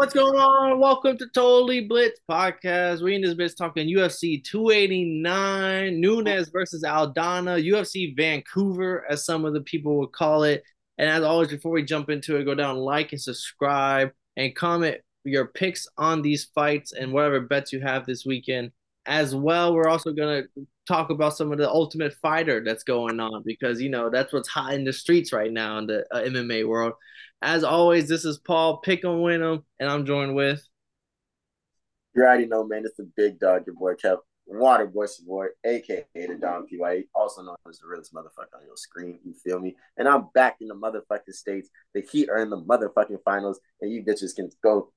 What's 0.00 0.14
going 0.14 0.40
on? 0.40 0.80
Welcome 0.80 1.18
to 1.18 1.26
Totally 1.34 1.82
Blitz 1.82 2.22
Podcast. 2.26 3.02
We 3.02 3.16
in 3.16 3.20
this 3.20 3.34
bitch 3.34 3.54
talking 3.54 3.86
UFC 3.86 4.42
289, 4.42 6.00
Nunes 6.00 6.48
versus 6.48 6.82
Aldana, 6.82 7.62
UFC 7.62 8.16
Vancouver, 8.16 9.04
as 9.10 9.26
some 9.26 9.44
of 9.44 9.52
the 9.52 9.60
people 9.60 9.98
would 9.98 10.12
call 10.12 10.44
it. 10.44 10.62
And 10.96 11.10
as 11.10 11.22
always, 11.22 11.48
before 11.48 11.72
we 11.72 11.82
jump 11.82 12.08
into 12.08 12.38
it, 12.38 12.44
go 12.44 12.54
down, 12.54 12.78
like 12.78 13.12
and 13.12 13.20
subscribe, 13.20 14.12
and 14.38 14.56
comment 14.56 14.96
your 15.24 15.48
picks 15.48 15.86
on 15.98 16.22
these 16.22 16.46
fights 16.54 16.92
and 16.92 17.12
whatever 17.12 17.40
bets 17.40 17.70
you 17.70 17.80
have 17.80 18.06
this 18.06 18.24
weekend. 18.24 18.72
As 19.04 19.34
well, 19.34 19.74
we're 19.74 19.88
also 19.88 20.12
gonna 20.12 20.44
talk 20.88 21.10
about 21.10 21.36
some 21.36 21.52
of 21.52 21.58
the 21.58 21.68
Ultimate 21.68 22.14
Fighter 22.22 22.64
that's 22.64 22.84
going 22.84 23.20
on 23.20 23.42
because 23.44 23.82
you 23.82 23.90
know 23.90 24.08
that's 24.08 24.32
what's 24.32 24.48
hot 24.48 24.72
in 24.72 24.84
the 24.84 24.94
streets 24.94 25.30
right 25.30 25.52
now 25.52 25.76
in 25.76 25.86
the 25.86 26.06
uh, 26.10 26.22
MMA 26.22 26.66
world. 26.66 26.94
As 27.42 27.64
always, 27.64 28.08
this 28.08 28.24
is 28.24 28.38
Paul 28.38 28.78
Pick 28.78 29.04
'em 29.04 29.22
Win 29.22 29.42
'em, 29.42 29.64
and 29.78 29.88
I'm 29.88 30.04
joined 30.04 30.34
with. 30.34 30.62
You 32.14 32.22
already 32.22 32.46
know, 32.46 32.64
man. 32.64 32.82
It's 32.84 32.96
the 32.96 33.10
big 33.16 33.38
dog, 33.38 33.66
your 33.66 33.76
boy 33.76 33.94
Kev, 33.94 34.18
Water 34.46 34.86
Boy 34.86 35.06
Boy, 35.26 35.46
aka 35.64 36.04
the 36.14 36.36
Don 36.38 36.66
PY, 36.66 37.04
also 37.14 37.42
known 37.42 37.56
as 37.68 37.78
the 37.78 37.86
realest 37.86 38.12
motherfucker 38.12 38.58
on 38.58 38.66
your 38.66 38.76
screen. 38.76 39.20
You 39.24 39.32
feel 39.32 39.58
me? 39.58 39.76
And 39.96 40.08
I'm 40.08 40.28
back 40.34 40.56
in 40.60 40.68
the 40.68 40.74
motherfucking 40.74 41.32
states. 41.32 41.70
The 41.94 42.02
Heat 42.02 42.28
are 42.28 42.38
in 42.38 42.50
the 42.50 42.60
motherfucking 42.60 43.22
finals, 43.24 43.60
and 43.80 43.90
you 43.90 44.02
bitches 44.02 44.34
can 44.34 44.50
go. 44.62 44.92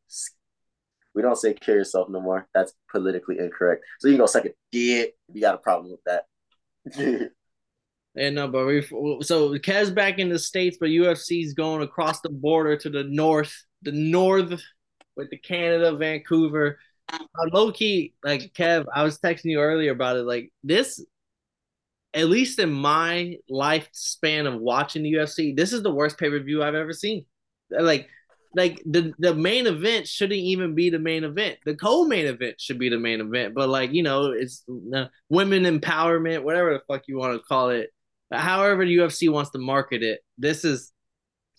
We 1.16 1.22
don't 1.22 1.38
say 1.38 1.54
kill 1.54 1.76
yourself 1.76 2.10
no 2.10 2.20
more. 2.20 2.48
That's 2.54 2.74
politically 2.92 3.38
incorrect. 3.40 3.86
So 4.00 4.08
you 4.08 4.16
can 4.16 4.24
go 4.24 4.26
suck 4.26 4.46
a 4.46 4.54
dick. 4.72 5.16
You 5.32 5.42
got 5.42 5.56
a 5.56 5.60
problem 5.60 5.92
with 5.92 6.04
that. 6.06 7.32
And 8.16 8.36
no, 8.36 8.48
but 8.48 8.66
we 8.68 8.82
so 8.82 9.50
Kev's 9.58 9.90
back 9.90 10.20
in 10.20 10.30
the 10.30 10.38
states, 10.38 10.78
but 10.80 10.90
UFC's 10.90 11.54
going 11.54 11.82
across 11.82 12.22
the 12.22 12.30
border 12.30 12.78
to 12.78 12.90
the 12.90 13.04
north, 13.06 13.66
the 13.82 13.92
north 13.92 14.62
with 15.16 15.30
the 15.32 15.38
Canada, 15.38 15.96
Vancouver. 15.96 16.78
Uh, 17.12 17.20
low 17.52 17.72
key, 17.72 18.14
like 18.24 18.54
Kev, 18.54 18.86
I 18.94 19.04
was 19.04 19.20
texting 19.20 19.46
you 19.46 19.60
earlier 19.60 19.92
about 19.92 20.18
it. 20.18 20.24
Like 20.24 20.52
this, 20.64 21.04
at 22.14 22.30
least 22.30 22.60
in 22.60 22.72
my 22.72 23.38
lifespan 23.52 24.48
of 24.48 24.60
watching 24.60 25.04
the 25.04 25.14
UFC, 25.14 25.56
this 25.56 25.74
is 25.74 25.82
the 25.82 25.94
worst 25.94 26.18
pay 26.20 26.30
per 26.30 26.40
view 26.40 26.64
I've 26.64 26.76
ever 26.76 26.94
seen. 26.94 27.26
Like, 27.72 28.10
like 28.56 28.80
the 28.86 29.12
the 29.18 29.34
main 29.34 29.66
event 29.66 30.08
shouldn't 30.08 30.40
even 30.40 30.76
be 30.76 30.92
the 30.92 31.00
main 31.00 31.24
event. 31.24 31.58
The 31.66 31.76
co-main 31.76 32.28
event 32.28 32.62
should 32.62 32.78
be 32.78 32.90
the 32.90 33.00
main 33.00 33.22
event. 33.22 33.56
But 33.56 33.70
like 33.70 33.92
you 33.92 34.04
know, 34.04 34.32
it's 34.32 34.64
uh, 34.96 35.06
women 35.30 35.64
empowerment, 35.64 36.44
whatever 36.44 36.74
the 36.74 36.82
fuck 36.88 37.08
you 37.08 37.18
want 37.18 37.34
to 37.34 37.44
call 37.48 37.72
it 37.72 37.90
however 38.40 38.86
the 38.86 38.98
UFC 38.98 39.32
wants 39.32 39.52
to 39.52 39.60
market 39.60 40.04
it, 40.04 40.22
this 40.38 40.66
is 40.66 40.92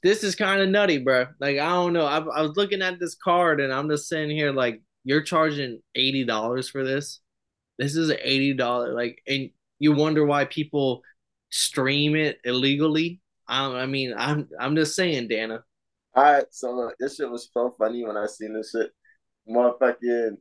this 0.02 0.22
is 0.22 0.34
kind 0.34 0.60
of 0.60 0.68
nutty, 0.68 0.98
bro. 0.98 1.26
Like 1.40 1.58
I 1.58 1.68
don't 1.68 1.92
know. 1.92 2.06
I, 2.06 2.18
I 2.18 2.42
was 2.42 2.56
looking 2.56 2.82
at 2.82 3.00
this 3.00 3.14
card 3.14 3.60
and 3.60 3.72
I'm 3.72 3.88
just 3.88 4.08
sitting 4.08 4.30
here 4.30 4.52
like 4.52 4.82
you're 5.04 5.22
charging 5.22 5.80
eighty 5.94 6.24
dollars 6.24 6.68
for 6.68 6.84
this. 6.84 7.20
This 7.78 7.96
is 7.96 8.10
eighty 8.10 8.54
dollar 8.54 8.92
like, 8.94 9.22
and 9.26 9.50
you 9.78 9.92
wonder 9.92 10.24
why 10.24 10.44
people 10.44 11.02
stream 11.50 12.16
it 12.16 12.38
illegally. 12.44 13.20
I, 13.48 13.64
I 13.66 13.86
mean, 13.86 14.14
I'm 14.16 14.48
I'm 14.60 14.76
just 14.76 14.94
saying, 14.94 15.28
Dana. 15.28 15.64
All 16.14 16.22
right, 16.22 16.44
so 16.50 16.72
look, 16.72 16.94
this 16.98 17.16
shit 17.16 17.28
was 17.28 17.48
so 17.52 17.74
funny 17.78 18.04
when 18.04 18.16
I 18.16 18.26
seen 18.26 18.54
this 18.54 18.70
shit. 18.70 18.90
Motherfucking 19.48 20.36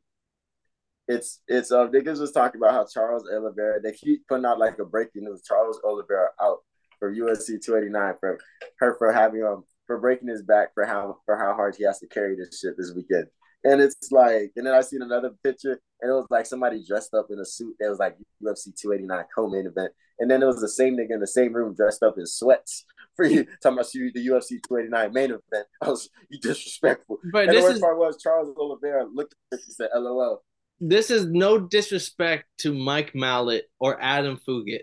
it's 1.07 1.41
it's 1.47 1.71
uh 1.71 1.87
niggas 1.87 2.19
was 2.19 2.31
talking 2.31 2.59
about 2.59 2.73
how 2.73 2.85
Charles 2.85 3.27
Oliveira 3.29 3.81
they 3.81 3.91
keep 3.91 4.27
putting 4.27 4.45
out 4.45 4.59
like 4.59 4.79
a 4.79 4.85
breaking 4.85 5.25
news. 5.25 5.43
Charles 5.45 5.79
Oliveira 5.83 6.29
out 6.41 6.59
for 6.99 7.13
UFC 7.13 7.61
289 7.61 8.13
for 8.19 8.39
her 8.79 8.95
for 8.97 9.11
having 9.11 9.43
um 9.43 9.63
for 9.85 9.99
breaking 9.99 10.29
his 10.29 10.43
back 10.43 10.73
for 10.73 10.85
how 10.85 11.17
for 11.25 11.37
how 11.37 11.53
hard 11.53 11.75
he 11.75 11.83
has 11.83 11.99
to 11.99 12.07
carry 12.07 12.35
this 12.35 12.59
shit 12.59 12.77
this 12.77 12.93
weekend. 12.95 13.27
And 13.65 13.81
it's 13.81 14.11
like, 14.11 14.51
and 14.57 14.65
then 14.65 14.73
I 14.73 14.81
seen 14.81 15.01
another 15.01 15.31
picture, 15.41 15.79
and 16.01 16.11
it 16.11 16.13
was 16.13 16.27
like 16.29 16.45
somebody 16.45 16.83
dressed 16.85 17.13
up 17.13 17.27
in 17.29 17.39
a 17.39 17.45
suit 17.45 17.75
that 17.79 17.89
was 17.89 17.99
like 17.99 18.17
UFC 18.43 18.75
289 18.75 19.25
co-main 19.33 19.67
event, 19.67 19.93
and 20.19 20.29
then 20.29 20.43
it 20.43 20.45
was 20.45 20.59
the 20.59 20.67
same 20.67 20.97
nigga 20.97 21.11
in 21.11 21.19
the 21.21 21.27
same 21.27 21.53
room 21.53 21.73
dressed 21.73 22.03
up 22.03 22.17
in 22.17 22.25
sweats 22.25 22.85
for 23.15 23.25
you 23.25 23.45
talking 23.61 23.77
about 23.77 23.93
you 23.93 24.11
the 24.13 24.27
UFC 24.27 24.59
289 24.67 25.13
main 25.13 25.31
event. 25.31 25.67
I 25.81 25.89
was 25.89 26.09
you 26.29 26.39
disrespectful. 26.39 27.19
But 27.31 27.49
and 27.49 27.57
the 27.57 27.61
worst 27.61 27.75
is... 27.75 27.81
part 27.81 27.97
was 27.97 28.21
Charles 28.21 28.53
Oliveira 28.57 29.05
looked 29.05 29.33
at 29.33 29.59
this 29.59 29.65
and 29.65 29.75
said, 29.75 29.89
"LOL." 29.95 30.43
This 30.87 31.09
is 31.09 31.25
no 31.25 31.59
disrespect 31.59 32.45
to 32.59 32.73
Mike 32.73 33.13
Malott 33.13 33.61
or 33.79 34.01
Adam 34.01 34.39
Fugit, 34.47 34.81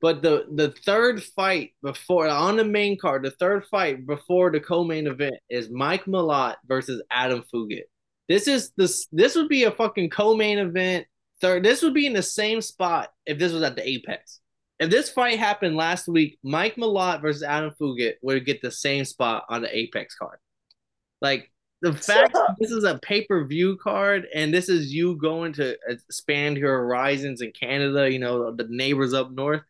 but 0.00 0.20
the 0.20 0.46
the 0.52 0.72
third 0.84 1.22
fight 1.22 1.74
before 1.82 2.26
on 2.26 2.56
the 2.56 2.64
main 2.64 2.98
card, 2.98 3.22
the 3.22 3.30
third 3.30 3.64
fight 3.66 4.04
before 4.04 4.50
the 4.50 4.58
co-main 4.58 5.06
event 5.06 5.36
is 5.48 5.70
Mike 5.70 6.06
Malott 6.06 6.56
versus 6.66 7.00
Adam 7.10 7.44
Fugit. 7.54 7.84
This 8.28 8.48
is 8.48 8.72
this 8.76 9.06
this 9.12 9.36
would 9.36 9.48
be 9.48 9.64
a 9.64 9.70
fucking 9.70 10.10
co-main 10.10 10.58
event. 10.58 11.06
Third, 11.40 11.62
this 11.62 11.82
would 11.82 11.94
be 11.94 12.06
in 12.06 12.14
the 12.14 12.22
same 12.22 12.60
spot 12.60 13.10
if 13.24 13.38
this 13.38 13.52
was 13.52 13.62
at 13.62 13.76
the 13.76 13.88
Apex. 13.88 14.40
If 14.80 14.90
this 14.90 15.10
fight 15.10 15.38
happened 15.38 15.76
last 15.76 16.08
week, 16.08 16.38
Mike 16.42 16.74
Malott 16.74 17.22
versus 17.22 17.44
Adam 17.44 17.72
Fugit 17.80 18.14
would 18.22 18.44
get 18.44 18.60
the 18.60 18.72
same 18.72 19.04
spot 19.04 19.44
on 19.48 19.62
the 19.62 19.76
Apex 19.76 20.16
card. 20.16 20.38
Like 21.20 21.51
the 21.82 21.92
fact 21.92 22.36
this 22.60 22.70
is 22.70 22.84
a 22.84 22.98
pay 23.00 23.24
per 23.24 23.44
view 23.44 23.76
card 23.76 24.26
and 24.32 24.54
this 24.54 24.68
is 24.68 24.94
you 24.94 25.16
going 25.16 25.52
to 25.54 25.76
expand 25.88 26.56
your 26.56 26.78
horizons 26.78 27.42
in 27.42 27.50
Canada, 27.50 28.10
you 28.10 28.20
know, 28.20 28.54
the 28.54 28.66
neighbors 28.70 29.12
up 29.12 29.32
north. 29.32 29.62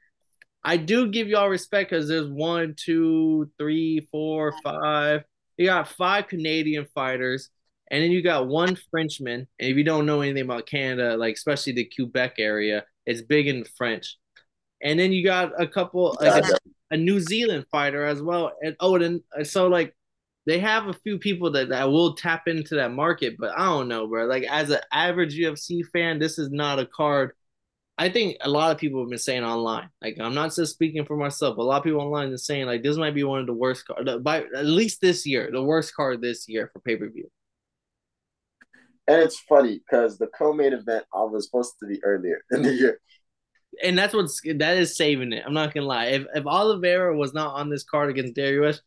I 0.63 0.77
do 0.77 1.09
give 1.11 1.27
y'all 1.27 1.49
respect 1.49 1.91
because 1.91 2.09
there's 2.09 2.29
one, 2.29 2.75
two, 2.77 3.51
three, 3.59 4.07
four, 4.13 4.55
five. 4.63 5.25
You 5.57 5.67
got 5.67 5.89
five 5.89 6.29
Canadian 6.29 6.87
fighters, 6.95 7.49
and 7.91 8.03
then 8.03 8.13
you 8.13 8.23
got 8.23 8.47
one 8.47 8.77
Frenchman. 8.91 9.49
And 9.59 9.71
if 9.71 9.77
you 9.77 9.83
don't 9.83 10.07
know 10.07 10.21
anything 10.21 10.45
about 10.45 10.67
Canada, 10.67 11.17
like 11.17 11.35
especially 11.35 11.73
the 11.73 11.91
Quebec 11.97 12.35
area, 12.39 12.85
it's 13.07 13.23
big 13.23 13.49
in 13.49 13.65
French. 13.65 14.19
And 14.83 14.99
then 15.01 15.13
you 15.13 15.25
got 15.25 15.61
a 15.61 15.67
couple, 15.67 16.17
like 16.21 16.45
a, 16.45 16.59
a 16.93 16.97
New 16.97 17.21
Zealand 17.21 17.65
fighter 17.73 18.05
as 18.05 18.21
well. 18.21 18.53
And 18.61 18.77
oh, 18.81 18.97
and 18.97 19.23
uh, 19.37 19.45
so 19.45 19.67
like 19.69 19.95
they 20.47 20.59
have 20.59 20.89
a 20.89 20.93
few 20.93 21.19
people 21.19 21.53
that, 21.53 21.69
that 21.69 21.91
will 21.91 22.15
tap 22.15 22.49
into 22.49 22.75
that 22.77 22.93
market, 22.93 23.37
but 23.39 23.57
I 23.57 23.67
don't 23.67 23.89
know, 23.89 24.07
bro. 24.07 24.27
Like 24.27 24.45
as 24.45 24.71
an 24.71 24.81
average 24.93 25.39
UFC 25.39 25.87
fan, 25.93 26.19
this 26.19 26.39
is 26.39 26.51
not 26.51 26.81
a 26.81 26.87
card. 26.87 27.33
I 27.97 28.09
think 28.09 28.39
a 28.41 28.49
lot 28.49 28.73
of 28.73 28.79
people 28.79 29.01
have 29.01 29.11
been 29.11 29.19
saying 29.19 29.45
online. 29.45 29.89
Like 30.03 30.17
I'm 30.19 30.35
not 30.35 30.55
just 30.55 30.73
speaking 30.73 31.05
for 31.05 31.17
myself, 31.17 31.57
but 31.57 31.63
a 31.63 31.65
lot 31.65 31.79
of 31.79 31.85
people 31.85 32.01
online 32.01 32.33
are 32.33 32.37
saying 32.37 32.67
like 32.67 32.83
this 32.83 32.97
might 32.97 33.15
be 33.15 33.23
one 33.23 33.41
of 33.41 33.47
the 33.47 33.53
worst 33.53 33.87
cards, 33.87 34.11
by 34.23 34.45
at 34.57 34.67
least 34.67 35.01
this 35.01 35.25
year, 35.27 35.51
the 35.53 35.63
worst 35.63 35.95
card 35.95 36.21
this 36.21 36.49
year 36.49 36.71
for 36.73 36.81
pay 36.81 36.97
per 36.97 37.09
view. 37.09 37.31
And 39.07 39.21
it's 39.21 39.39
funny 39.41 39.79
because 39.79 40.19
the 40.19 40.29
co-main 40.29 40.73
event 40.73 41.05
I 41.15 41.23
was 41.23 41.45
supposed 41.45 41.75
to 41.81 41.87
be 41.87 42.03
earlier 42.03 42.43
in 42.51 42.63
the 42.63 42.73
year. 42.73 43.01
And 43.83 43.97
that's 43.97 44.15
what's 44.15 44.41
that 44.43 44.77
is 44.77 44.97
saving 44.97 45.33
it. 45.33 45.45
I'm 45.47 45.55
not 45.55 45.73
gonna 45.73 45.87
lie. 45.87 46.07
If 46.07 46.27
if 46.35 46.47
Oliveira 46.47 47.17
was 47.17 47.33
not 47.33 47.55
on 47.55 47.71
this 47.71 47.85
card 47.85 48.11
against 48.11 48.35
Darius, 48.35 48.81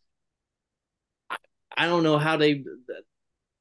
I 1.78 1.88
don't 1.88 2.04
know 2.04 2.18
how 2.18 2.38
they. 2.38 2.64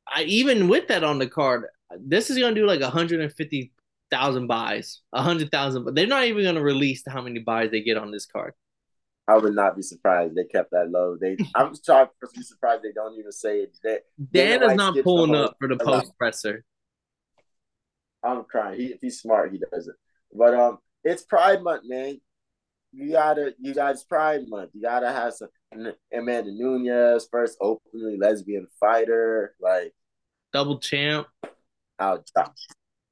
I 0.07 0.23
even 0.25 0.69
with 0.69 0.89
that 0.89 1.05
on 1.05 1.19
the 1.19 1.27
card, 1.27 1.65
this 1.99 2.31
is 2.31 2.39
gonna 2.39 2.55
do 2.55 2.67
like 2.67 2.81
150 2.81 3.73
thousand 4.11 4.47
buys, 4.47 5.01
a 5.13 5.23
hundred 5.23 5.51
thousand, 5.51 5.85
but 5.85 5.95
they're 5.95 6.07
not 6.07 6.25
even 6.25 6.45
gonna 6.45 6.63
release 6.63 7.03
how 7.07 7.23
many 7.23 7.41
buys 7.41 7.71
they 7.71 7.83
get 7.83 7.97
on 7.97 8.11
this 8.11 8.27
card. 8.27 8.53
I 9.27 9.39
would 9.39 9.55
not 9.55 9.75
be 9.75 9.83
surprised 9.83 10.35
they 10.35 10.45
kept 10.45 10.71
that 10.73 10.91
low. 10.91 11.17
They, 11.19 11.37
I'm 11.55 11.75
trying 11.85 12.07
to 12.07 12.29
be 12.35 12.43
surprised 12.43 12.83
they 12.83 12.93
don't 12.93 13.19
even 13.19 13.33
say 13.33 13.61
it. 13.61 13.77
That 13.83 14.03
Dan 14.33 14.63
is 14.63 14.69
like 14.69 14.77
not 14.77 14.97
pulling 15.03 15.35
up 15.35 15.57
for 15.59 15.69
the 15.69 15.77
post 15.77 16.13
presser. 16.19 16.65
I'm 18.23 18.45
crying. 18.45 18.79
He, 18.79 18.87
if 18.87 19.01
he's 19.01 19.21
smart, 19.21 19.53
he 19.53 19.59
does 19.59 19.89
it. 19.89 19.95
But 20.33 20.55
um, 20.55 20.79
it's 21.03 21.23
Pride 21.23 21.63
Month, 21.63 21.83
man. 21.87 22.21
You 22.93 23.13
gotta, 23.13 23.55
you 23.59 23.75
guys, 23.75 24.05
Pride 24.05 24.49
Month. 24.49 24.71
You 24.75 24.83
gotta 24.83 25.11
have 25.11 25.33
some 25.35 25.49
Amanda 26.13 26.51
Nunes, 26.53 27.29
first 27.31 27.59
openly 27.61 28.17
lesbian 28.19 28.67
fighter, 28.79 29.55
like 29.61 29.93
double 30.53 30.79
champ. 30.79 31.27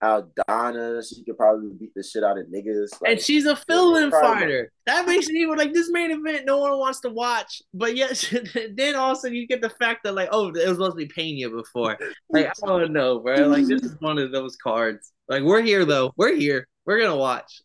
Aldana, 0.03 1.09
she 1.09 1.23
could 1.23 1.37
probably 1.37 1.71
beat 1.79 1.93
the 1.95 2.03
shit 2.03 2.25
out 2.25 2.37
of 2.37 2.47
niggas. 2.47 2.91
Like, 3.01 3.13
and 3.13 3.21
she's 3.21 3.47
a 3.47 3.55
fill-in 3.55 4.11
fighter. 4.11 4.73
That 4.87 5.07
makes 5.07 5.29
it 5.29 5.37
even 5.37 5.57
like 5.57 5.73
this 5.73 5.91
main 5.91 6.11
event 6.11 6.45
no 6.45 6.59
one 6.59 6.77
wants 6.77 7.01
to 7.01 7.11
watch. 7.11 7.63
But 7.73 7.97
yet 7.97 8.33
then 8.75 8.97
also 8.97 9.29
you 9.29 9.47
get 9.47 9.61
the 9.61 9.71
fact 9.71 10.01
that 10.03 10.15
like, 10.15 10.29
oh, 10.33 10.49
it 10.49 10.55
was 10.55 10.77
supposed 10.77 10.93
to 10.93 10.97
be 10.97 11.07
Pena 11.07 11.51
before. 11.51 11.97
Like, 12.31 12.49
I 12.49 12.67
don't 12.67 12.93
know, 12.93 13.21
bro. 13.21 13.47
Like 13.47 13.67
this 13.67 13.83
is 13.83 13.97
one 14.01 14.19
of 14.19 14.33
those 14.33 14.57
cards. 14.57 15.13
Like 15.29 15.45
we're 15.45 15.63
here 15.63 15.85
though. 15.85 16.13
We're 16.17 16.35
here. 16.35 16.67
We're 16.85 17.01
gonna 17.01 17.17
watch. 17.17 17.63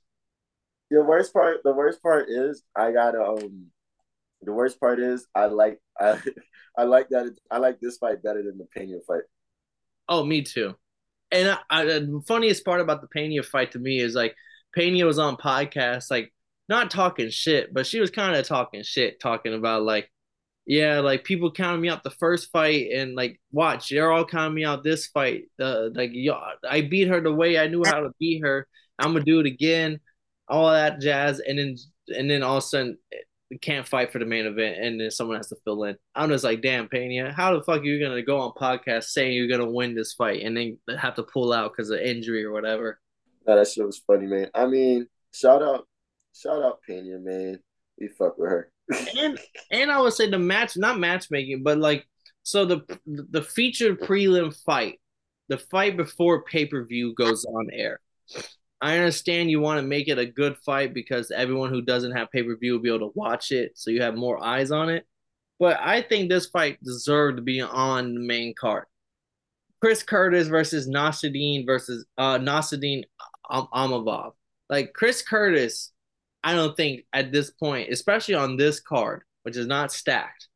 The 0.91 1.03
worst 1.03 1.33
part, 1.33 1.63
the 1.63 1.73
worst 1.73 2.03
part 2.03 2.27
is 2.29 2.63
I 2.75 2.91
gotta 2.91 3.21
um 3.23 3.65
the 4.41 4.53
worst 4.53 4.79
part 4.79 4.99
is 4.99 5.25
I 5.35 5.45
like 5.45 5.79
I 5.99 6.19
I 6.77 6.83
like 6.83 7.09
that 7.09 7.35
I 7.51 7.57
like 7.57 7.79
this 7.79 7.97
fight 7.97 8.23
better 8.23 8.43
than 8.43 8.57
the 8.57 8.65
Pena 8.65 8.97
fight. 9.07 9.23
Oh, 10.09 10.23
me 10.23 10.41
too. 10.41 10.75
And 11.31 11.49
I, 11.49 11.57
I, 11.69 11.83
the 11.85 12.21
funniest 12.27 12.63
part 12.63 12.79
about 12.79 13.01
the 13.01 13.07
Pena 13.07 13.43
fight 13.43 13.73
to 13.73 13.79
me 13.79 13.99
is 13.99 14.15
like 14.15 14.35
Pena 14.73 15.05
was 15.05 15.19
on 15.19 15.35
podcast, 15.35 16.09
like 16.09 16.33
not 16.69 16.91
talking 16.91 17.29
shit, 17.29 17.73
but 17.73 17.85
she 17.85 17.99
was 17.99 18.11
kind 18.11 18.35
of 18.35 18.47
talking 18.47 18.83
shit, 18.83 19.19
talking 19.19 19.53
about 19.53 19.83
like 19.83 20.09
yeah, 20.67 20.99
like 20.99 21.23
people 21.23 21.49
counted 21.51 21.79
me 21.79 21.87
out 21.87 22.03
the 22.03 22.09
first 22.11 22.51
fight, 22.51 22.91
and 22.93 23.15
like 23.15 23.39
watch, 23.51 23.89
they're 23.89 24.11
all 24.11 24.25
counting 24.25 24.55
me 24.55 24.65
out 24.65 24.83
this 24.83 25.07
fight. 25.07 25.43
Uh, 25.59 25.87
like 25.93 26.11
yo, 26.13 26.37
I 26.69 26.81
beat 26.81 27.07
her 27.07 27.21
the 27.21 27.33
way 27.33 27.57
I 27.57 27.67
knew 27.67 27.83
how 27.85 28.01
to 28.01 28.11
beat 28.19 28.41
her. 28.43 28.67
I'm 28.99 29.13
gonna 29.13 29.23
do 29.23 29.39
it 29.39 29.45
again, 29.45 30.01
all 30.47 30.69
that 30.71 30.99
jazz, 30.99 31.39
and 31.39 31.57
then 31.57 31.77
and 32.09 32.29
then 32.29 32.43
all 32.43 32.57
of 32.57 32.63
a 32.63 32.67
sudden 32.67 32.97
can't 33.61 33.87
fight 33.87 34.11
for 34.11 34.19
the 34.19 34.25
main 34.25 34.45
event, 34.45 34.77
and 34.77 34.99
then 34.99 35.11
someone 35.11 35.37
has 35.37 35.49
to 35.49 35.55
fill 35.63 35.83
in. 35.85 35.95
I'm 36.15 36.29
just 36.29 36.43
like, 36.43 36.61
damn, 36.61 36.87
Pena, 36.89 37.31
how 37.31 37.53
the 37.53 37.63
fuck 37.63 37.81
are 37.81 37.83
you 37.83 38.03
gonna 38.03 38.21
go 38.21 38.39
on 38.39 38.51
podcast 38.51 39.05
saying 39.05 39.33
you're 39.33 39.47
gonna 39.47 39.69
win 39.69 39.95
this 39.95 40.13
fight 40.13 40.43
and 40.43 40.55
then 40.55 40.77
have 40.97 41.15
to 41.15 41.23
pull 41.23 41.53
out 41.53 41.71
because 41.71 41.89
of 41.89 41.99
injury 41.99 42.43
or 42.43 42.51
whatever? 42.51 42.99
No, 43.45 43.55
that 43.55 43.67
shit 43.67 43.85
was 43.85 43.99
funny, 43.99 44.27
man. 44.27 44.49
I 44.53 44.65
mean, 44.67 45.07
shout 45.33 45.63
out, 45.63 45.87
shout 46.35 46.61
out 46.61 46.79
Pena, 46.85 47.19
man. 47.19 47.59
We 47.99 48.09
fuck 48.09 48.37
with 48.37 48.49
her. 48.49 48.71
and 49.17 49.39
and 49.71 49.91
I 49.91 50.01
would 50.01 50.13
say 50.13 50.29
the 50.29 50.39
match, 50.39 50.77
not 50.77 50.99
matchmaking, 50.99 51.63
but 51.63 51.77
like 51.77 52.05
so 52.43 52.65
the 52.65 52.81
the 53.05 53.41
featured 53.41 54.01
prelim 54.01 54.55
fight, 54.65 54.99
the 55.47 55.57
fight 55.57 55.97
before 55.97 56.43
pay 56.43 56.65
per 56.65 56.83
view 56.85 57.13
goes 57.15 57.45
on 57.45 57.69
air. 57.71 57.99
I 58.81 58.97
understand 58.97 59.49
you 59.49 59.59
want 59.59 59.79
to 59.79 59.87
make 59.87 60.07
it 60.07 60.19
a 60.19 60.25
good 60.25 60.57
fight 60.57 60.93
because 60.93 61.31
everyone 61.31 61.71
who 61.71 61.81
doesn't 61.81 62.11
have 62.11 62.31
pay 62.31 62.43
per 62.43 62.55
view 62.55 62.73
will 62.73 62.79
be 62.79 62.89
able 62.89 63.11
to 63.11 63.17
watch 63.17 63.51
it, 63.51 63.71
so 63.75 63.89
you 63.89 64.01
have 64.01 64.15
more 64.15 64.43
eyes 64.43 64.71
on 64.71 64.89
it. 64.89 65.05
But 65.59 65.79
I 65.81 66.01
think 66.01 66.29
this 66.29 66.45
fight 66.47 66.83
deserved 66.83 67.37
to 67.37 67.43
be 67.43 67.61
on 67.61 68.13
the 68.13 68.19
main 68.19 68.53
card. 68.59 68.85
Chris 69.81 70.03
Curtis 70.03 70.47
versus 70.47 70.87
Nassourdine 70.87 71.65
versus 71.65 72.05
uh 72.17 72.37
Nassourdine 72.37 73.03
Imavov. 73.49 74.33
Like 74.69 74.93
Chris 74.93 75.21
Curtis, 75.21 75.91
I 76.43 76.53
don't 76.53 76.75
think 76.77 77.05
at 77.13 77.31
this 77.31 77.51
point, 77.51 77.91
especially 77.91 78.35
on 78.35 78.57
this 78.57 78.79
card, 78.79 79.23
which 79.43 79.57
is 79.57 79.67
not 79.67 79.91
stacked, 79.91 80.47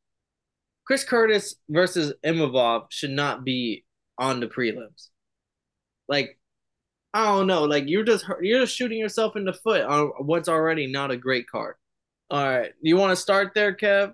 Chris 0.85 1.03
Curtis 1.03 1.55
versus 1.69 2.13
Imavov 2.23 2.87
should 2.91 3.11
not 3.11 3.43
be 3.43 3.85
on 4.17 4.39
the 4.39 4.47
prelims. 4.47 5.07
Like 6.07 6.37
I 7.13 7.25
don't 7.25 7.47
know. 7.47 7.63
Like 7.63 7.87
you're 7.87 8.03
just 8.03 8.25
you're 8.41 8.61
just 8.61 8.75
shooting 8.75 8.99
yourself 8.99 9.35
in 9.35 9.45
the 9.45 9.53
foot 9.53 9.81
on 9.81 10.11
what's 10.19 10.49
already 10.49 10.87
not 10.87 11.11
a 11.11 11.17
great 11.17 11.47
card. 11.47 11.75
All 12.29 12.43
right, 12.43 12.71
you 12.81 12.95
want 12.95 13.11
to 13.11 13.15
start 13.21 13.51
there, 13.53 13.75
Kev? 13.75 14.13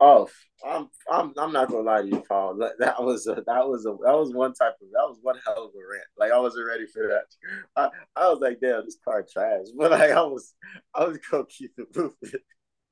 Oh, 0.00 0.28
I'm 0.66 0.88
I'm 1.10 1.32
I'm 1.38 1.52
not 1.52 1.68
gonna 1.68 1.82
lie 1.82 2.02
to 2.02 2.08
you, 2.08 2.24
Paul. 2.28 2.58
That 2.78 3.02
was 3.02 3.26
a, 3.26 3.34
that 3.34 3.68
was 3.68 3.84
a 3.86 3.90
that 4.04 4.16
was 4.16 4.32
one 4.32 4.54
type 4.54 4.74
of 4.80 4.88
that 4.92 5.06
was 5.08 5.18
one 5.22 5.36
hell 5.44 5.64
of 5.64 5.70
a 5.74 5.92
rant. 5.92 6.06
Like 6.16 6.32
I 6.32 6.38
wasn't 6.38 6.66
ready 6.66 6.86
for 6.86 7.08
that. 7.08 7.24
I, 7.76 7.90
I 8.20 8.28
was 8.30 8.40
like, 8.40 8.58
damn, 8.60 8.84
this 8.84 8.98
card 9.04 9.28
trash. 9.28 9.66
But 9.76 9.90
like 9.90 10.10
I 10.10 10.22
was 10.22 10.54
I 10.94 11.04
was 11.04 11.18
gonna 11.30 11.44
keep 11.46 11.72
it 11.76 11.94
moving. 11.94 12.40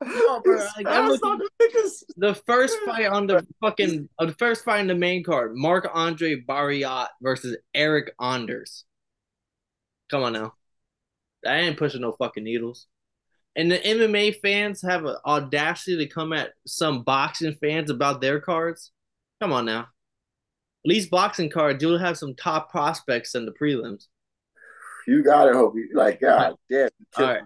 No, 0.02 0.40
bro, 0.40 0.56
like, 0.56 0.86
the, 0.86 2.04
the 2.16 2.34
first 2.34 2.78
fight 2.86 3.06
on 3.06 3.26
the 3.26 3.46
fucking 3.60 4.08
uh, 4.18 4.26
the 4.26 4.32
first 4.34 4.64
fight 4.64 4.80
in 4.80 4.86
the 4.86 4.94
main 4.94 5.22
card, 5.22 5.52
Marc-André 5.54 6.46
Barriault 6.46 7.08
versus 7.20 7.58
Eryk 7.76 8.08
Anders. 8.18 8.86
Come 10.10 10.22
on 10.22 10.32
now. 10.32 10.54
I 11.46 11.56
ain't 11.60 11.78
pushing 11.78 12.02
no 12.02 12.12
fucking 12.12 12.44
needles. 12.44 12.86
And 13.56 13.70
the 13.70 13.78
MMA 13.78 14.40
fans 14.40 14.82
have 14.82 15.04
an 15.04 15.16
audacity 15.26 15.96
to 15.98 16.06
come 16.06 16.32
at 16.32 16.52
some 16.66 17.02
boxing 17.02 17.54
fans 17.60 17.90
about 17.90 18.20
their 18.20 18.40
cards. 18.40 18.92
Come 19.40 19.52
on 19.52 19.64
now. 19.64 19.80
At 19.80 20.88
least 20.88 21.10
boxing 21.10 21.50
cards, 21.50 21.82
you'll 21.82 21.98
have 21.98 22.16
some 22.16 22.34
top 22.34 22.70
prospects 22.70 23.34
in 23.34 23.46
the 23.46 23.52
prelims. 23.52 24.06
You 25.06 25.22
gotta 25.22 25.52
hope 25.52 25.74
you 25.74 25.88
like 25.94 26.20
God 26.20 26.54
damn. 26.70 26.88
All 27.16 27.24
right, 27.24 27.42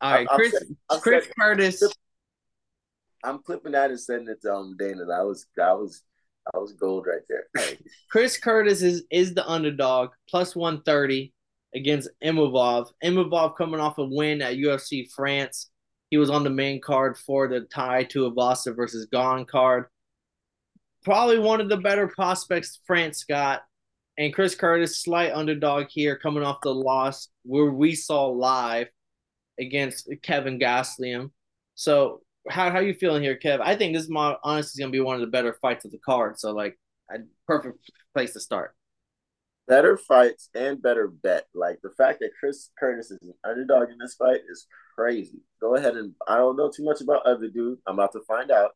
all 0.00 0.12
right. 0.12 0.26
I'm, 0.30 0.36
Chris, 0.36 0.54
I'm 0.90 1.00
Chris 1.00 1.24
setting, 1.24 1.34
Curtis. 1.38 1.82
I'm 3.24 3.42
clipping 3.42 3.72
that 3.72 3.90
and 3.90 3.98
sending 3.98 4.28
it 4.28 4.42
to 4.42 4.52
um, 4.54 4.76
Dana. 4.78 5.04
That 5.06 5.24
was 5.24 5.46
that 5.56 5.72
was 5.78 6.02
that 6.52 6.60
was 6.60 6.74
gold 6.74 7.06
right 7.06 7.22
there. 7.28 7.76
Chris 8.10 8.36
Curtis 8.38 8.82
is 8.82 9.04
is 9.10 9.34
the 9.34 9.48
underdog, 9.48 10.10
plus 10.28 10.54
one 10.54 10.82
thirty 10.82 11.32
against 11.74 12.08
Imavov. 12.24 12.88
Imavov 13.04 13.56
coming 13.56 13.80
off 13.80 13.98
a 13.98 14.04
win 14.04 14.42
at 14.42 14.56
UFC 14.56 15.10
France. 15.12 15.70
He 16.10 16.16
was 16.16 16.30
on 16.30 16.44
the 16.44 16.50
main 16.50 16.80
card 16.80 17.18
for 17.18 17.48
the 17.48 17.60
Tai 17.60 18.04
Tuivasa 18.04 18.74
versus 18.74 19.06
Gane 19.12 19.44
card. 19.44 19.86
Probably 21.04 21.38
one 21.38 21.60
of 21.60 21.68
the 21.68 21.76
better 21.76 22.08
prospects 22.08 22.80
France 22.86 23.24
got. 23.24 23.62
And 24.18 24.32
Chris 24.32 24.54
Curtis, 24.54 25.02
slight 25.02 25.32
underdog 25.32 25.88
here, 25.90 26.16
coming 26.16 26.42
off 26.42 26.58
the 26.62 26.74
loss 26.74 27.28
where 27.42 27.70
we 27.70 27.94
saw 27.94 28.26
live 28.26 28.88
against 29.58 30.08
Kelvin 30.22 30.58
Gastelum. 30.58 31.30
So 31.74 32.22
how 32.48 32.70
how 32.70 32.78
you 32.78 32.94
feeling 32.94 33.22
here, 33.22 33.38
Kev? 33.38 33.60
I 33.60 33.76
think 33.76 33.94
this 33.94 34.04
is 34.04 34.10
my 34.10 34.36
honestly 34.42 34.82
is 34.82 34.86
to 34.86 34.90
be 34.90 35.00
one 35.00 35.16
of 35.16 35.20
the 35.20 35.26
better 35.26 35.58
fights 35.60 35.84
of 35.84 35.90
the 35.90 35.98
card. 35.98 36.38
So 36.38 36.52
like, 36.52 36.78
a 37.10 37.18
perfect 37.46 37.78
place 38.14 38.32
to 38.32 38.40
start 38.40 38.75
better 39.68 39.96
fights 39.96 40.48
and 40.54 40.82
better 40.82 41.08
bet. 41.08 41.46
Like 41.54 41.78
the 41.82 41.90
fact 41.90 42.20
that 42.20 42.30
Chris 42.38 42.70
Curtis 42.78 43.10
is 43.10 43.18
an 43.22 43.34
underdog 43.44 43.90
in 43.90 43.98
this 43.98 44.14
fight 44.14 44.40
is 44.48 44.66
crazy. 44.94 45.40
Go 45.60 45.74
ahead 45.74 45.96
and 45.96 46.14
I 46.26 46.36
don't 46.36 46.56
know 46.56 46.70
too 46.70 46.84
much 46.84 47.00
about 47.00 47.26
other 47.26 47.48
dude. 47.48 47.78
I'm 47.86 47.94
about 47.94 48.12
to 48.12 48.22
find 48.26 48.50
out. 48.50 48.72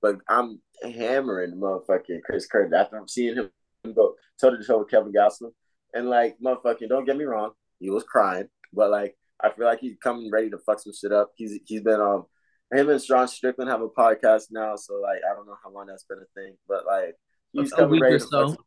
But 0.00 0.16
I'm 0.28 0.60
hammering 0.82 1.60
motherfucking 1.60 2.22
Chris 2.24 2.46
Curtis 2.46 2.72
after 2.72 2.96
I'm 2.96 3.08
seeing 3.08 3.36
him 3.36 3.50
go 3.94 4.16
toe 4.40 4.50
to 4.50 4.64
toe 4.64 4.80
with 4.80 4.90
Kelvin 4.90 5.12
Gastelum. 5.12 5.52
And 5.94 6.08
like 6.08 6.36
motherfucking, 6.44 6.88
don't 6.88 7.04
get 7.04 7.16
me 7.16 7.24
wrong, 7.24 7.52
he 7.78 7.90
was 7.90 8.04
crying, 8.04 8.48
but 8.72 8.90
like 8.90 9.16
I 9.40 9.50
feel 9.50 9.66
like 9.66 9.80
he's 9.80 9.96
coming 10.02 10.30
ready 10.30 10.50
to 10.50 10.58
fuck 10.58 10.80
some 10.80 10.92
shit 10.92 11.12
up. 11.12 11.32
He's 11.36 11.58
he's 11.66 11.82
been 11.82 12.00
um 12.00 12.26
him 12.72 12.88
and 12.88 13.02
Sean 13.02 13.28
Strickland 13.28 13.70
have 13.70 13.82
a 13.82 13.88
podcast 13.88 14.44
now, 14.50 14.76
so 14.76 14.94
like 14.94 15.20
I 15.30 15.34
don't 15.34 15.46
know 15.46 15.56
how 15.62 15.70
long 15.70 15.86
that's 15.86 16.04
been 16.04 16.18
a 16.18 16.40
thing, 16.40 16.56
but 16.66 16.86
like 16.86 17.14
he's 17.52 17.72
coming 17.72 18.00
ready 18.00 18.18
to 18.18 18.24
so. 18.24 18.48
fuck 18.48 18.56
some, 18.56 18.64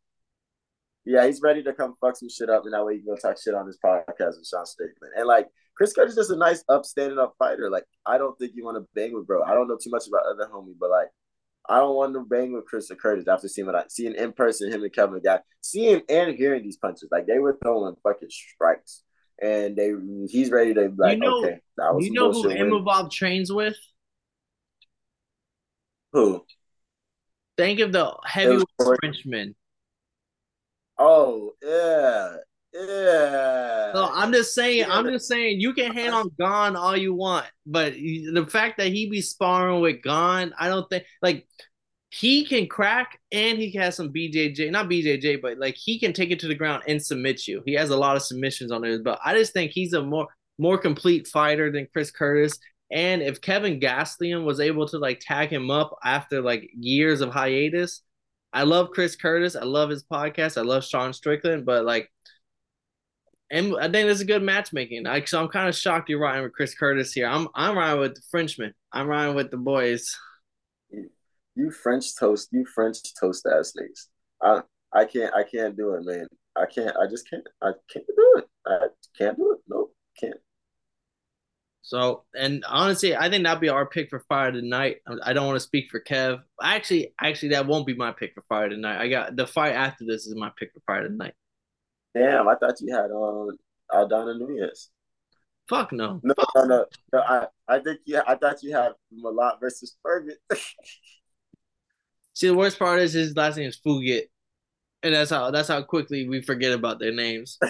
yeah, 1.05 1.25
he's 1.25 1.41
ready 1.41 1.61
to 1.63 1.73
come 1.73 1.95
fuck 2.01 2.17
some 2.17 2.29
shit 2.29 2.49
up, 2.49 2.63
and 2.65 2.73
that 2.73 2.85
way 2.85 2.93
you 2.93 2.99
can 2.99 3.13
go 3.13 3.15
talk 3.15 3.37
shit 3.41 3.53
on 3.53 3.67
his 3.67 3.77
podcast 3.83 4.37
with 4.37 4.47
Sean 4.49 4.65
Strickland. 4.65 5.13
And 5.15 5.27
like 5.27 5.47
Chris 5.77 5.93
Curtis 5.93 6.11
is 6.13 6.17
just 6.17 6.31
a 6.31 6.35
nice, 6.35 6.63
upstanding 6.67 7.19
up 7.19 7.35
fighter. 7.37 7.69
Like 7.69 7.85
I 8.05 8.17
don't 8.17 8.37
think 8.39 8.53
you 8.55 8.65
want 8.65 8.77
to 8.77 8.87
bang 8.95 9.13
with 9.13 9.27
bro. 9.27 9.43
I 9.43 9.53
don't 9.53 9.67
know 9.67 9.77
too 9.81 9.91
much 9.91 10.07
about 10.07 10.25
other 10.25 10.49
homie, 10.51 10.73
but 10.79 10.89
like 10.89 11.09
I 11.69 11.79
don't 11.79 11.95
want 11.95 12.13
to 12.13 12.21
bang 12.21 12.53
with 12.53 12.65
Chris 12.65 12.91
Curtis 12.99 13.27
after 13.27 13.47
seeing 13.47 13.67
what 13.67 13.75
I 13.75 13.83
seeing 13.87 14.15
in 14.15 14.33
person 14.33 14.71
him 14.71 14.83
and 14.83 14.93
Kevin 14.93 15.21
got 15.23 15.43
seeing 15.61 16.01
and 16.09 16.35
hearing 16.35 16.63
these 16.63 16.77
punches. 16.77 17.09
Like 17.11 17.27
they 17.27 17.39
were 17.39 17.57
throwing 17.61 17.95
fucking 18.01 18.29
strikes, 18.29 19.03
and 19.39 19.75
they 19.75 19.93
he's 20.27 20.49
ready 20.49 20.73
to 20.73 20.91
like 20.97 21.17
you 21.17 21.23
know, 21.23 21.43
okay. 21.43 21.59
That 21.77 21.93
was 21.93 22.05
you 22.05 22.13
know 22.13 22.31
who 22.31 22.49
Imavov 22.49 23.11
trains 23.11 23.51
with? 23.51 23.75
Who? 26.13 26.45
Think 27.57 27.79
of 27.79 27.91
the 27.91 28.11
heavyweight 28.25 28.65
Frenchman. 29.01 29.55
Oh 30.97 31.53
yeah, 31.61 32.37
yeah. 32.73 33.93
So 33.93 34.09
I'm 34.11 34.31
just 34.31 34.53
saying, 34.53 34.79
yeah. 34.79 34.93
I'm 34.93 35.05
just 35.05 35.27
saying, 35.27 35.59
you 35.59 35.73
can 35.73 35.93
hang 35.93 36.09
on 36.09 36.29
Gane 36.39 36.75
all 36.75 36.95
you 36.95 37.13
want, 37.13 37.45
but 37.65 37.93
the 37.93 38.45
fact 38.49 38.77
that 38.77 38.87
he 38.87 39.09
be 39.09 39.21
sparring 39.21 39.81
with 39.81 40.03
Gane, 40.03 40.53
I 40.57 40.67
don't 40.67 40.89
think 40.89 41.05
like 41.21 41.47
he 42.09 42.45
can 42.45 42.67
crack 42.67 43.19
and 43.31 43.57
he 43.57 43.71
has 43.73 43.95
some 43.95 44.13
BJJ, 44.13 44.71
not 44.71 44.89
BJJ, 44.89 45.41
but 45.41 45.57
like 45.57 45.75
he 45.75 45.99
can 45.99 46.13
take 46.13 46.31
it 46.31 46.39
to 46.39 46.47
the 46.47 46.55
ground 46.55 46.83
and 46.87 47.03
submit 47.03 47.45
you. 47.47 47.61
He 47.65 47.73
has 47.73 47.89
a 47.89 47.97
lot 47.97 48.15
of 48.15 48.21
submissions 48.21 48.71
on 48.71 48.85
it, 48.85 49.03
but 49.03 49.19
I 49.23 49.37
just 49.37 49.53
think 49.53 49.71
he's 49.71 49.93
a 49.93 50.01
more 50.01 50.27
more 50.57 50.77
complete 50.77 51.27
fighter 51.27 51.71
than 51.71 51.87
Chris 51.91 52.11
Curtis. 52.11 52.57
And 52.91 53.21
if 53.21 53.41
Kelvin 53.41 53.79
Gastelum 53.79 54.45
was 54.45 54.59
able 54.59 54.87
to 54.89 54.97
like 54.97 55.19
tag 55.19 55.49
him 55.49 55.69
up 55.71 55.97
after 56.03 56.41
like 56.41 56.69
years 56.77 57.19
of 57.21 57.31
hiatus, 57.31 58.01
I 58.55 58.63
love 58.63 58.91
Chris 58.91 59.17
Curtis. 59.17 59.57
I 59.57 59.65
love 59.65 59.89
his 59.89 60.03
podcast. 60.05 60.57
I 60.57 60.61
love 60.61 60.85
Sean 60.85 61.11
Strickland, 61.11 61.65
but 61.65 61.83
like, 61.83 62.09
and 63.51 63.75
I 63.75 63.83
think 63.83 64.07
this 64.07 64.15
is 64.15 64.21
a 64.21 64.25
good 64.25 64.41
matchmaking. 64.41 65.05
I, 65.05 65.25
so 65.25 65.41
I'm 65.41 65.49
kind 65.49 65.67
of 65.67 65.75
shocked 65.75 66.09
you're 66.09 66.21
riding 66.21 66.43
with 66.43 66.53
Chris 66.53 66.73
Curtis 66.73 67.11
here. 67.11 67.27
I'm 67.27 67.49
I'm 67.53 67.77
riding 67.77 67.99
with 67.99 68.15
the 68.15 68.21
Frenchman. 68.31 68.73
I'm 68.93 69.07
riding 69.07 69.35
with 69.35 69.51
the 69.51 69.57
boys. 69.57 70.17
You 71.55 71.69
French 71.69 72.15
toast, 72.17 72.47
you 72.53 72.65
French 72.65 72.99
toast 73.19 73.45
ass 73.45 73.73
niggas. 73.77 74.07
I 74.41 74.61
I 75.01 75.05
can't 75.05 75.33
I 75.35 75.43
can't 75.43 75.75
do 75.75 75.95
it, 75.95 76.05
man. 76.05 76.27
I 76.55 76.65
can't. 76.65 76.95
I 76.95 77.07
just 77.07 77.29
can't. 77.29 77.45
I 77.61 77.71
can't 77.91 78.07
do 78.07 78.33
it. 78.37 78.47
I 78.65 78.87
can't 79.17 79.35
do 79.37 79.51
it. 79.51 79.59
Nope, 79.67 79.93
can't. 80.17 80.37
So, 81.85 82.23
and 82.33 82.65
honestly, 82.67 83.15
I 83.15 83.29
think 83.29 83.43
that'd 83.43 83.61
be 83.61 83.69
our 83.69 83.85
pick 83.85 84.09
for 84.09 84.19
fire 84.21 84.51
tonight. 84.51 85.01
I 85.23 85.33
don't 85.33 85.45
want 85.45 85.57
to 85.57 85.59
speak 85.59 85.91
for 85.91 85.99
Kev. 85.99 86.41
Actually, 86.59 87.13
actually, 87.21 87.49
that 87.49 87.67
won't 87.67 87.85
be 87.85 87.93
my 87.93 88.11
pick 88.11 88.33
for 88.33 88.41
fire 88.49 88.69
tonight. 88.69 88.99
I 88.99 89.07
got 89.07 89.35
the 89.35 89.45
fight 89.45 89.73
after 89.73 90.03
this 90.03 90.25
is 90.25 90.33
my 90.35 90.49
pick 90.57 90.73
for 90.73 90.79
fire 90.87 91.07
tonight. 91.07 91.35
Damn, 92.15 92.47
I 92.47 92.55
thought 92.55 92.81
you 92.81 92.91
had 92.91 93.11
uh, 93.11 93.51
Aldana 93.95 94.35
Nunes. 94.35 94.89
Fuck 95.69 95.91
no. 95.91 96.19
No, 96.23 96.33
Fuck. 96.33 96.49
no, 96.55 96.65
no, 96.65 96.85
no. 97.13 97.19
I, 97.19 97.47
I 97.67 97.77
think 97.77 97.99
yeah, 98.07 98.23
I 98.25 98.33
thought 98.33 98.63
you 98.63 98.75
had 98.75 98.93
Malott 99.13 99.59
versus 99.59 99.95
Fergut. 100.03 100.37
See, 102.33 102.47
the 102.47 102.55
worst 102.55 102.79
part 102.79 102.99
is 102.99 103.13
his 103.13 103.35
last 103.35 103.57
name 103.57 103.69
is 103.69 103.79
Fugit, 103.79 104.23
and 105.03 105.13
that's 105.13 105.29
how 105.29 105.51
that's 105.51 105.67
how 105.67 105.83
quickly 105.83 106.27
we 106.27 106.41
forget 106.41 106.73
about 106.73 106.97
their 106.97 107.13
names. 107.13 107.59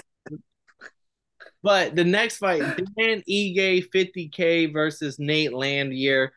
But 1.66 1.96
the 1.96 2.04
next 2.04 2.36
fight, 2.36 2.60
Dan 2.60 3.24
Ige 3.28 3.90
50K 3.92 4.72
versus 4.72 5.18
Nate 5.18 5.52
Landwehr. 5.52 6.30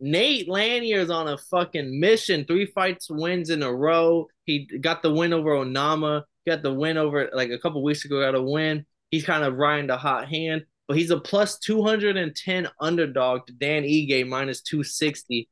Nate 0.00 0.48
Landwehr 0.48 0.98
is 0.98 1.10
on 1.10 1.28
a 1.28 1.38
fucking 1.38 2.00
mission. 2.00 2.44
Three 2.44 2.66
fights 2.66 3.08
wins 3.08 3.50
in 3.50 3.62
a 3.62 3.72
row. 3.72 4.26
He 4.46 4.66
got 4.80 5.00
the 5.00 5.14
win 5.14 5.32
over 5.32 5.50
Onama. 5.52 6.24
Got 6.44 6.64
the 6.64 6.74
win 6.74 6.96
over 6.96 7.30
like 7.32 7.50
a 7.50 7.58
couple 7.60 7.84
weeks 7.84 8.04
ago. 8.04 8.20
Got 8.20 8.34
a 8.34 8.42
win. 8.42 8.84
He's 9.12 9.24
kind 9.24 9.44
of 9.44 9.54
riding 9.54 9.86
the 9.86 9.96
hot 9.96 10.28
hand, 10.28 10.64
but 10.88 10.96
he's 10.96 11.12
a 11.12 11.20
plus 11.20 11.56
two 11.60 11.84
hundred 11.84 12.16
and 12.16 12.34
ten 12.34 12.66
underdog 12.80 13.46
to 13.46 13.52
Dan 13.52 13.84
Ige 13.84 14.26
minus 14.26 14.60
two 14.60 14.82
sixty. 14.82 15.48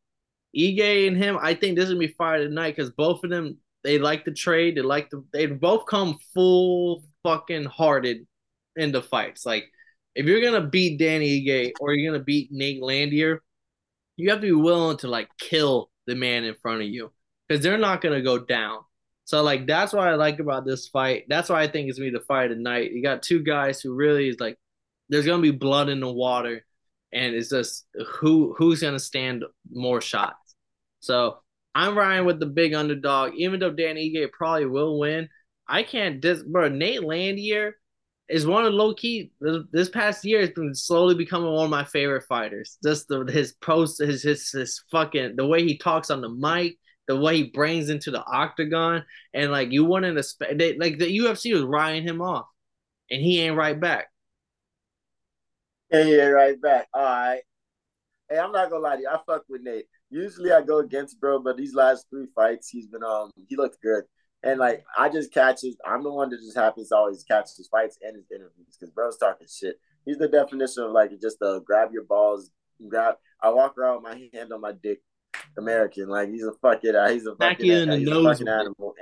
Ige 0.52 1.06
and 1.06 1.16
him, 1.16 1.38
I 1.40 1.54
think 1.54 1.76
this 1.76 1.84
is 1.84 1.90
gonna 1.90 2.08
be 2.08 2.14
fire 2.18 2.38
tonight 2.38 2.74
because 2.74 2.90
both 2.90 3.22
of 3.22 3.30
them 3.30 3.58
they 3.84 4.00
like 4.00 4.24
to 4.24 4.32
trade. 4.32 4.76
They 4.76 4.82
like 4.82 5.10
to. 5.10 5.24
They 5.32 5.46
both 5.46 5.86
come 5.86 6.18
full 6.34 7.04
fucking 7.22 7.66
hearted 7.66 8.26
into 8.76 9.02
fights. 9.02 9.44
Like 9.46 9.64
if 10.14 10.26
you're 10.26 10.42
gonna 10.42 10.66
beat 10.66 10.98
Danny 10.98 11.44
Ige 11.44 11.72
or 11.80 11.94
you're 11.94 12.12
gonna 12.12 12.24
beat 12.24 12.50
Nate 12.52 12.82
Landwehr, 12.82 13.40
you 14.16 14.30
have 14.30 14.40
to 14.40 14.46
be 14.46 14.52
willing 14.52 14.98
to 14.98 15.08
like 15.08 15.28
kill 15.38 15.90
the 16.06 16.14
man 16.14 16.44
in 16.44 16.54
front 16.54 16.82
of 16.82 16.88
you 16.88 17.12
because 17.48 17.62
they're 17.62 17.78
not 17.78 18.00
gonna 18.00 18.22
go 18.22 18.38
down. 18.38 18.80
So 19.24 19.42
like 19.42 19.66
that's 19.66 19.92
what 19.92 20.08
I 20.08 20.14
like 20.14 20.40
about 20.40 20.66
this 20.66 20.88
fight. 20.88 21.24
That's 21.28 21.48
why 21.48 21.62
I 21.62 21.68
think 21.68 21.88
it's 21.88 21.98
gonna 21.98 22.10
be 22.10 22.18
the 22.18 22.24
fight 22.24 22.48
tonight. 22.48 22.92
You 22.92 23.02
got 23.02 23.22
two 23.22 23.42
guys 23.42 23.80
who 23.80 23.94
really 23.94 24.28
is 24.28 24.40
like 24.40 24.58
there's 25.08 25.26
gonna 25.26 25.42
be 25.42 25.50
blood 25.50 25.88
in 25.88 26.00
the 26.00 26.10
water, 26.10 26.64
and 27.12 27.34
it's 27.34 27.50
just 27.50 27.86
who 28.14 28.54
who's 28.58 28.80
gonna 28.80 28.98
stand 28.98 29.44
more 29.70 30.00
shots. 30.00 30.54
So 31.00 31.38
I'm 31.74 31.96
riding 31.96 32.26
with 32.26 32.40
the 32.40 32.46
big 32.46 32.74
underdog, 32.74 33.34
even 33.36 33.60
though 33.60 33.72
Dan 33.72 33.96
Ige 33.96 34.30
probably 34.32 34.66
will 34.66 34.98
win. 34.98 35.28
I 35.68 35.82
can't 35.84 36.20
dis 36.20 36.42
bro. 36.42 36.68
Nate 36.68 37.00
Landier 37.00 37.72
is 38.28 38.46
one 38.46 38.64
of 38.64 38.72
low 38.72 38.94
key 38.94 39.30
this 39.72 39.88
past 39.88 40.24
year 40.24 40.40
has 40.40 40.50
been 40.50 40.74
slowly 40.74 41.14
becoming 41.14 41.52
one 41.52 41.64
of 41.64 41.70
my 41.70 41.84
favorite 41.84 42.24
fighters. 42.24 42.78
Just 42.82 43.08
the, 43.08 43.24
his 43.24 43.52
post, 43.52 44.00
his, 44.00 44.22
his 44.22 44.50
his 44.50 44.82
fucking 44.90 45.36
the 45.36 45.46
way 45.46 45.62
he 45.64 45.76
talks 45.76 46.10
on 46.10 46.20
the 46.20 46.28
mic, 46.28 46.78
the 47.08 47.16
way 47.16 47.36
he 47.38 47.42
brings 47.44 47.90
into 47.90 48.10
the 48.10 48.24
octagon, 48.24 49.04
and 49.34 49.50
like 49.50 49.72
you 49.72 49.84
wouldn't 49.84 50.18
expect 50.18 50.58
they, 50.58 50.76
like 50.76 50.98
the 50.98 51.18
UFC 51.18 51.52
was 51.52 51.62
riding 51.62 52.04
him 52.04 52.22
off, 52.22 52.46
and 53.10 53.20
he 53.20 53.40
ain't 53.40 53.56
right 53.56 53.78
back. 53.78 54.06
Yeah, 55.90 56.04
he 56.04 56.18
ain't 56.18 56.32
right 56.32 56.60
back. 56.60 56.88
All 56.94 57.02
right. 57.02 57.42
Hey, 58.30 58.38
I'm 58.38 58.52
not 58.52 58.70
gonna 58.70 58.82
lie 58.82 58.96
to 58.96 59.02
you. 59.02 59.08
I 59.08 59.18
fuck 59.26 59.44
with 59.48 59.62
Nate. 59.62 59.86
Usually 60.10 60.52
I 60.52 60.62
go 60.62 60.78
against 60.78 61.20
bro, 61.20 61.38
but 61.38 61.56
these 61.56 61.74
last 61.74 62.06
three 62.08 62.28
fights, 62.34 62.68
he's 62.70 62.86
been 62.86 63.02
um 63.02 63.30
he 63.48 63.56
looked 63.56 63.80
good. 63.82 64.04
And 64.44 64.58
like 64.58 64.84
I 64.98 65.08
just 65.08 65.32
catch 65.32 65.62
his, 65.62 65.76
I'm 65.86 66.02
the 66.02 66.10
one 66.10 66.30
that 66.30 66.40
just 66.40 66.56
happens 66.56 66.88
to 66.88 66.96
always 66.96 67.22
catch 67.22 67.56
his 67.56 67.68
fights 67.68 67.98
and 68.02 68.16
his 68.16 68.26
interviews 68.30 68.76
because 68.78 68.90
bro's 68.90 69.16
talking 69.16 69.46
shit. 69.48 69.76
He's 70.04 70.18
the 70.18 70.28
definition 70.28 70.82
of 70.82 70.90
like 70.90 71.12
just 71.20 71.40
uh 71.42 71.60
grab 71.60 71.90
your 71.92 72.04
balls, 72.04 72.50
grab. 72.88 73.14
I 73.40 73.50
walk 73.50 73.78
around 73.78 74.02
with 74.02 74.12
my 74.12 74.28
hand 74.34 74.52
on 74.52 74.60
my 74.60 74.72
dick, 74.72 75.00
American. 75.56 76.08
Like 76.08 76.28
he's 76.30 76.44
a 76.44 76.52
fucking, 76.60 76.94
uh, 76.94 77.08
he's 77.10 77.26
a 77.26 77.36
fucking, 77.36 77.66
he's 78.00 78.08
a 78.08 78.22
fucking 78.22 78.48
animal. 78.48 78.94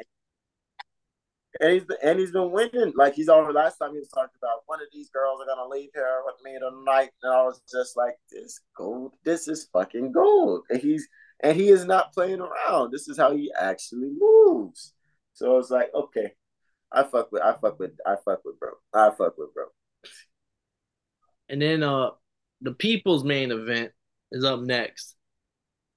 And 1.58 1.72
he's 1.72 1.82
and 2.02 2.18
he's 2.18 2.32
been 2.32 2.52
winning. 2.52 2.92
Like 2.94 3.14
he's 3.14 3.28
on 3.28 3.52
last 3.54 3.78
time 3.78 3.92
he 3.92 3.98
was 3.98 4.08
talking 4.08 4.36
about 4.42 4.62
one 4.66 4.80
of 4.80 4.88
these 4.92 5.10
girls 5.10 5.40
are 5.40 5.46
gonna 5.46 5.68
leave 5.68 5.90
here 5.94 6.22
with 6.24 6.36
me 6.44 6.58
tonight, 6.58 7.10
and 7.22 7.32
I 7.32 7.42
was 7.42 7.60
just 7.70 7.96
like, 7.96 8.14
this 8.30 8.60
gold, 8.76 9.12
this 9.24 9.48
is 9.48 9.68
fucking 9.72 10.12
gold. 10.12 10.62
And 10.70 10.80
he's 10.80 11.08
and 11.42 11.56
he 11.56 11.70
is 11.70 11.86
not 11.86 12.12
playing 12.12 12.40
around. 12.40 12.92
This 12.92 13.08
is 13.08 13.16
how 13.16 13.34
he 13.34 13.50
actually 13.58 14.10
moves. 14.18 14.94
So 15.34 15.52
I 15.52 15.56
was 15.56 15.70
like, 15.70 15.90
okay, 15.94 16.32
I 16.92 17.04
fuck 17.04 17.32
with, 17.32 17.42
I 17.42 17.54
fuck 17.60 17.78
with, 17.78 17.92
I 18.06 18.16
fuck 18.24 18.44
with, 18.44 18.58
bro. 18.58 18.70
I 18.92 19.10
fuck 19.10 19.38
with, 19.38 19.54
bro. 19.54 19.66
And 21.48 21.60
then 21.60 21.82
uh, 21.82 22.10
the 22.60 22.72
people's 22.72 23.24
main 23.24 23.50
event 23.50 23.92
is 24.32 24.44
up 24.44 24.60
next. 24.60 25.16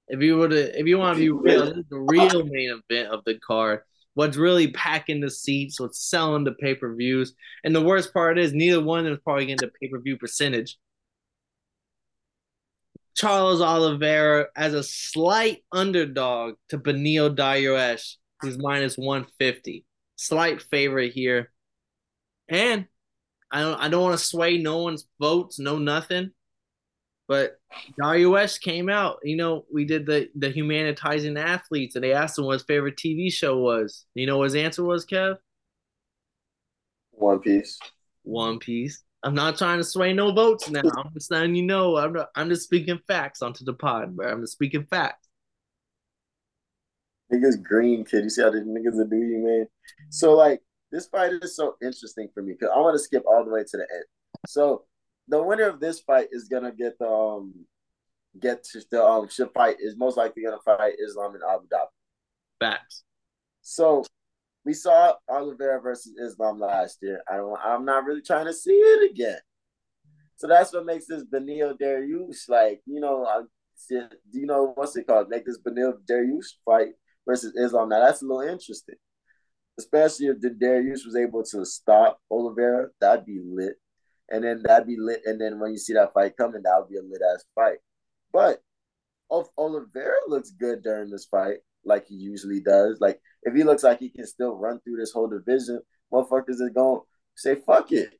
If 0.08 0.20
you 0.20 0.36
were 0.36 0.48
to, 0.48 0.78
if 0.78 0.86
you 0.86 0.98
want 0.98 1.16
to 1.16 1.20
be 1.20 1.30
real, 1.30 1.74
the 1.74 1.98
real 1.98 2.44
main 2.44 2.80
event 2.90 3.08
of 3.12 3.24
the 3.24 3.38
card. 3.38 3.80
What's 4.14 4.36
really 4.36 4.70
packing 4.70 5.20
the 5.20 5.30
seats? 5.30 5.80
What's 5.80 6.08
selling 6.08 6.44
the 6.44 6.52
pay 6.52 6.76
per 6.76 6.94
views? 6.94 7.34
And 7.64 7.74
the 7.74 7.82
worst 7.82 8.12
part 8.12 8.38
is, 8.38 8.52
neither 8.52 8.80
one 8.80 9.06
is 9.06 9.18
probably 9.24 9.46
getting 9.46 9.66
the 9.66 9.72
pay 9.80 9.88
per 9.88 9.98
view 10.00 10.16
percentage. 10.16 10.78
Charles 13.16 13.60
Oliveira 13.60 14.46
as 14.56 14.74
a 14.74 14.82
slight 14.82 15.64
underdog 15.72 16.54
to 16.68 16.78
Beneil 16.78 17.34
Dariush 17.34 18.16
He's 18.44 18.58
minus 18.58 18.96
150. 18.96 19.84
Slight 20.16 20.62
favorite 20.62 21.12
here. 21.12 21.50
And 22.48 22.86
I 23.50 23.60
don't 23.60 23.80
I 23.80 23.88
don't 23.88 24.02
want 24.02 24.18
to 24.18 24.24
sway 24.24 24.58
no 24.58 24.82
one's 24.82 25.06
votes, 25.20 25.58
no 25.58 25.78
nothing. 25.78 26.32
But 27.26 27.58
Dariush 28.00 28.60
came 28.60 28.90
out. 28.90 29.20
You 29.22 29.36
know, 29.36 29.64
we 29.72 29.84
did 29.84 30.06
the 30.06 30.28
the 30.34 30.52
humanitizing 30.52 31.38
athletes, 31.38 31.94
and 31.94 32.04
they 32.04 32.12
asked 32.12 32.38
him 32.38 32.44
what 32.44 32.54
his 32.54 32.64
favorite 32.64 32.96
TV 32.96 33.32
show 33.32 33.58
was. 33.58 34.04
You 34.14 34.26
know 34.26 34.38
what 34.38 34.44
his 34.44 34.56
answer 34.56 34.84
was, 34.84 35.06
Kev? 35.06 35.36
One 37.12 37.40
Piece. 37.40 37.78
One 38.22 38.58
Piece. 38.58 39.02
I'm 39.22 39.34
not 39.34 39.56
trying 39.56 39.78
to 39.78 39.84
sway 39.84 40.12
no 40.12 40.32
votes 40.32 40.68
now. 40.68 40.82
I'm 40.98 41.12
just 41.14 41.30
letting 41.30 41.54
you 41.54 41.62
know. 41.62 41.96
I'm 41.96 42.12
not, 42.12 42.28
I'm 42.34 42.50
just 42.50 42.64
speaking 42.64 43.00
facts 43.06 43.40
onto 43.40 43.64
the 43.64 43.72
pod, 43.72 44.16
bro. 44.16 44.30
I'm 44.30 44.42
just 44.42 44.52
speaking 44.52 44.84
facts. 44.84 45.23
Niggas 47.34 47.62
green 47.62 48.04
kid. 48.04 48.24
You 48.24 48.30
see 48.30 48.42
how 48.42 48.50
the 48.50 48.58
niggas 48.58 48.98
are 49.00 49.08
doing, 49.08 49.44
man. 49.44 49.66
So 50.10 50.34
like 50.34 50.62
this 50.90 51.06
fight 51.06 51.32
is 51.42 51.56
so 51.56 51.74
interesting 51.82 52.28
for 52.32 52.42
me 52.42 52.52
because 52.52 52.72
I 52.74 52.78
want 52.78 52.94
to 52.94 53.02
skip 53.02 53.24
all 53.26 53.44
the 53.44 53.50
way 53.50 53.64
to 53.64 53.76
the 53.76 53.86
end. 53.92 54.04
So 54.46 54.84
the 55.28 55.42
winner 55.42 55.68
of 55.68 55.80
this 55.80 56.00
fight 56.00 56.28
is 56.30 56.48
gonna 56.48 56.72
get 56.72 56.98
the 56.98 57.08
um 57.08 57.54
get 58.40 58.62
to 58.64 58.82
the 58.90 59.04
um 59.04 59.28
should 59.28 59.50
fight 59.52 59.76
is 59.80 59.96
most 59.96 60.16
likely 60.16 60.42
gonna 60.42 60.58
fight 60.64 60.94
Islam 61.04 61.34
in 61.34 61.40
Abu 61.48 61.66
Dhabi. 61.66 61.88
Facts. 62.60 63.02
So 63.62 64.04
we 64.64 64.72
saw 64.72 65.14
Oliveira 65.28 65.80
versus 65.80 66.14
Islam 66.20 66.60
last 66.60 66.98
year. 67.02 67.22
I 67.30 67.36
don't. 67.36 67.58
I'm 67.62 67.84
not 67.84 68.04
really 68.04 68.22
trying 68.22 68.46
to 68.46 68.54
see 68.54 68.72
it 68.72 69.10
again. 69.10 69.38
So 70.36 70.46
that's 70.46 70.72
what 70.72 70.86
makes 70.86 71.06
this 71.06 71.24
Beneil 71.24 71.78
Dariush 71.78 72.48
like 72.48 72.82
you 72.86 73.00
know. 73.00 73.24
I, 73.26 73.42
do 73.90 74.08
you 74.32 74.46
know 74.46 74.72
what's 74.76 74.96
it 74.96 75.06
called? 75.06 75.28
Make 75.28 75.44
this 75.44 75.58
Beneil 75.58 75.94
Dariush 76.08 76.52
fight 76.64 76.92
versus 77.26 77.54
Islam. 77.56 77.88
Now 77.88 78.00
that's 78.00 78.22
a 78.22 78.26
little 78.26 78.42
interesting, 78.42 78.96
especially 79.78 80.26
if 80.26 80.40
the 80.40 80.50
Dariush 80.50 81.04
was 81.04 81.16
able 81.16 81.42
to 81.44 81.64
stop 81.64 82.18
Oliveira. 82.30 82.88
That'd 83.00 83.26
be 83.26 83.40
lit, 83.44 83.74
and 84.30 84.44
then 84.44 84.62
that'd 84.64 84.86
be 84.86 84.96
lit. 84.98 85.22
And 85.24 85.40
then 85.40 85.58
when 85.58 85.72
you 85.72 85.78
see 85.78 85.94
that 85.94 86.12
fight 86.12 86.36
coming, 86.36 86.62
that 86.62 86.76
would 86.78 86.88
be 86.88 86.96
a 86.96 87.02
lit 87.02 87.22
ass 87.34 87.44
fight. 87.54 87.78
But 88.32 88.60
if 89.30 89.46
Oliveira 89.56 90.16
looks 90.28 90.50
good 90.50 90.82
during 90.82 91.10
this 91.10 91.26
fight, 91.26 91.58
like 91.84 92.06
he 92.06 92.14
usually 92.14 92.60
does, 92.60 92.98
like 93.00 93.20
if 93.42 93.54
he 93.54 93.62
looks 93.62 93.82
like 93.82 93.98
he 93.98 94.10
can 94.10 94.26
still 94.26 94.56
run 94.56 94.80
through 94.80 94.96
this 94.96 95.12
whole 95.12 95.28
division, 95.28 95.80
motherfuckers 96.12 96.60
is 96.60 96.70
going 96.74 97.00
to 97.00 97.06
say 97.34 97.54
fuck 97.54 97.92
it. 97.92 98.10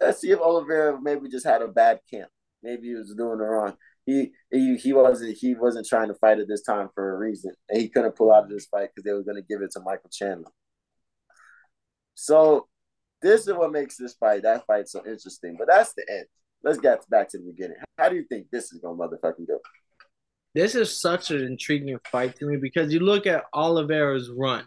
Let's 0.00 0.20
see 0.20 0.30
if 0.30 0.40
Oliveira 0.40 1.00
maybe 1.00 1.28
just 1.28 1.46
had 1.46 1.62
a 1.62 1.68
bad 1.68 2.00
camp. 2.10 2.28
Maybe 2.62 2.88
he 2.88 2.94
was 2.94 3.14
doing 3.16 3.38
the 3.38 3.44
wrong 3.44 3.76
he 4.06 4.30
he 4.52 4.76
he 4.76 4.92
wasn't 4.92 5.36
he 5.36 5.54
wasn't 5.54 5.86
trying 5.86 6.08
to 6.08 6.14
fight 6.14 6.38
at 6.38 6.46
this 6.46 6.62
time 6.62 6.88
for 6.94 7.14
a 7.14 7.18
reason, 7.18 7.52
and 7.68 7.80
he 7.80 7.88
couldn't 7.88 8.14
pull 8.14 8.32
out 8.32 8.44
of 8.44 8.50
this 8.50 8.66
fight 8.66 8.90
because 8.94 9.04
they 9.04 9.12
were 9.12 9.24
going 9.24 9.36
to 9.36 9.42
give 9.42 9.60
it 9.62 9.72
to 9.72 9.80
Michael 9.80 10.10
Chandler. 10.10 10.52
So 12.14 12.68
this 13.20 13.48
is 13.48 13.54
what 13.54 13.72
makes 13.72 13.96
this 13.96 14.14
fight 14.14 14.44
that 14.44 14.64
fight 14.66 14.88
so 14.88 15.00
interesting. 15.00 15.56
But 15.58 15.66
that's 15.66 15.92
the 15.94 16.06
end. 16.08 16.26
Let's 16.62 16.78
get 16.78 17.08
back 17.10 17.28
to 17.30 17.38
the 17.38 17.44
beginning. 17.44 17.76
How 17.98 18.08
do 18.08 18.16
you 18.16 18.24
think 18.30 18.46
this 18.50 18.72
is 18.72 18.80
going 18.80 18.96
to 18.96 19.04
motherfucking 19.04 19.46
go? 19.46 19.58
This 20.54 20.74
is 20.74 20.98
such 20.98 21.32
an 21.32 21.42
intriguing 21.44 21.98
fight 22.10 22.36
to 22.36 22.46
me 22.46 22.56
because 22.56 22.92
you 22.92 23.00
look 23.00 23.26
at 23.26 23.44
Oliveira's 23.52 24.30
run. 24.30 24.66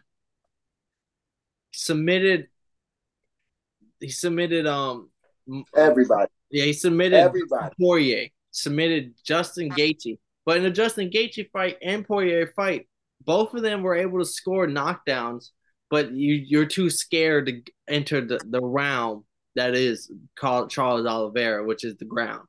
Submitted. 1.71 2.47
He 4.01 4.09
submitted 4.09 4.67
um 4.67 5.09
everybody. 5.75 6.29
Yeah, 6.49 6.65
he 6.65 6.73
submitted 6.73 7.17
everybody. 7.17 7.73
Poirier 7.79 8.27
submitted 8.61 9.13
Justin 9.23 9.69
Gaethje. 9.69 10.17
But 10.45 10.57
in 10.57 10.63
the 10.63 10.71
Justin 10.71 11.09
Gaethje 11.09 11.49
fight 11.51 11.77
and 11.81 12.05
Poirier 12.05 12.53
fight, 12.55 12.87
both 13.25 13.53
of 13.53 13.61
them 13.61 13.83
were 13.83 13.95
able 13.95 14.19
to 14.19 14.25
score 14.25 14.67
knockdowns, 14.67 15.49
but 15.89 16.11
you 16.11 16.33
you're 16.33 16.65
too 16.65 16.89
scared 16.89 17.47
to 17.47 17.61
enter 17.87 18.21
the, 18.21 18.39
the 18.49 18.61
realm 18.61 19.25
that 19.55 19.75
is 19.75 20.11
called 20.35 20.69
Charles 20.69 21.05
Oliveira, 21.05 21.63
which 21.65 21.83
is 21.83 21.97
the 21.97 22.05
ground. 22.05 22.47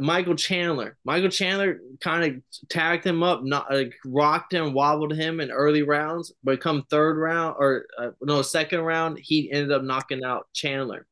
Michael 0.00 0.34
Chandler, 0.34 0.96
Michael 1.04 1.28
Chandler 1.28 1.78
kind 2.00 2.24
of 2.24 2.68
tagged 2.68 3.04
him 3.04 3.22
up, 3.22 3.44
not 3.44 3.70
like 3.70 3.94
rocked 4.04 4.52
him, 4.52 4.72
wobbled 4.72 5.12
him 5.12 5.40
in 5.40 5.52
early 5.52 5.82
rounds, 5.82 6.32
but 6.42 6.60
come 6.60 6.84
third 6.90 7.16
round 7.16 7.56
or 7.58 7.86
uh, 7.96 8.10
no 8.20 8.42
second 8.42 8.80
round, 8.80 9.18
he 9.22 9.52
ended 9.52 9.70
up 9.70 9.82
knocking 9.82 10.24
out 10.24 10.48
Chandler. 10.52 11.06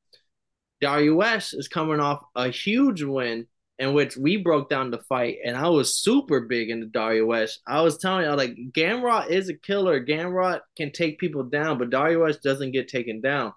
Dariush 0.83 1.55
is 1.55 1.69
coming 1.69 2.01
off 2.01 2.25
a 2.35 2.49
huge 2.49 3.05
win 3.05 3.47
in 3.79 3.95
which 3.95 4.17
we 4.17 4.37
broke 4.37 4.69
down 4.71 4.91
the 4.91 4.99
fight, 5.09 5.39
and 5.45 5.57
I 5.57 5.69
was 5.69 5.97
super 5.99 6.41
big 6.43 6.71
into 6.71 6.87
Dariush. 6.87 7.59
I 7.67 7.83
was 7.83 7.99
telling 7.99 8.25
you, 8.27 8.33
like, 8.37 8.55
Gamrot 8.73 9.31
is 9.31 9.49
a 9.49 9.55
killer. 9.55 10.05
Gamrot 10.05 10.61
can 10.77 10.93
take 10.93 11.19
people 11.19 11.45
down, 11.45 11.79
but 11.79 11.91
Dariush 11.91 12.41
doesn't 12.43 12.73
get 12.73 12.89
taken 12.89 13.21
down. 13.21 13.53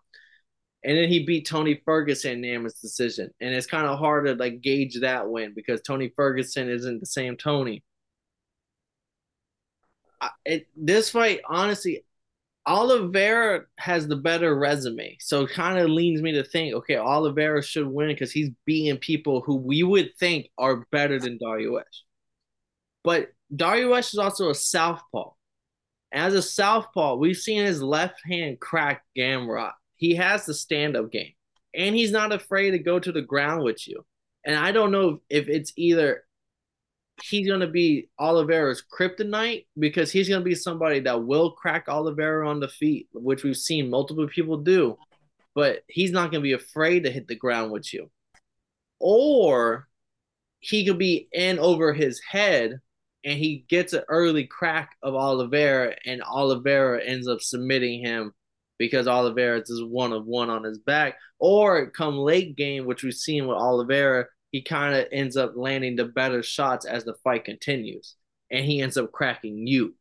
and 0.83 0.97
then 0.97 1.09
he 1.09 1.25
beat 1.25 1.47
Tony 1.47 1.81
Ferguson 1.85 2.33
in 2.33 2.43
unanimous 2.43 2.79
decision. 2.79 3.31
And 3.41 3.53
it's 3.55 3.65
kind 3.67 3.87
of 3.87 3.97
hard 3.99 4.27
to 4.27 4.35
like 4.35 4.61
gauge 4.61 4.99
that 5.01 5.29
win 5.29 5.53
because 5.55 5.81
Tony 5.81 6.11
Ferguson 6.15 6.69
isn't 6.69 6.99
the 6.99 7.05
same 7.07 7.37
Tony. 7.37 7.83
I, 10.21 10.29
it, 10.45 10.67
this 10.75 11.09
fight, 11.09 11.41
honestly, 11.47 12.05
Oliveira 12.67 13.65
has 13.77 14.07
the 14.07 14.15
better 14.15 14.55
resume. 14.57 15.17
So 15.19 15.43
it 15.43 15.51
kind 15.51 15.77
of 15.77 15.89
leans 15.89 16.21
me 16.21 16.31
to 16.33 16.43
think, 16.43 16.73
okay, 16.73 16.97
Oliveira 16.97 17.61
should 17.61 17.87
win 17.87 18.07
because 18.07 18.31
he's 18.31 18.49
beating 18.65 18.97
people 18.97 19.41
who 19.41 19.55
we 19.55 19.83
would 19.83 20.15
think 20.17 20.47
are 20.57 20.85
better 20.91 21.19
than 21.19 21.37
Dariush. 21.37 21.83
But 23.03 23.29
Dariush 23.55 24.13
is 24.13 24.19
also 24.19 24.49
a 24.49 24.55
southpaw. 24.55 25.31
As 26.11 26.33
a 26.33 26.41
southpaw, 26.41 27.15
we've 27.15 27.37
seen 27.37 27.65
his 27.65 27.83
left 27.83 28.19
hand 28.25 28.59
crack 28.59 29.03
Gamrot. 29.15 29.73
He 29.95 30.15
has 30.15 30.45
the 30.45 30.53
stand-up 30.53 31.11
game. 31.11 31.33
And 31.75 31.95
he's 31.95 32.11
not 32.11 32.31
afraid 32.31 32.71
to 32.71 32.79
go 32.79 32.99
to 32.99 33.11
the 33.11 33.21
ground 33.21 33.63
with 33.63 33.87
you. 33.87 34.05
And 34.45 34.55
I 34.55 34.71
don't 34.71 34.91
know 34.91 35.19
if 35.29 35.49
it's 35.49 35.73
either 35.75 36.23
he's 37.23 37.47
to 37.61 37.67
be 37.67 38.09
Oliveira's 38.19 38.83
kryptonite 38.83 39.65
because 39.77 40.11
he's 40.11 40.27
to 40.41 40.45
be 40.45 40.55
somebody 40.55 40.99
that 41.01 41.23
will 41.23 41.51
crack 41.51 41.87
Oliveira 41.87 42.47
on 42.47 42.59
the 42.59 42.67
feet, 42.67 43.07
which 43.13 43.43
we've 43.43 43.57
seen 43.57 43.89
multiple 43.89 44.27
people 44.27 44.57
do, 44.57 44.97
but 45.53 45.83
he's 45.87 46.11
not 46.11 46.31
to 46.41 46.49
be 46.49 46.53
afraid 46.53 47.03
to 47.03 47.11
hit 47.11 47.27
the 47.27 47.35
ground 47.35 47.71
with 47.71 47.93
you. 47.93 48.09
Or 48.99 49.87
he 50.59 50.85
could 50.85 50.99
be 50.99 51.27
in 51.31 51.59
over 51.59 51.93
his 51.93 52.21
head 52.29 52.79
and 53.23 53.39
he 53.39 53.65
gets 53.69 53.93
an 53.93 54.03
early 54.07 54.45
crack 54.45 54.91
of 55.01 55.15
Oliveira 55.15 55.95
and 56.05 56.21
Oliveira 56.21 57.03
ends 57.03 57.27
up 57.27 57.41
submitting 57.41 58.03
him 58.03 58.33
because 58.77 59.07
Oliveira 59.07 59.59
is 59.59 59.83
one 59.83 60.11
of 60.11 60.25
one 60.25 60.49
on 60.49 60.63
his 60.63 60.79
back. 60.79 61.15
Or 61.39 61.89
come 61.91 62.17
late 62.17 62.55
game, 62.55 62.85
which 62.85 63.03
we've 63.03 63.13
seen 63.13 63.47
with 63.47 63.57
Oliveira, 63.57 64.25
he 64.51 64.61
kind 64.61 64.95
of 64.95 65.07
ends 65.11 65.37
up 65.37 65.53
landing 65.55 65.95
the 65.95 66.05
better 66.05 66.43
shots 66.43 66.85
as 66.85 67.03
the 67.03 67.15
fight 67.23 67.45
continues, 67.45 68.15
and 68.51 68.65
he 68.65 68.81
ends 68.81 68.97
up 68.97 69.11
cracking 69.11 69.67
you. 69.67 69.95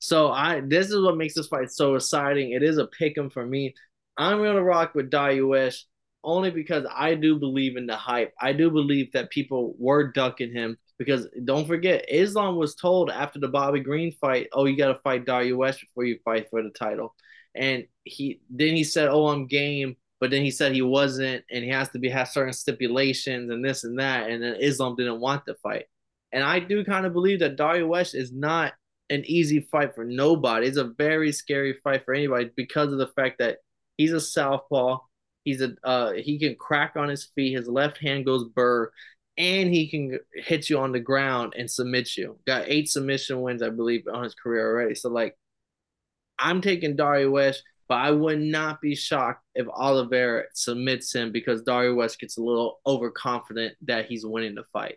So 0.00 0.30
I 0.30 0.60
this 0.60 0.90
is 0.90 1.00
what 1.00 1.16
makes 1.16 1.34
this 1.34 1.48
fight 1.48 1.70
so 1.70 1.94
exciting. 1.94 2.52
It 2.52 2.62
is 2.62 2.78
a 2.78 2.86
pick 2.86 3.16
'em 3.18 3.30
for 3.30 3.46
me. 3.46 3.74
I'm 4.16 4.38
gonna 4.38 4.62
rock 4.62 4.94
with 4.94 5.10
Dariush 5.10 5.84
only 6.24 6.50
because 6.50 6.86
I 6.90 7.14
do 7.14 7.38
believe 7.38 7.76
in 7.76 7.86
the 7.86 7.96
hype. 7.96 8.32
I 8.40 8.52
do 8.52 8.70
believe 8.70 9.12
that 9.12 9.30
people 9.30 9.74
were 9.78 10.12
ducking 10.12 10.52
him 10.52 10.78
because 10.98 11.28
don't 11.44 11.66
forget, 11.66 12.04
Islam 12.08 12.56
was 12.56 12.74
told 12.76 13.10
after 13.10 13.38
the 13.40 13.48
Bobby 13.48 13.80
Green 13.80 14.12
fight, 14.20 14.48
"Oh, 14.52 14.66
you 14.66 14.76
got 14.76 14.88
to 14.88 15.00
fight 15.02 15.24
Dariush 15.26 15.80
before 15.80 16.04
you 16.04 16.18
fight 16.24 16.48
for 16.50 16.62
the 16.62 16.70
title," 16.70 17.14
and 17.54 17.86
he 18.04 18.40
then 18.50 18.76
he 18.76 18.84
said, 18.84 19.08
"Oh, 19.08 19.28
I'm 19.28 19.46
game." 19.46 19.96
But 20.22 20.30
then 20.30 20.44
he 20.44 20.52
said 20.52 20.70
he 20.70 20.82
wasn't, 20.82 21.44
and 21.50 21.64
he 21.64 21.70
has 21.70 21.88
to 21.88 21.98
be 21.98 22.08
have 22.08 22.28
certain 22.28 22.52
stipulations 22.52 23.50
and 23.50 23.64
this 23.64 23.82
and 23.82 23.98
that, 23.98 24.30
and 24.30 24.40
then 24.40 24.54
Islam 24.60 24.94
didn't 24.94 25.18
want 25.18 25.44
the 25.44 25.56
fight. 25.56 25.86
And 26.30 26.44
I 26.44 26.60
do 26.60 26.84
kind 26.84 27.06
of 27.06 27.12
believe 27.12 27.40
that 27.40 27.56
Dariush 27.56 28.14
is 28.14 28.30
not 28.30 28.72
an 29.10 29.24
easy 29.26 29.66
fight 29.72 29.96
for 29.96 30.04
nobody. 30.04 30.68
It's 30.68 30.76
a 30.76 30.92
very 30.96 31.32
scary 31.32 31.74
fight 31.82 32.04
for 32.04 32.14
anybody 32.14 32.52
because 32.54 32.92
of 32.92 32.98
the 32.98 33.08
fact 33.08 33.40
that 33.40 33.58
he's 33.96 34.12
a 34.12 34.20
southpaw. 34.20 34.98
He's 35.42 35.60
a 35.60 35.74
uh, 35.82 36.12
he 36.12 36.38
can 36.38 36.54
crack 36.54 36.92
on 36.94 37.08
his 37.08 37.24
feet. 37.34 37.56
His 37.56 37.66
left 37.66 37.98
hand 37.98 38.24
goes 38.24 38.44
burr, 38.44 38.92
and 39.36 39.74
he 39.74 39.90
can 39.90 40.20
hit 40.36 40.70
you 40.70 40.78
on 40.78 40.92
the 40.92 41.00
ground 41.00 41.54
and 41.58 41.68
submit 41.68 42.16
you. 42.16 42.38
Got 42.46 42.68
eight 42.68 42.88
submission 42.88 43.40
wins, 43.40 43.60
I 43.60 43.70
believe, 43.70 44.04
on 44.06 44.22
his 44.22 44.36
career 44.36 44.70
already. 44.70 44.94
So 44.94 45.08
like, 45.08 45.36
I'm 46.38 46.60
taking 46.60 46.96
Dariush. 46.96 47.56
But 47.92 47.98
I 47.98 48.10
would 48.10 48.40
not 48.40 48.80
be 48.80 48.94
shocked 48.94 49.44
if 49.54 49.68
Oliveira 49.68 50.44
submits 50.54 51.14
him 51.14 51.30
because 51.30 51.62
Dariush 51.62 52.18
gets 52.18 52.38
a 52.38 52.42
little 52.42 52.80
overconfident 52.86 53.74
that 53.82 54.06
he's 54.06 54.24
winning 54.24 54.54
the 54.54 54.64
fight. 54.72 54.96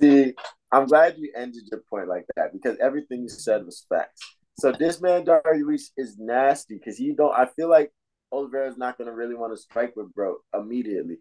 See, 0.00 0.34
I'm 0.72 0.86
glad 0.86 1.18
you 1.18 1.32
ended 1.36 1.68
your 1.70 1.82
point 1.88 2.08
like 2.08 2.24
that 2.34 2.52
because 2.52 2.78
everything 2.80 3.22
you 3.22 3.28
said 3.28 3.64
was 3.64 3.86
facts. 3.88 4.22
So 4.58 4.72
this 4.72 5.00
man 5.00 5.24
Dariush 5.24 5.90
is 5.96 6.16
nasty 6.18 6.78
because 6.78 6.98
he 6.98 7.12
don't. 7.12 7.32
I 7.32 7.46
feel 7.46 7.70
like 7.70 7.92
Oliveira 8.32 8.68
is 8.68 8.76
not 8.76 8.98
going 8.98 9.06
to 9.06 9.14
really 9.14 9.36
want 9.36 9.52
to 9.52 9.62
strike 9.62 9.94
with 9.94 10.12
bro 10.12 10.38
immediately, 10.52 11.18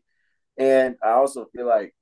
and 0.58 0.96
I 1.04 1.10
also 1.10 1.46
feel 1.56 1.68
like 1.68 1.94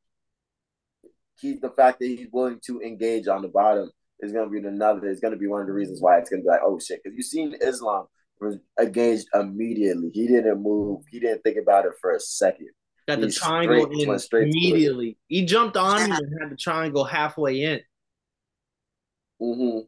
he 1.42 1.56
the 1.56 1.72
fact 1.72 2.00
that 2.00 2.08
he's 2.08 2.30
willing 2.32 2.62
to 2.68 2.80
engage 2.80 3.28
on 3.28 3.42
the 3.42 3.50
bottom 3.50 3.92
is 4.20 4.32
going 4.32 4.46
to 4.46 4.52
be 4.52 4.66
another. 4.68 5.08
It's 5.08 5.20
going 5.20 5.34
to 5.34 5.40
be 5.40 5.48
one 5.48 5.62
of 5.62 5.68
the 5.68 5.74
reasons 5.74 6.02
why 6.02 6.18
it's 6.18 6.30
going 6.30 6.42
to 6.42 6.44
be 6.44 6.50
like, 6.50 6.62
oh 6.64 6.80
shit, 6.80 7.02
because 7.04 7.16
you've 7.16 7.26
seen 7.26 7.56
Islam 7.62 8.06
was 8.40 8.58
engaged 8.80 9.28
immediately. 9.34 10.10
He 10.14 10.28
didn't 10.28 10.62
move. 10.62 11.04
He 11.10 11.20
didn't 11.20 11.42
think 11.42 11.58
about 11.58 11.86
it 11.86 11.94
for 12.02 12.16
a 12.16 12.20
second. 12.20 12.70
Got 13.08 13.22
the 13.22 13.32
triangle 13.32 14.20
straight, 14.20 14.44
in 14.44 14.50
immediately. 14.50 15.18
He 15.28 15.46
jumped 15.46 15.76
on 15.78 16.00
him 16.00 16.12
and 16.12 16.42
had 16.42 16.52
the 16.52 16.56
triangle 16.56 17.04
halfway 17.04 17.64
in. 17.64 17.82
Mm-hmm. 19.42 19.80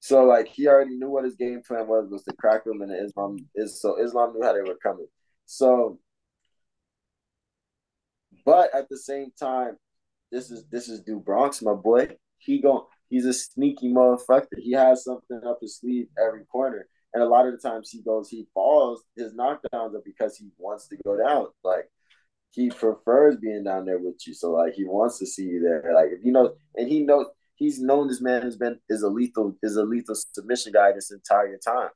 So 0.00 0.24
like 0.24 0.48
he 0.48 0.68
already 0.68 0.96
knew 0.96 1.10
what 1.10 1.24
his 1.24 1.34
game 1.34 1.60
plan 1.66 1.88
was 1.88 2.08
was 2.08 2.22
to 2.24 2.32
crack 2.34 2.66
him 2.66 2.82
and 2.82 2.92
Islam 2.92 3.36
is 3.54 3.80
so 3.80 4.00
Islam 4.00 4.32
knew 4.32 4.44
how 4.44 4.52
they 4.52 4.60
were 4.60 4.78
coming. 4.80 5.08
So 5.44 5.98
but 8.44 8.74
at 8.74 8.88
the 8.88 8.96
same 8.96 9.32
time, 9.38 9.76
this 10.30 10.50
is 10.50 10.64
this 10.70 10.88
is 10.88 11.00
Do 11.00 11.18
Bronx, 11.18 11.62
my 11.62 11.74
boy. 11.74 12.16
He 12.38 12.60
going 12.60 12.84
he's 13.08 13.26
a 13.26 13.32
sneaky 13.32 13.92
motherfucker. 13.92 14.58
He 14.58 14.72
has 14.72 15.04
something 15.04 15.40
up 15.46 15.58
his 15.60 15.78
sleeve 15.78 16.08
every 16.22 16.44
corner. 16.44 16.88
And 17.14 17.22
a 17.22 17.28
lot 17.28 17.46
of 17.46 17.52
the 17.52 17.68
times 17.68 17.90
he 17.90 18.02
goes, 18.02 18.28
he 18.28 18.46
falls, 18.52 19.02
his 19.16 19.32
knockdowns 19.32 19.94
are 19.94 20.02
because 20.04 20.36
he 20.36 20.50
wants 20.58 20.88
to 20.88 20.96
go 21.04 21.16
down. 21.16 21.46
Like 21.64 21.90
he 22.50 22.70
prefers 22.70 23.36
being 23.36 23.64
down 23.64 23.86
there 23.86 23.98
with 23.98 24.26
you. 24.26 24.34
So 24.34 24.52
like 24.52 24.74
he 24.74 24.84
wants 24.84 25.18
to 25.18 25.26
see 25.26 25.44
you 25.44 25.60
there. 25.60 25.92
Like 25.94 26.10
if 26.12 26.24
you 26.24 26.32
know 26.32 26.54
and 26.76 26.88
he 26.88 27.00
knows 27.00 27.26
he's 27.54 27.80
known 27.80 28.08
this 28.08 28.20
man 28.20 28.42
has 28.42 28.56
been 28.56 28.78
is 28.88 29.02
a 29.02 29.08
lethal 29.08 29.56
is 29.62 29.76
a 29.76 29.84
lethal 29.84 30.14
submission 30.32 30.72
guy 30.72 30.92
this 30.92 31.10
entire 31.10 31.58
time. 31.58 31.90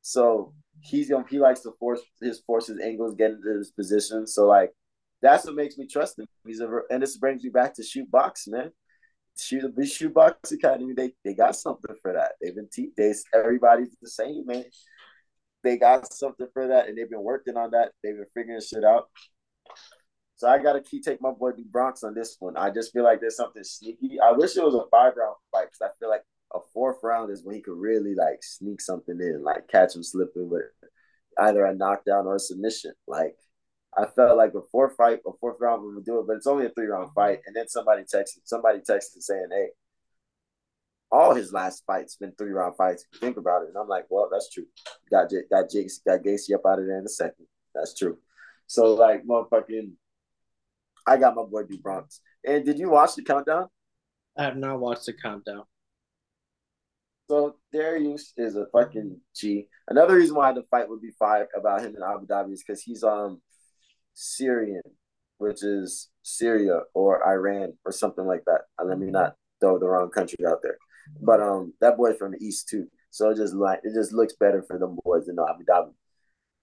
So 0.00 0.54
he's 0.80 1.10
gonna 1.10 1.24
he 1.28 1.38
likes 1.38 1.60
to 1.60 1.72
force 1.78 2.00
his 2.22 2.40
forces 2.40 2.80
angles, 2.82 3.16
get 3.16 3.32
into 3.32 3.58
his 3.58 3.70
position. 3.70 4.26
So 4.26 4.46
like 4.46 4.72
that's 5.20 5.44
what 5.44 5.56
makes 5.56 5.76
me 5.76 5.86
trust 5.86 6.18
him. 6.18 6.26
He's 6.46 6.60
a 6.60 6.68
and 6.90 7.02
this 7.02 7.18
brings 7.18 7.44
me 7.44 7.50
back 7.50 7.74
to 7.74 7.82
Chute 7.82 8.10
Boxe, 8.10 8.48
man 8.48 8.70
shoot 9.38 9.74
the 9.74 9.86
Chute 9.86 10.14
Boxe 10.14 10.52
academy 10.52 10.94
they 10.94 11.12
they 11.24 11.34
got 11.34 11.56
something 11.56 11.94
for 12.02 12.12
that. 12.12 12.32
They've 12.40 12.54
been 12.54 12.68
te- 12.72 12.92
they 12.96 13.14
everybody's 13.34 13.96
the 14.00 14.08
same 14.08 14.46
man. 14.46 14.64
They 15.62 15.76
got 15.76 16.12
something 16.12 16.46
for 16.52 16.68
that 16.68 16.88
and 16.88 16.96
they've 16.96 17.10
been 17.10 17.22
working 17.22 17.56
on 17.56 17.70
that. 17.72 17.92
They've 18.02 18.16
been 18.16 18.26
figuring 18.34 18.60
shit 18.60 18.84
out. 18.84 19.08
So 20.36 20.48
i 20.48 20.58
gotta 20.58 20.82
key 20.82 21.00
take 21.00 21.20
my 21.22 21.30
boy 21.30 21.52
D 21.52 21.64
Bronx 21.70 22.02
on 22.02 22.14
this 22.14 22.36
one. 22.38 22.56
I 22.56 22.70
just 22.70 22.92
feel 22.92 23.04
like 23.04 23.20
there's 23.20 23.36
something 23.36 23.64
sneaky. 23.64 24.20
I 24.20 24.32
wish 24.32 24.56
it 24.56 24.64
was 24.64 24.74
a 24.74 24.84
five 24.90 25.14
round 25.16 25.36
fight 25.50 25.68
because 25.70 25.80
i 25.82 25.98
feel 25.98 26.10
like 26.10 26.22
a 26.54 26.58
fourth 26.72 26.98
round 27.02 27.30
is 27.30 27.42
when 27.42 27.56
he 27.56 27.62
could 27.62 27.76
really 27.76 28.14
like 28.14 28.42
sneak 28.42 28.80
something 28.80 29.18
in 29.20 29.42
like 29.42 29.66
catch 29.68 29.96
him 29.96 30.02
slipping 30.02 30.48
with 30.48 30.62
either 31.38 31.64
a 31.64 31.74
knockdown 31.74 32.26
or 32.26 32.36
a 32.36 32.40
submission. 32.40 32.92
Like 33.06 33.36
I 33.96 34.06
felt 34.06 34.36
like 34.36 34.52
a 34.54 34.60
fourth 34.70 34.94
fight, 34.96 35.20
a 35.26 35.30
fourth 35.40 35.56
round 35.60 35.82
we 35.82 35.94
would 35.94 36.04
do 36.04 36.18
it, 36.20 36.26
but 36.26 36.36
it's 36.36 36.46
only 36.46 36.66
a 36.66 36.70
three 36.70 36.86
round 36.86 37.12
fight. 37.14 37.40
And 37.46 37.56
then 37.56 37.68
somebody 37.68 38.02
texted, 38.02 38.40
somebody 38.44 38.80
texted 38.80 39.20
saying, 39.22 39.48
"Hey, 39.50 39.68
all 41.10 41.34
his 41.34 41.52
last 41.52 41.84
fights 41.86 42.16
been 42.16 42.32
three 42.32 42.50
round 42.50 42.76
fights. 42.76 43.06
Think 43.20 43.36
about 43.38 43.62
it." 43.62 43.68
And 43.68 43.76
I'm 43.78 43.88
like, 43.88 44.06
"Well, 44.10 44.28
that's 44.30 44.50
true. 44.50 44.66
Got 45.10 45.30
J- 45.30 45.48
got 45.50 45.70
Jakes, 45.70 45.98
got 46.06 46.22
Gacy 46.22 46.54
up 46.54 46.66
out 46.66 46.78
of 46.78 46.86
there 46.86 46.98
in 46.98 47.06
a 47.06 47.08
second. 47.08 47.46
That's 47.74 47.94
true." 47.94 48.18
So 48.66 48.94
like, 48.94 49.24
motherfucking, 49.24 49.92
I 51.06 51.16
got 51.16 51.36
my 51.36 51.44
boy 51.44 51.62
D 51.64 51.78
Bronx. 51.78 52.20
And 52.44 52.64
did 52.64 52.78
you 52.78 52.90
watch 52.90 53.14
the 53.14 53.22
countdown? 53.22 53.68
I 54.36 54.44
have 54.44 54.56
not 54.56 54.78
watched 54.80 55.06
the 55.06 55.14
countdown. 55.14 55.64
So 57.28 57.56
Darius 57.72 58.32
is 58.36 58.56
a 58.56 58.66
fucking 58.66 59.20
G. 59.34 59.68
Another 59.88 60.16
reason 60.16 60.36
why 60.36 60.52
the 60.52 60.62
fight 60.70 60.88
would 60.88 61.00
be 61.00 61.10
fired 61.18 61.48
about 61.56 61.80
him 61.80 61.96
in 61.96 62.02
Abu 62.02 62.26
Dhabi 62.26 62.52
is 62.52 62.62
because 62.62 62.82
he's 62.82 63.02
um 63.02 63.40
Syrian, 64.16 64.82
which 65.38 65.62
is 65.62 66.08
Syria 66.22 66.80
or 66.94 67.24
Iran 67.28 67.74
or 67.84 67.92
something 67.92 68.26
like 68.26 68.42
that. 68.46 68.62
Let 68.82 68.98
me 68.98 69.10
not 69.10 69.34
throw 69.60 69.78
the 69.78 69.86
wrong 69.86 70.10
country 70.10 70.44
out 70.46 70.60
there. 70.62 70.78
But 71.20 71.40
um, 71.40 71.74
that 71.80 71.96
boy 71.96 72.14
from 72.14 72.32
the 72.32 72.44
east 72.44 72.68
too. 72.68 72.88
So 73.10 73.30
it 73.30 73.36
just 73.36 73.54
like 73.54 73.80
it 73.84 73.94
just 73.94 74.12
looks 74.12 74.34
better 74.34 74.62
for 74.62 74.78
them 74.78 74.98
boys 75.04 75.28
in 75.28 75.36
Abu 75.38 75.64
Dhabi. 75.64 75.92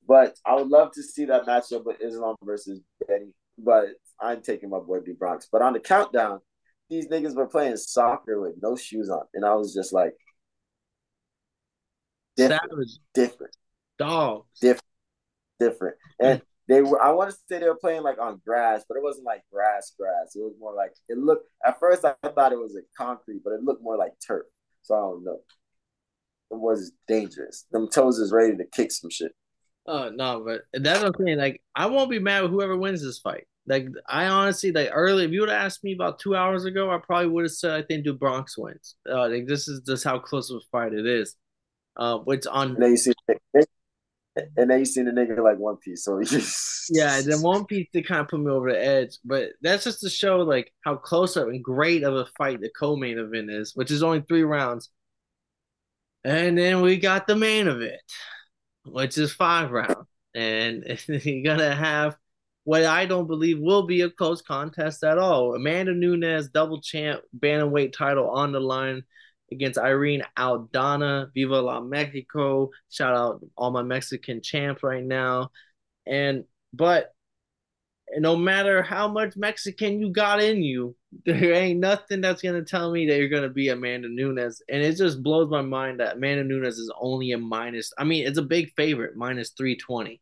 But 0.06 0.38
I 0.46 0.56
would 0.56 0.68
love 0.68 0.92
to 0.94 1.04
see 1.04 1.26
that 1.26 1.46
matchup 1.46 1.86
with 1.86 2.02
Islam 2.02 2.36
versus 2.44 2.82
Benny. 3.08 3.34
But 3.58 3.86
I'm 4.20 4.42
taking 4.42 4.70
my 4.70 4.80
boy 4.80 5.00
D 5.00 5.13
Bronx. 5.13 5.48
But 5.52 5.62
on 5.62 5.74
the 5.74 5.80
countdown, 5.80 6.42
these 6.89 7.08
niggas 7.08 7.36
were 7.36 7.48
playing 7.48 7.78
soccer 7.78 8.42
with 8.42 8.56
no 8.62 8.76
shoes 8.76 9.10
on, 9.10 9.24
and 9.34 9.46
I 9.46 9.54
was 9.54 9.74
just 9.74 9.94
like, 9.94 10.13
different, 12.36 12.89
different, 13.13 13.56
dog, 13.98 14.46
different, 14.60 14.84
different. 15.60 15.96
And 16.20 16.42
they 16.67 16.82
were 16.82 17.02
I 17.02 17.12
want 17.12 17.32
to 17.32 17.38
say 17.49 17.60
they 17.60 17.67
were 17.67 17.76
playing 17.76 18.04
like 18.04 18.19
on 18.19 18.41
grass, 18.45 18.86
but 18.88 18.95
it 18.97 19.04
wasn't 19.04 19.26
like 19.26 19.43
grass 19.52 19.93
grass. 19.97 20.36
It 20.36 20.39
was 20.39 20.56
more 20.60 20.73
like 20.73 20.93
it 21.10 21.17
looked 21.17 21.47
at 21.65 21.80
first 21.80 22.06
I 22.06 22.15
thought 22.28 22.54
it 22.54 22.60
was 22.60 22.76
a 22.76 22.82
concrete, 22.97 23.41
but 23.43 23.54
it 23.54 23.63
looked 23.63 23.84
more 23.84 23.97
like 23.97 24.13
turf. 24.26 24.45
So 24.84 24.95
I 24.95 24.99
don't 24.99 25.23
know. 25.23 25.39
It 26.52 26.60
was 26.60 26.91
dangerous. 27.08 27.65
Them 27.71 27.89
toes 27.89 28.19
is 28.19 28.32
ready 28.32 28.56
to 28.58 28.65
kick 28.65 28.91
some 28.91 29.10
shit. 29.10 29.32
Oh 29.86 30.10
no, 30.10 30.43
but 30.45 30.62
that's 30.73 31.04
what 31.04 31.13
I'm 31.15 31.26
saying. 31.26 31.38
Like, 31.38 31.62
I 31.76 31.88
won't 31.88 32.10
be 32.10 32.19
mad 32.19 32.43
with 32.43 32.52
whoever 32.52 32.78
wins 32.78 33.04
this 33.04 33.19
fight. 33.19 33.45
Like, 33.65 33.88
I 34.08 34.26
honestly, 34.26 34.71
like, 34.71 34.89
early, 34.93 35.26
if 35.26 35.32
you 35.32 35.41
would 35.41 35.49
have 35.49 35.65
asked 35.65 35.84
me 35.84 35.93
about 35.93 36.19
two 36.19 36.36
hours 36.36 36.65
ago, 36.65 36.89
I 36.89 36.97
probably 36.97 37.30
would 37.30 37.45
have 37.45 37.52
said 37.52 37.71
I 37.71 37.82
think 37.82 38.04
do 38.04 38.13
Bronx 38.13 38.58
wins. 38.58 38.95
Uh, 39.10 39.30
like, 39.30 39.47
this 39.47 39.67
is 39.67 39.82
just 39.82 40.04
how 40.04 40.19
close 40.19 40.49
of 40.49 40.58
a 40.58 40.62
fight 40.71 40.93
it 40.93 41.06
is. 41.06 41.36
Uh, 41.95 42.17
which 42.19 42.47
on 42.47 42.76
then 42.80 42.91
you 42.91 42.97
see, 42.97 43.13
and 44.36 44.69
then 44.69 44.80
you 44.80 44.86
seen 44.86 45.06
the 45.06 45.12
nigga 45.12 45.43
like 45.43 45.58
One 45.58 45.78
Piece. 45.78 46.04
So 46.04 46.22
yeah, 46.89 47.22
then 47.22 47.41
One 47.41 47.65
Piece 47.65 47.88
to 47.93 48.02
kind 48.02 48.22
of 48.22 48.28
put 48.28 48.39
me 48.39 48.52
over 48.52 48.72
the 48.72 48.84
edge. 48.84 49.17
But 49.24 49.52
that's 49.62 49.84
just 49.84 50.02
to 50.02 50.10
show 50.10 50.38
like 50.38 50.74
how 50.84 50.96
close 50.96 51.38
up 51.38 51.48
and 51.48 51.63
great 51.63 52.04
of 52.04 52.15
a 52.15 52.26
fight 52.38 52.62
the 52.62 52.69
co-main 52.78 53.19
event 53.19 53.52
is, 53.52 53.76
which 53.76 53.91
is 53.91 54.04
only 54.04 54.22
three 54.22 54.43
rounds. 54.43 54.89
And 56.24 56.58
then 56.58 56.82
we 56.82 56.98
got 56.98 57.28
the 57.28 57.36
main 57.36 57.67
event, 57.67 58.02
which 58.86 59.17
is 59.17 59.34
five 59.34 59.72
rounds. 59.72 60.08
And 60.34 60.84
you're 61.08 61.43
gonna 61.43 61.76
have 61.76 62.17
what 62.63 62.86
I 62.86 63.06
don't 63.06 63.28
believe 63.28 63.60
will 63.60 63.86
be 63.86 64.02
a 64.02 64.10
close 64.10 64.41
contest 64.41 65.04
at 65.04 65.17
all. 65.17 65.54
Amanda 65.54 65.93
Nunes, 65.93 66.50
double 66.50 66.82
champ, 66.82 67.22
bantamweight 67.38 67.93
title 67.93 68.30
on 68.30 68.52
the 68.52 68.60
line 68.60 69.04
against 69.54 69.80
Irene 69.80 70.24
Aldana. 70.38 71.32
Viva 71.34 71.62
la 71.62 71.80
Mexico! 71.82 72.70
Shout 72.89 73.16
out 73.16 73.42
all 73.58 73.72
my 73.72 73.84
Mexican 73.84 74.42
champs 74.42 74.84
right 74.84 75.04
now. 75.04 75.50
And 76.06 76.46
but 76.74 77.13
no 78.18 78.36
matter 78.36 78.82
how 78.82 79.08
much 79.08 79.36
Mexican 79.36 80.00
you 80.00 80.12
got 80.12 80.42
in 80.42 80.62
you, 80.62 80.96
there 81.26 81.54
ain't 81.54 81.80
nothing 81.80 82.22
that's 82.22 82.42
gonna 82.42 82.63
tell 82.63 82.92
me 82.92 83.08
that 83.08 83.18
you're 83.18 83.30
gonna 83.30 83.50
be 83.50 83.70
Amanda 83.70 84.10
Nunes. 84.10 84.62
And 84.70 84.84
it 84.84 84.98
just 84.98 85.24
blows 85.24 85.50
my 85.50 85.62
mind 85.62 86.00
that 86.00 86.18
Amanda 86.18 86.44
Nunes 86.44 86.78
is 86.78 86.92
only 87.00 87.32
a 87.32 87.38
minus. 87.38 87.92
I 87.98 88.04
mean, 88.04 88.28
it's 88.28 88.38
a 88.38 88.44
big 88.44 88.74
favorite, 88.76 89.16
minus 89.16 89.52
three 89.52 89.78
twenty. 89.78 90.22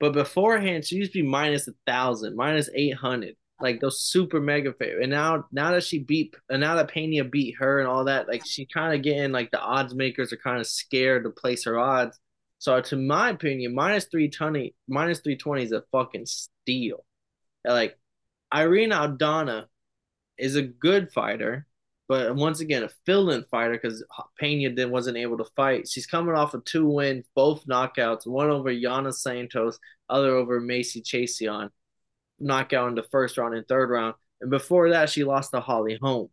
But 0.00 0.12
beforehand, 0.12 0.84
she 0.84 0.96
used 0.96 1.12
to 1.12 1.22
be 1.22 1.28
minus 1.28 1.68
a 1.68 1.72
thousand, 1.86 2.36
minus 2.36 2.68
eight 2.74 2.94
hundred, 2.96 3.36
like 3.64 3.80
those 3.80 4.02
super 4.02 4.40
mega 4.40 4.74
favorite. 4.74 5.02
And 5.02 5.10
now, 5.10 5.46
now 5.50 5.72
that 5.72 5.82
she 5.82 5.98
beat, 5.98 6.36
and 6.50 6.60
now 6.60 6.76
that 6.76 6.90
Pena 6.90 7.24
beat 7.24 7.56
her 7.58 7.80
and 7.80 7.88
all 7.88 8.04
that, 8.04 8.28
like 8.28 8.44
she 8.46 8.66
kind 8.66 8.94
of 8.94 9.02
getting 9.02 9.32
like 9.32 9.50
the 9.50 9.60
odds 9.60 9.94
makers 9.94 10.32
are 10.32 10.36
kind 10.36 10.60
of 10.60 10.66
scared 10.66 11.24
to 11.24 11.30
place 11.30 11.64
her 11.64 11.78
odds. 11.78 12.20
So, 12.58 12.78
to 12.80 12.96
my 12.96 13.30
opinion, 13.30 13.74
minus 13.74 14.04
three 14.04 14.28
twenty, 14.28 14.74
minus 14.86 15.20
three 15.20 15.36
twenty 15.36 15.62
is 15.62 15.72
a 15.72 15.82
fucking 15.92 16.26
steal. 16.26 17.04
Like 17.66 17.98
Irene 18.54 18.90
Aldana 18.90 19.64
is 20.36 20.56
a 20.56 20.62
good 20.62 21.10
fighter, 21.12 21.66
but 22.06 22.36
once 22.36 22.60
again, 22.60 22.82
a 22.82 22.90
fill-in 23.06 23.44
fighter 23.50 23.78
because 23.80 24.04
Pena 24.38 24.74
then 24.74 24.90
wasn't 24.90 25.16
able 25.16 25.38
to 25.38 25.46
fight. 25.56 25.88
She's 25.88 26.06
coming 26.06 26.34
off 26.34 26.52
of 26.52 26.64
two 26.66 26.86
wins, 26.86 27.24
both 27.34 27.66
knockouts, 27.66 28.26
one 28.26 28.50
over 28.50 28.70
Yana 28.70 29.14
Santos, 29.14 29.78
other 30.10 30.34
over 30.34 30.60
Macy 30.60 31.00
Chiasson, 31.00 31.70
knockout 32.44 32.88
in 32.88 32.94
the 32.94 33.02
first 33.10 33.38
round 33.38 33.54
and 33.54 33.66
third 33.66 33.90
round. 33.90 34.14
And 34.40 34.50
before 34.50 34.90
that, 34.90 35.10
she 35.10 35.24
lost 35.24 35.52
to 35.52 35.60
Holly 35.60 35.98
Holm. 36.00 36.28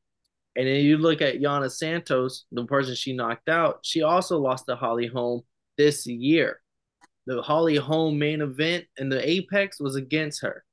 And 0.56 0.68
then 0.68 0.84
you 0.84 0.98
look 0.98 1.22
at 1.22 1.40
Yana 1.40 1.72
Santos, 1.72 2.46
the 2.52 2.66
person 2.66 2.94
she 2.94 3.14
knocked 3.14 3.48
out, 3.48 3.80
she 3.84 4.04
also 4.04 4.38
lost 4.38 4.66
to 4.68 4.76
Holly 4.76 5.08
Holm 5.08 5.42
this 5.78 6.06
year. 6.06 6.60
The 7.26 7.42
Holly 7.42 7.78
Holm 7.78 8.20
main 8.20 8.42
event 8.42 8.86
in 8.98 9.10
the 9.10 9.28
Apex 9.28 9.80
was 9.80 9.96
against 9.96 10.42
her. 10.42 10.66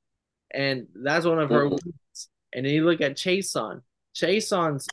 And 0.51 0.87
that's 0.93 1.25
one 1.25 1.39
of 1.39 1.49
her 1.49 1.65
mm-hmm. 1.65 1.71
wins. 1.71 2.29
And 2.53 2.65
then 2.65 2.73
you 2.73 2.83
look 2.83 3.01
at 3.01 3.15
Chiasson. 3.15 3.81
Chiasson's 4.15 4.87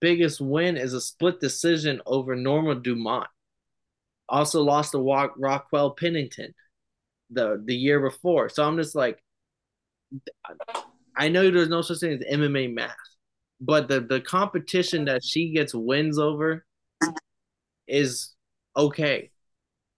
biggest 0.00 0.40
win 0.40 0.76
is 0.76 0.92
a 0.92 1.00
split 1.00 1.40
decision 1.40 2.02
over 2.04 2.34
Norma 2.36 2.74
Dumont. 2.74 3.28
Also 4.28 4.62
lost 4.62 4.92
to 4.92 5.30
Raquel 5.36 5.92
Pennington 5.92 6.54
the 7.30 7.62
the 7.64 7.74
year 7.74 8.00
before. 8.00 8.48
So 8.48 8.64
I'm 8.66 8.76
just 8.76 8.94
like, 8.94 9.21
I 11.16 11.28
know 11.28 11.50
there's 11.50 11.68
no 11.68 11.82
such 11.82 12.00
thing 12.00 12.12
as 12.12 12.38
MMA 12.38 12.72
math, 12.72 12.96
but 13.60 13.88
the 13.88 14.00
the 14.00 14.20
competition 14.20 15.04
that 15.06 15.24
she 15.24 15.52
gets 15.52 15.74
wins 15.74 16.18
over 16.18 16.64
is 17.86 18.34
okay. 18.76 19.30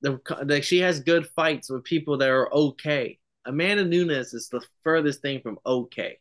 The 0.02 0.20
like 0.44 0.64
she 0.64 0.80
has 0.80 1.00
good 1.00 1.26
fights 1.34 1.70
with 1.70 1.84
people 1.84 2.18
that 2.18 2.28
are 2.28 2.52
okay. 2.52 3.18
Amanda 3.46 3.84
Nunes 3.84 4.34
is 4.34 4.48
the 4.48 4.60
furthest 4.82 5.22
thing 5.22 5.40
from 5.40 5.58
okay. 5.64 6.18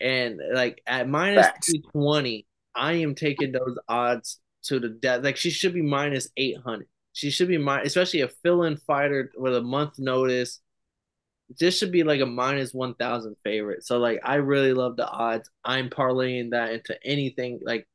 And 0.00 0.40
like 0.52 0.82
at 0.86 1.08
minus 1.08 1.46
220, 1.62 2.46
I 2.74 2.94
am 2.94 3.14
taking 3.14 3.52
those 3.52 3.78
odds 3.88 4.40
to 4.64 4.78
the 4.78 4.88
death. 4.88 5.22
Like 5.24 5.36
she 5.36 5.50
should 5.50 5.74
be 5.74 5.82
minus 5.82 6.28
800. 6.36 6.86
She 7.12 7.30
should 7.30 7.48
be 7.48 7.58
minus, 7.58 7.88
especially 7.88 8.20
a 8.20 8.28
fill-in 8.28 8.76
fighter 8.76 9.32
with 9.36 9.56
a 9.56 9.62
month 9.62 9.98
notice. 9.98 10.60
This 11.58 11.78
should 11.78 11.92
be 11.92 12.02
like 12.02 12.20
a 12.20 12.26
minus 12.26 12.74
1,000 12.74 13.36
favorite. 13.44 13.84
So 13.84 13.98
like 13.98 14.20
I 14.24 14.36
really 14.36 14.72
love 14.72 14.96
the 14.96 15.08
odds. 15.08 15.48
I'm 15.64 15.90
parlaying 15.90 16.50
that 16.50 16.72
into 16.72 16.98
anything 17.04 17.60
like 17.62 17.86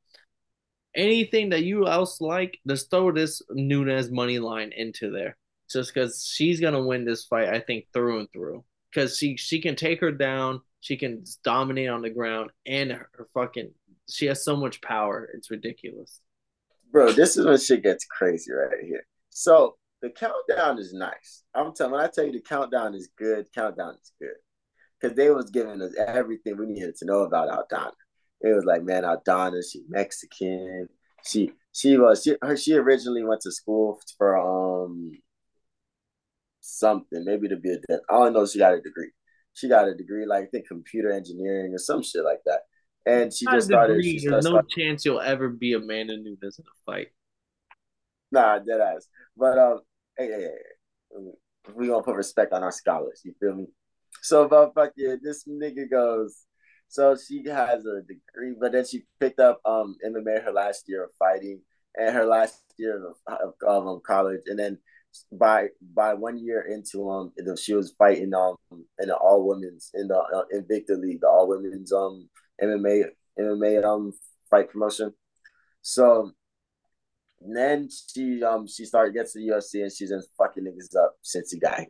anything 0.95 1.49
that 1.49 1.63
you 1.63 1.87
else 1.87 2.21
like. 2.21 2.57
Just 2.67 2.89
throw 2.89 3.11
this 3.11 3.41
Nunes 3.49 4.09
money 4.09 4.39
line 4.39 4.71
into 4.75 5.11
there, 5.11 5.37
just 5.69 5.93
because 5.93 6.25
she's 6.25 6.59
gonna 6.59 6.85
win 6.85 7.05
this 7.05 7.25
fight. 7.25 7.49
I 7.49 7.59
think 7.59 7.85
through 7.93 8.19
and 8.19 8.31
through 8.31 8.63
because 8.91 9.17
she 9.17 9.37
she 9.37 9.61
can 9.61 9.75
take 9.75 9.99
her 10.01 10.11
down 10.11 10.61
she 10.81 10.97
can 10.97 11.23
dominate 11.43 11.89
on 11.89 12.01
the 12.01 12.09
ground 12.09 12.49
and 12.65 12.91
her, 12.91 13.09
her 13.13 13.27
fucking 13.33 13.71
she 14.09 14.25
has 14.25 14.43
so 14.43 14.57
much 14.57 14.81
power. 14.81 15.29
It's 15.33 15.49
ridiculous. 15.49 16.19
Bro, 16.91 17.13
this 17.13 17.37
is 17.37 17.45
when 17.45 17.57
shit 17.57 17.83
gets 17.83 18.03
crazy 18.05 18.51
right 18.51 18.83
here. 18.83 19.05
So 19.29 19.77
the 20.01 20.09
countdown 20.09 20.79
is 20.79 20.93
nice. 20.93 21.43
I'm 21.53 21.73
telling 21.73 21.93
when 21.93 22.01
I 22.01 22.07
tell 22.07 22.25
you 22.25 22.31
the 22.31 22.41
countdown 22.41 22.95
is 22.95 23.09
good, 23.17 23.47
countdown 23.53 23.95
is 24.01 24.11
good. 24.19 24.35
Cause 25.01 25.15
they 25.15 25.31
was 25.31 25.49
giving 25.49 25.81
us 25.81 25.95
everything 25.97 26.57
we 26.57 26.67
needed 26.67 26.95
to 26.97 27.05
know 27.05 27.21
about 27.21 27.49
Aldana. 27.49 27.91
It 28.41 28.53
was 28.53 28.65
like, 28.65 28.83
man, 28.83 29.03
Aldana, 29.03 29.61
she 29.67 29.81
Mexican. 29.89 30.87
She 31.23 31.51
she 31.71 31.97
was 31.97 32.23
she 32.23 32.35
her 32.41 32.55
she 32.55 32.75
originally 32.75 33.23
went 33.23 33.41
to 33.41 33.51
school 33.51 33.99
for 34.17 34.37
um 34.37 35.11
something, 36.59 37.23
maybe 37.25 37.47
to 37.47 37.55
be 37.55 37.69
a 37.69 37.77
dentist. 37.77 38.03
I 38.09 38.13
don't 38.13 38.33
know 38.33 38.45
she 38.45 38.59
got 38.59 38.73
a 38.73 38.81
degree 38.81 39.11
she 39.53 39.67
got 39.67 39.87
a 39.87 39.93
degree 39.93 40.25
like 40.25 40.43
I 40.43 40.47
think 40.47 40.67
computer 40.67 41.11
engineering 41.11 41.73
or 41.73 41.77
some 41.77 42.03
shit 42.03 42.23
like 42.23 42.41
that. 42.45 42.61
And 43.05 43.33
she 43.33 43.45
just 43.45 43.67
started. 43.67 44.03
She 44.03 44.27
There's 44.27 44.45
no 44.45 44.61
chance 44.61 45.03
you'll 45.03 45.21
ever 45.21 45.49
be 45.49 45.73
Amanda 45.73 46.17
Nunes 46.17 46.59
in 46.59 46.65
a 46.65 46.75
fight. 46.85 47.07
Nah, 48.31 48.59
dead 48.59 48.79
ass. 48.79 49.07
But 49.35 49.57
um, 49.57 49.79
hey, 50.17 50.27
hey, 50.27 50.47
hey, 51.11 51.31
we 51.75 51.87
gonna 51.87 52.03
put 52.03 52.15
respect 52.15 52.53
on 52.53 52.63
our 52.63 52.71
scholars. 52.71 53.21
You 53.23 53.33
feel 53.39 53.55
me? 53.55 53.67
So, 54.21 54.47
but 54.47 54.73
fuck 54.73 54.91
yeah, 54.95 55.15
this 55.21 55.45
nigga 55.45 55.89
goes. 55.89 56.45
So 56.87 57.15
she 57.15 57.43
has 57.47 57.85
a 57.85 58.01
degree, 58.01 58.55
but 58.59 58.73
then 58.73 58.85
she 58.85 59.03
picked 59.19 59.39
up 59.39 59.61
um 59.65 59.95
MMA 60.05 60.43
her 60.43 60.51
last 60.51 60.85
year 60.87 61.05
of 61.05 61.11
fighting 61.17 61.61
and 61.95 62.13
her 62.13 62.25
last 62.25 62.61
year 62.77 63.01
of, 63.07 63.15
of, 63.27 63.53
of 63.65 63.87
um, 63.87 64.01
college, 64.05 64.41
and 64.47 64.59
then 64.59 64.77
by 65.31 65.67
by 65.93 66.13
one 66.13 66.37
year 66.37 66.61
into 66.61 67.09
um 67.09 67.31
she 67.57 67.73
was 67.73 67.93
fighting 67.97 68.33
um 68.33 68.55
in 68.71 69.07
the 69.07 69.15
all 69.15 69.47
women's 69.47 69.91
in 69.93 70.07
the 70.07 70.17
uh, 70.17 70.43
Invicta 70.53 70.99
League, 70.99 71.21
the 71.21 71.27
all 71.27 71.47
women's 71.47 71.91
um 71.91 72.29
MMA 72.61 73.05
MMA 73.39 73.83
um 73.83 74.13
fight 74.49 74.69
promotion. 74.69 75.13
So 75.81 76.31
then 77.41 77.89
she 77.89 78.43
um 78.43 78.67
she 78.67 78.85
started 78.85 79.13
gets 79.13 79.33
to 79.33 79.39
the 79.39 79.47
UFC 79.47 79.81
and 79.81 79.91
she's 79.91 80.09
been 80.09 80.21
fucking 80.37 80.63
niggas 80.63 80.95
up 80.95 81.15
since 81.21 81.51
he 81.51 81.59
got 81.59 81.79
here. 81.79 81.87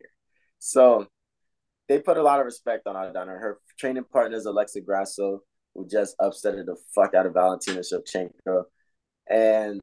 So 0.58 1.06
they 1.88 1.98
put 1.98 2.16
a 2.16 2.22
lot 2.22 2.40
of 2.40 2.46
respect 2.46 2.86
on 2.86 2.94
Aldana. 2.94 3.38
Her 3.38 3.58
training 3.78 4.04
partner 4.04 4.36
is 4.36 4.46
Alexa 4.46 4.80
Grasso, 4.80 5.40
who 5.74 5.86
just 5.88 6.16
upset 6.18 6.54
the 6.54 6.76
fuck 6.94 7.14
out 7.14 7.26
of 7.26 7.34
Valentina 7.34 7.80
Shevchenko. 7.80 8.64
And 9.28 9.80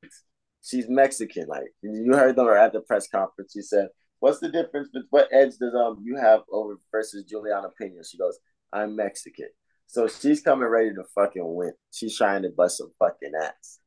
she's 0.64 0.90
Mexican. 0.90 1.48
Like 1.48 1.74
you 1.82 2.14
heard 2.14 2.36
them 2.36 2.48
at 2.48 2.74
the 2.74 2.82
press 2.82 3.08
conference. 3.08 3.54
She 3.54 3.62
said, 3.62 3.90
"What's 4.20 4.40
the 4.40 4.50
difference? 4.50 4.90
But 4.92 5.04
what 5.10 5.30
edge 5.32 5.58
does 5.60 5.76
um 5.76 6.02
you 6.04 6.18
have 6.18 6.42
over 6.52 6.78
versus 6.92 7.24
Juliana 7.26 7.70
Pena?" 7.80 8.04
She 8.04 8.18
goes, 8.18 8.40
"I'm 8.74 8.96
Mexican." 8.96 9.50
So 9.88 10.08
she's 10.08 10.42
coming 10.42 10.68
ready 10.68 10.94
to 10.94 11.04
fucking 11.16 11.56
win. 11.56 11.74
She's 11.92 12.16
trying 12.18 12.44
to 12.44 12.50
bust 12.50 12.78
some 12.78 12.92
fucking 13.00 13.32
ass. 13.42 13.80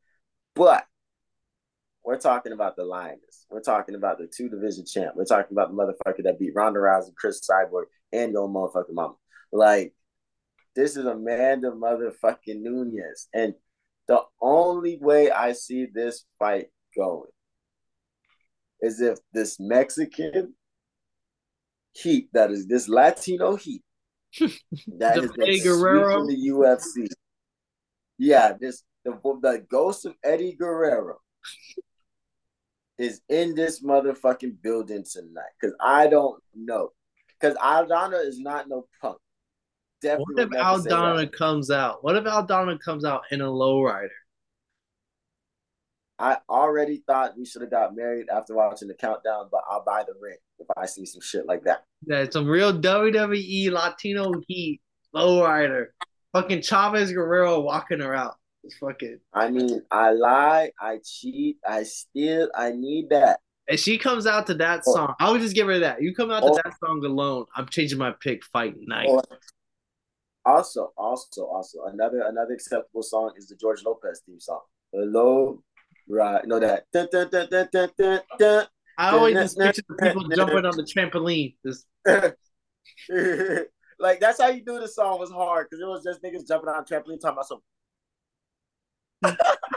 But 0.54 0.84
we're 2.04 2.18
talking 2.18 2.52
about 2.52 2.76
the 2.76 2.84
Lioness. 2.84 3.46
We're 3.50 3.60
talking 3.60 3.94
about 3.94 4.18
the 4.18 4.26
two 4.26 4.48
division 4.48 4.84
champ. 4.84 5.14
We're 5.14 5.24
talking 5.24 5.52
about 5.56 5.70
the 5.70 5.76
motherfucker 5.76 6.24
that 6.24 6.38
beat 6.38 6.54
Ronda 6.54 6.80
Rousey, 6.80 7.14
Cris 7.14 7.40
Cyborg, 7.48 7.84
and 8.12 8.32
your 8.32 8.48
motherfucking 8.48 8.92
mama. 8.92 9.14
Like, 9.52 9.94
this 10.74 10.96
is 10.96 11.04
Amanda 11.04 11.70
motherfucking 11.70 12.60
Nunes. 12.60 13.28
And 13.32 13.54
the 14.08 14.22
only 14.40 14.98
way 15.00 15.30
I 15.30 15.52
see 15.52 15.86
this 15.86 16.24
fight 16.38 16.66
going 16.96 17.30
is 18.80 19.00
if 19.00 19.18
this 19.32 19.60
Mexican 19.60 20.54
heat, 21.92 22.30
that 22.32 22.50
is 22.50 22.66
this 22.66 22.88
Latino 22.88 23.54
heat, 23.54 23.82
that 24.98 25.18
is 25.18 25.30
the 25.36 25.60
Guerrero. 25.62 26.26
the 26.26 26.48
UFC. 26.48 27.06
Yeah, 28.18 28.54
this 28.60 28.82
the 29.04 29.12
the 29.42 29.64
ghost 29.68 30.04
of 30.04 30.14
Eddie 30.24 30.56
Guerrero 30.58 31.18
is 33.02 33.20
in 33.28 33.54
this 33.54 33.82
motherfucking 33.82 34.62
building 34.62 35.04
tonight? 35.10 35.50
Because 35.60 35.74
I 35.80 36.06
don't 36.06 36.40
know. 36.54 36.90
Because 37.40 37.56
Aldana 37.56 38.24
is 38.24 38.38
not 38.38 38.68
no 38.68 38.86
punk. 39.00 39.18
Definitely 40.00 40.34
what 40.34 40.44
if 40.44 40.50
Aldana 40.50 41.32
comes 41.32 41.70
out? 41.70 42.04
What 42.04 42.16
if 42.16 42.24
Aldana 42.24 42.78
comes 42.80 43.04
out 43.04 43.22
in 43.30 43.40
a 43.40 43.46
lowrider? 43.46 44.08
I 46.18 46.36
already 46.48 47.02
thought 47.04 47.36
we 47.36 47.44
should 47.44 47.62
have 47.62 47.70
got 47.70 47.96
married 47.96 48.26
after 48.32 48.54
watching 48.54 48.86
the 48.86 48.94
countdown, 48.94 49.48
but 49.50 49.62
I'll 49.68 49.84
buy 49.84 50.04
the 50.06 50.14
ring 50.20 50.36
if 50.60 50.68
I 50.76 50.86
see 50.86 51.04
some 51.04 51.20
shit 51.20 51.46
like 51.46 51.64
that. 51.64 51.82
Yeah, 52.06 52.26
some 52.30 52.46
real 52.46 52.72
WWE 52.72 53.72
Latino 53.72 54.32
heat 54.46 54.80
lowrider. 55.14 55.86
Fucking 56.32 56.60
Chavo 56.60 57.12
Guerrero 57.12 57.60
walking 57.60 58.00
her 58.00 58.14
out. 58.14 58.36
It's 58.64 58.76
fucking. 58.76 59.18
I 59.32 59.50
mean, 59.50 59.82
I 59.90 60.12
lie, 60.12 60.70
I 60.80 60.98
cheat, 61.04 61.58
I 61.66 61.82
steal. 61.82 62.48
I 62.54 62.72
need 62.72 63.10
that. 63.10 63.40
If 63.68 63.80
she 63.80 63.98
comes 63.98 64.26
out 64.26 64.46
to 64.48 64.54
that 64.54 64.82
oh. 64.86 64.94
song, 64.94 65.14
I 65.20 65.30
would 65.30 65.40
just 65.40 65.54
give 65.54 65.66
her 65.66 65.78
that. 65.80 66.02
You 66.02 66.14
come 66.14 66.30
out 66.30 66.40
to 66.40 66.50
oh. 66.50 66.60
that 66.64 66.74
song 66.84 67.04
alone, 67.04 67.46
I'm 67.56 67.68
changing 67.68 67.98
my 67.98 68.12
pick. 68.20 68.44
Fight 68.44 68.74
night. 68.80 69.08
Oh. 69.08 69.22
Also, 70.44 70.92
also, 70.96 71.44
also, 71.46 71.84
another 71.84 72.22
another 72.26 72.54
acceptable 72.54 73.02
song 73.02 73.32
is 73.36 73.48
the 73.48 73.54
George 73.54 73.84
Lopez 73.84 74.22
theme 74.26 74.40
song. 74.40 74.62
Hello, 74.92 75.62
right? 76.08 76.44
No, 76.44 76.58
that. 76.58 76.84
Dun, 76.92 77.06
dun, 77.12 77.28
dun, 77.30 77.48
dun, 77.48 77.68
dun, 77.72 77.90
dun, 77.96 78.20
dun, 78.38 78.66
I 78.98 79.10
always 79.10 79.34
just 79.34 79.58
picture 79.58 79.82
the 79.88 79.94
people 79.94 80.28
jumping 80.28 80.66
on 80.66 80.76
the 80.76 80.82
trampoline. 80.82 81.54
Just 81.64 81.86
like 83.98 84.20
that's 84.20 84.40
how 84.40 84.48
you 84.48 84.64
do 84.64 84.80
the 84.80 84.88
song 84.88 85.18
was 85.18 85.30
hard 85.30 85.68
because 85.70 85.80
it 85.80 85.86
was 85.86 86.02
just 86.04 86.22
niggas 86.22 86.48
jumping 86.48 86.68
on 86.68 86.84
trampoline 86.84 87.20
talking 87.20 87.34
about 87.34 87.46
some. 87.46 87.60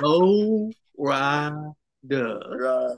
Oh, 0.04 0.72
rider. 0.98 1.74
Right. 2.10 2.98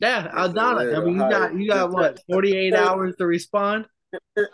Yeah, 0.00 0.28
Aldana. 0.28 0.96
I 0.96 1.00
mean, 1.04 1.14
you 1.14 1.20
got 1.20 1.54
you 1.54 1.68
got 1.68 1.90
what 1.90 2.20
forty 2.26 2.56
eight 2.56 2.74
hours 2.74 3.16
to 3.16 3.26
respond. 3.26 3.86
now 4.16 4.46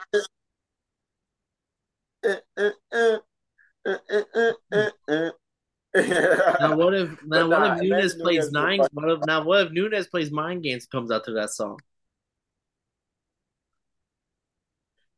what 6.77 6.95
if 6.95 7.17
now 7.25 7.49
what 7.49 7.79
if 7.79 7.83
Nunes 7.83 8.15
plays 8.15 8.51
nine? 8.51 8.81
What 8.93 9.11
if 9.11 9.21
now 9.25 9.45
what 9.45 9.67
if 9.67 9.73
Nunes 9.73 10.09
plays 10.09 10.33
mind 10.33 10.65
games 10.65 10.87
comes 10.87 11.13
out 11.13 11.25
to 11.27 11.33
that 11.35 11.51
song? 11.51 11.79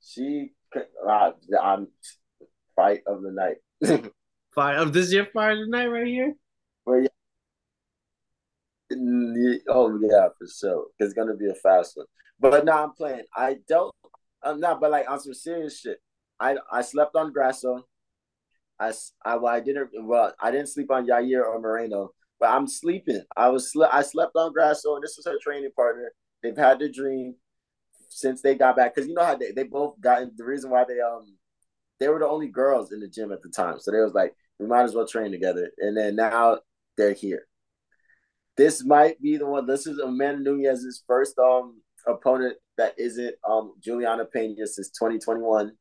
She, 0.02 0.52
uh, 1.06 1.30
I'm 1.62 1.88
fight 2.76 3.00
of 3.06 3.22
the 3.22 3.30
night. 3.30 3.56
fight 4.58 4.76
of 4.76 4.92
this 4.92 5.12
year 5.12 5.28
fight 5.32 5.52
of 5.52 5.58
the 5.58 5.66
night 5.68 5.86
right 5.86 6.06
here. 6.06 6.34
Well, 6.84 7.00
yeah. 7.00 7.08
Oh 9.68 9.98
yeah, 10.00 10.28
for 10.36 10.46
sure. 10.48 10.86
It's 10.98 11.14
gonna 11.14 11.34
be 11.34 11.48
a 11.48 11.54
fast 11.54 11.96
one. 11.96 12.06
But 12.40 12.64
now 12.64 12.84
I'm 12.84 12.92
playing. 12.92 13.24
I 13.36 13.58
don't. 13.68 13.94
I'm 14.42 14.58
not. 14.58 14.80
But 14.80 14.90
like 14.90 15.08
on 15.08 15.20
some 15.20 15.34
serious 15.34 15.78
shit. 15.80 15.98
I 16.40 16.56
I 16.72 16.82
slept 16.82 17.14
on 17.14 17.32
Grasso. 17.32 17.86
I, 18.80 18.92
I, 19.24 19.36
well, 19.36 19.52
I 19.52 19.60
didn't 19.60 19.90
well 20.02 20.32
I 20.40 20.50
didn't 20.50 20.68
sleep 20.68 20.90
on 20.90 21.06
Yair 21.06 21.44
or 21.44 21.60
Moreno, 21.60 22.10
but 22.40 22.50
I'm 22.50 22.66
sleeping. 22.66 23.22
I 23.36 23.48
was 23.50 23.72
I 23.92 24.02
slept 24.02 24.32
on 24.34 24.52
Grasso, 24.52 24.94
and 24.96 25.04
this 25.04 25.16
was 25.16 25.26
her 25.26 25.38
training 25.40 25.70
partner. 25.76 26.12
They've 26.42 26.56
had 26.56 26.80
the 26.80 26.88
dream 26.88 27.36
since 28.08 28.42
they 28.42 28.54
got 28.54 28.76
back 28.76 28.94
because 28.94 29.08
you 29.08 29.14
know 29.14 29.24
how 29.24 29.36
they, 29.36 29.52
they 29.52 29.64
both 29.64 30.00
got 30.00 30.36
the 30.36 30.44
reason 30.44 30.70
why 30.70 30.84
they 30.84 31.00
um 31.00 31.37
they 32.00 32.08
were 32.08 32.18
the 32.18 32.28
only 32.28 32.48
girls 32.48 32.92
in 32.92 33.00
the 33.00 33.08
gym 33.08 33.32
at 33.32 33.42
the 33.42 33.48
time, 33.48 33.78
so 33.80 33.90
they 33.90 34.00
was 34.00 34.14
like 34.14 34.34
we 34.58 34.66
might 34.66 34.82
as 34.82 34.94
well 34.94 35.06
train 35.06 35.30
together, 35.30 35.70
and 35.78 35.96
then 35.96 36.16
now 36.16 36.58
they're 36.96 37.12
here. 37.12 37.46
This 38.56 38.84
might 38.84 39.20
be 39.20 39.36
the 39.36 39.46
one. 39.46 39.66
This 39.66 39.86
is 39.86 39.98
Amanda 39.98 40.50
Nunes's 40.50 41.04
first 41.06 41.38
um 41.38 41.80
opponent 42.06 42.56
that 42.76 42.94
isn't 42.98 43.34
um 43.48 43.74
Juliana 43.80 44.24
Pena 44.24 44.66
since 44.66 44.90
2021 44.90 45.72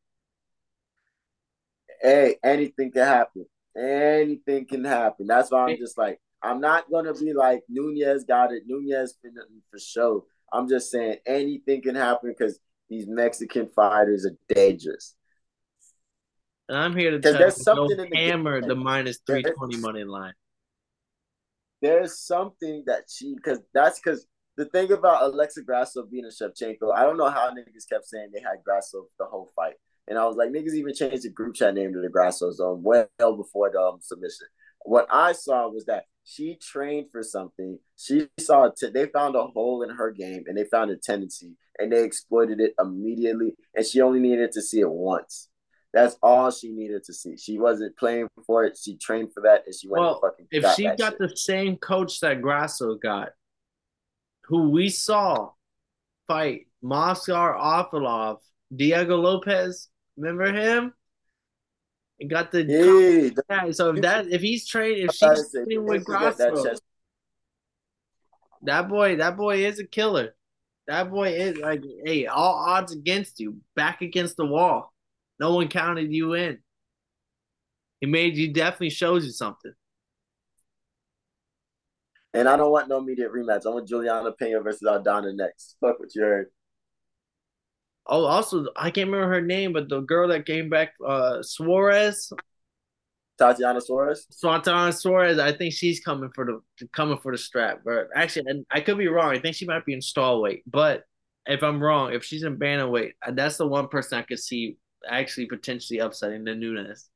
hey, 2.01 2.35
anything 2.43 2.91
can 2.91 3.03
happen. 3.03 3.45
Anything 3.77 4.65
can 4.65 4.83
happen. 4.83 5.27
That's 5.27 5.51
why 5.51 5.65
I'm 5.65 5.77
just 5.77 5.97
like, 5.97 6.19
I'm 6.41 6.59
not 6.59 6.89
gonna 6.91 7.13
be 7.13 7.33
like 7.33 7.61
Nunes 7.69 8.23
got 8.23 8.51
it. 8.51 8.63
Nunes 8.65 9.17
for 9.69 9.79
sure. 9.79 10.23
I'm 10.51 10.67
just 10.67 10.91
saying 10.91 11.17
anything 11.25 11.81
can 11.81 11.95
happen 11.95 12.29
because 12.29 12.59
these 12.89 13.07
Mexican 13.07 13.67
fighters 13.67 14.25
are 14.25 14.37
dangerous. 14.53 15.15
And 16.69 16.77
I'm 16.77 16.95
here 16.95 17.11
to 17.11 17.19
tell 17.19 17.33
there's 17.33 17.57
you, 17.57 17.63
something 17.63 17.99
in 17.99 18.09
the 18.09 18.17
hammer 18.17 18.61
the 18.61 18.75
minus 18.75 19.19
three 19.25 19.43
twenty 19.43 19.77
money 19.77 20.03
line. 20.03 20.33
There's 21.81 22.19
something 22.19 22.83
that 22.87 23.03
she 23.07 23.35
because 23.35 23.59
that's 23.73 23.99
because 23.99 24.25
the 24.57 24.65
thing 24.65 24.91
about 24.91 25.23
Alexa 25.23 25.61
Grasso 25.61 26.03
being 26.05 26.25
a 26.25 26.29
Shevchenko, 26.29 26.93
I 26.93 27.03
don't 27.03 27.17
know 27.17 27.29
how 27.29 27.51
niggas 27.51 27.87
kept 27.89 28.05
saying 28.05 28.29
they 28.33 28.41
had 28.41 28.63
Grasso 28.65 29.07
the 29.19 29.25
whole 29.25 29.51
fight. 29.55 29.75
And 30.07 30.17
I 30.17 30.25
was 30.25 30.35
like, 30.35 30.49
niggas 30.49 30.73
even 30.73 30.95
changed 30.95 31.23
the 31.23 31.29
group 31.29 31.55
chat 31.55 31.75
name 31.75 31.93
to 31.93 32.01
the 32.01 32.09
Grasso 32.09 32.51
Zone 32.51 32.81
well 32.81 33.07
before 33.19 33.69
the 33.71 33.79
um, 33.79 33.99
submission. 34.01 34.47
What 34.83 35.05
I 35.11 35.33
saw 35.33 35.69
was 35.69 35.85
that 35.85 36.05
she 36.23 36.57
trained 36.61 37.07
for 37.11 37.21
something. 37.23 37.77
She 37.97 38.27
saw 38.39 38.69
t- 38.69 38.89
they 38.89 39.05
found 39.07 39.35
a 39.35 39.43
hole 39.43 39.83
in 39.83 39.89
her 39.89 40.11
game 40.11 40.43
and 40.47 40.57
they 40.57 40.63
found 40.63 40.91
a 40.91 40.97
tendency 40.97 41.55
and 41.77 41.91
they 41.91 42.03
exploited 42.03 42.59
it 42.59 42.73
immediately. 42.79 43.55
And 43.75 43.85
she 43.85 44.01
only 44.01 44.19
needed 44.19 44.53
to 44.53 44.61
see 44.61 44.79
it 44.79 44.89
once. 44.89 45.49
That's 45.93 46.17
all 46.21 46.51
she 46.51 46.71
needed 46.71 47.03
to 47.05 47.13
see. 47.13 47.37
She 47.37 47.57
wasn't 47.57 47.97
playing 47.97 48.27
for 48.45 48.65
it. 48.65 48.77
She 48.77 48.97
trained 48.97 49.33
for 49.33 49.41
that 49.41 49.63
and 49.65 49.73
she 49.73 49.87
went 49.87 50.01
well, 50.01 50.19
fucking. 50.21 50.47
If 50.51 50.75
she 50.75 50.83
got 50.83 51.13
shit. 51.13 51.19
the 51.19 51.35
same 51.35 51.77
coach 51.77 52.19
that 52.19 52.41
Grasso 52.41 52.95
got, 52.95 53.29
who 54.43 54.69
we 54.69 54.89
saw 54.89 55.51
fight 56.27 56.67
Movsar 56.83 57.57
Evloev, 57.59 58.39
Diego 58.75 59.17
Lopes, 59.17 59.89
Remember 60.17 60.51
him? 60.51 60.93
He 62.17 62.27
got 62.27 62.51
the 62.51 62.63
yeah. 62.63 63.71
So 63.71 63.91
if 63.91 64.01
that 64.01 64.27
if 64.27 64.41
he's 64.41 64.67
trained 64.67 65.09
if 65.09 65.15
she's 65.15 65.51
training 65.51 65.85
with 65.85 66.03
Grasso, 66.03 66.75
that 68.63 68.89
boy, 68.89 69.17
that 69.17 69.37
boy 69.37 69.65
is 69.65 69.79
a 69.79 69.85
killer. 69.85 70.35
That 70.87 71.11
boy 71.11 71.29
is 71.29 71.57
like, 71.57 71.83
hey, 72.05 72.25
all 72.25 72.55
odds 72.55 72.93
against 72.93 73.39
you, 73.39 73.57
back 73.75 74.01
against 74.01 74.37
the 74.37 74.45
wall. 74.45 74.93
No 75.39 75.53
one 75.55 75.67
counted 75.67 76.11
you 76.11 76.33
in. 76.33 76.59
He 77.99 78.07
made 78.07 78.37
you 78.37 78.53
definitely 78.53 78.91
shows 78.91 79.25
you 79.25 79.31
something. 79.31 79.73
And 82.33 82.47
I 82.47 82.55
don't 82.55 82.71
want 82.71 82.89
no 82.89 82.99
immediate 82.99 83.31
rematch. 83.31 83.65
I 83.65 83.69
want 83.69 83.87
Juliana 83.87 84.31
Pena 84.31 84.61
versus 84.61 84.83
Aldana 84.83 85.35
next. 85.35 85.75
Fuck 85.81 85.99
what 85.99 86.13
you 86.13 86.21
heard. 86.21 86.47
Oh, 88.05 88.25
also, 88.25 88.67
I 88.75 88.91
can't 88.91 89.09
remember 89.09 89.33
her 89.33 89.41
name, 89.41 89.73
but 89.73 89.89
the 89.89 90.01
girl 90.01 90.27
that 90.29 90.45
came 90.45 90.69
back, 90.69 90.93
uh, 91.05 91.41
Suarez. 91.41 92.31
Tatiana 93.37 93.81
Suarez. 93.81 94.25
Tatiana 94.41 94.93
Suarez. 94.93 95.39
I 95.39 95.51
think 95.51 95.73
she's 95.73 95.99
coming 95.99 96.29
for 96.33 96.45
the 96.45 96.87
coming 96.93 97.17
for 97.17 97.31
the 97.31 97.37
strap. 97.37 97.81
But 97.83 98.09
actually, 98.15 98.45
and 98.49 98.65
I 98.71 98.81
could 98.81 98.97
be 98.97 99.07
wrong. 99.07 99.31
I 99.31 99.39
think 99.39 99.55
she 99.55 99.65
might 99.65 99.85
be 99.85 99.93
in 99.93 99.99
strawweight. 99.99 100.61
But 100.65 101.03
if 101.45 101.63
I'm 101.63 101.81
wrong, 101.81 102.13
if 102.13 102.23
she's 102.23 102.43
in 102.43 102.57
bantamweight, 102.57 103.11
that's 103.33 103.57
the 103.57 103.67
one 103.67 103.87
person 103.87 104.19
I 104.19 104.21
could 104.23 104.39
see 104.39 104.77
actually 105.07 105.47
potentially 105.47 105.99
upsetting 105.99 106.43
the 106.43 106.55
Nunes. 106.55 107.09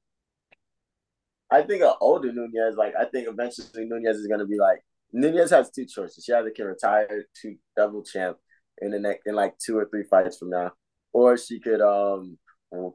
I 1.50 1.62
think 1.64 1.84
an 1.84 1.94
older 2.00 2.32
Nunes, 2.32 2.78
like 2.78 2.94
I 3.00 3.06
think 3.06 3.28
eventually 3.28 3.86
Nunes 3.86 4.18
is 4.18 4.28
gonna 4.28 4.46
be 4.46 4.58
like 4.58 4.80
Nunes 5.12 5.52
has 5.52 5.70
two 5.72 5.86
choices. 5.86 6.24
She 6.24 6.34
either 6.34 6.52
can 6.52 6.66
retire 6.66 7.26
to 7.42 7.56
double 7.76 8.04
champ 8.04 8.38
in 8.82 8.92
the 8.92 9.00
next 9.00 9.24
in 9.26 9.36
like 9.36 9.58
two 9.58 9.78
or 9.78 9.86
three 9.86 10.04
fights 10.04 10.38
from 10.38 10.50
now, 10.50 10.72
or 11.14 11.38
she 11.38 11.60
could 11.60 11.82
um 11.82 12.38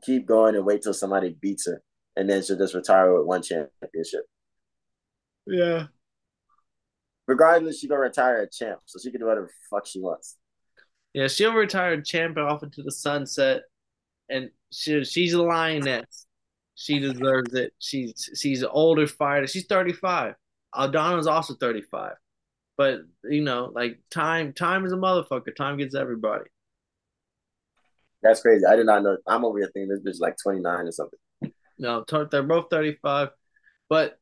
keep 0.02 0.26
going 0.26 0.54
and 0.54 0.64
wait 0.64 0.82
till 0.82 0.94
somebody 0.94 1.36
beats 1.40 1.66
her, 1.66 1.82
and 2.16 2.30
then 2.30 2.42
she'll 2.42 2.56
just 2.56 2.74
retire 2.74 3.14
with 3.14 3.26
one 3.26 3.42
championship. 3.42 4.24
Yeah. 5.46 5.88
Regardless, 7.28 7.80
she 7.80 7.88
gonna 7.88 8.00
retire 8.00 8.42
a 8.42 8.48
champ, 8.48 8.80
so 8.86 8.98
she 9.02 9.10
can 9.10 9.20
do 9.20 9.26
whatever 9.26 9.50
fuck 9.68 9.86
she 9.86 10.00
wants. 10.00 10.36
Yeah, 11.12 11.28
she'll 11.28 11.52
retire 11.52 11.94
a 11.94 12.02
champ 12.02 12.38
off 12.38 12.62
into 12.62 12.82
the 12.82 12.92
sunset, 12.92 13.62
and 14.28 14.50
she 14.72 15.04
she's 15.04 15.32
a 15.32 15.42
lioness. 15.42 16.26
She 16.74 16.98
deserves 16.98 17.54
it. 17.54 17.72
She's 17.78 18.30
she's 18.36 18.62
an 18.62 18.68
older 18.70 19.06
fighter. 19.06 19.46
She's 19.46 19.66
thirty 19.66 19.92
five. 19.92 20.34
Aldana's 20.74 21.26
also 21.26 21.54
thirty 21.54 21.82
five. 21.82 22.14
But 22.76 23.00
you 23.24 23.42
know, 23.42 23.70
like 23.74 23.98
time, 24.10 24.52
time 24.52 24.84
is 24.84 24.92
a 24.92 24.96
motherfucker. 24.96 25.54
Time 25.56 25.78
gets 25.78 25.94
everybody. 25.94 26.44
That's 28.22 28.42
crazy. 28.42 28.64
I 28.66 28.76
did 28.76 28.86
not 28.86 29.02
know. 29.02 29.16
I'm 29.26 29.44
over 29.44 29.58
here 29.58 29.70
thinking 29.72 29.88
this 29.88 30.16
bitch 30.16 30.20
like 30.20 30.36
29 30.42 30.86
or 30.86 30.92
something. 30.92 31.18
No, 31.78 32.04
they're 32.30 32.42
both 32.42 32.70
35. 32.70 33.28
But 33.88 34.18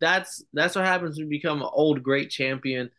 that's 0.00 0.44
that's 0.52 0.76
what 0.76 0.84
happens 0.84 1.16
when 1.16 1.26
you 1.26 1.30
become 1.30 1.62
an 1.62 1.68
old 1.72 2.02
great 2.02 2.30
champion. 2.30 2.90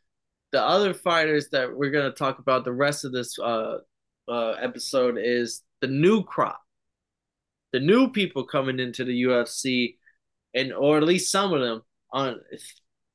The 0.52 0.62
other 0.62 0.94
fighters 0.94 1.50
that 1.50 1.76
we're 1.76 1.92
gonna 1.92 2.12
talk 2.12 2.40
about 2.40 2.66
the 2.66 2.74
rest 2.74 3.06
of 3.06 3.12
this 3.12 3.38
uh, 3.40 3.80
uh, 4.28 4.52
episode 4.52 5.18
is 5.22 5.64
the 5.82 5.88
new 5.88 6.24
crop, 6.24 6.60
the 7.74 7.80
new 7.80 8.10
people 8.12 8.46
coming 8.46 8.80
into 8.80 9.04
the 9.04 9.24
UFC, 9.24 9.96
and 10.54 10.74
or 10.74 10.98
at 10.98 11.04
least 11.04 11.32
some 11.32 11.54
of 11.54 11.62
them 11.62 11.82
on 12.12 12.40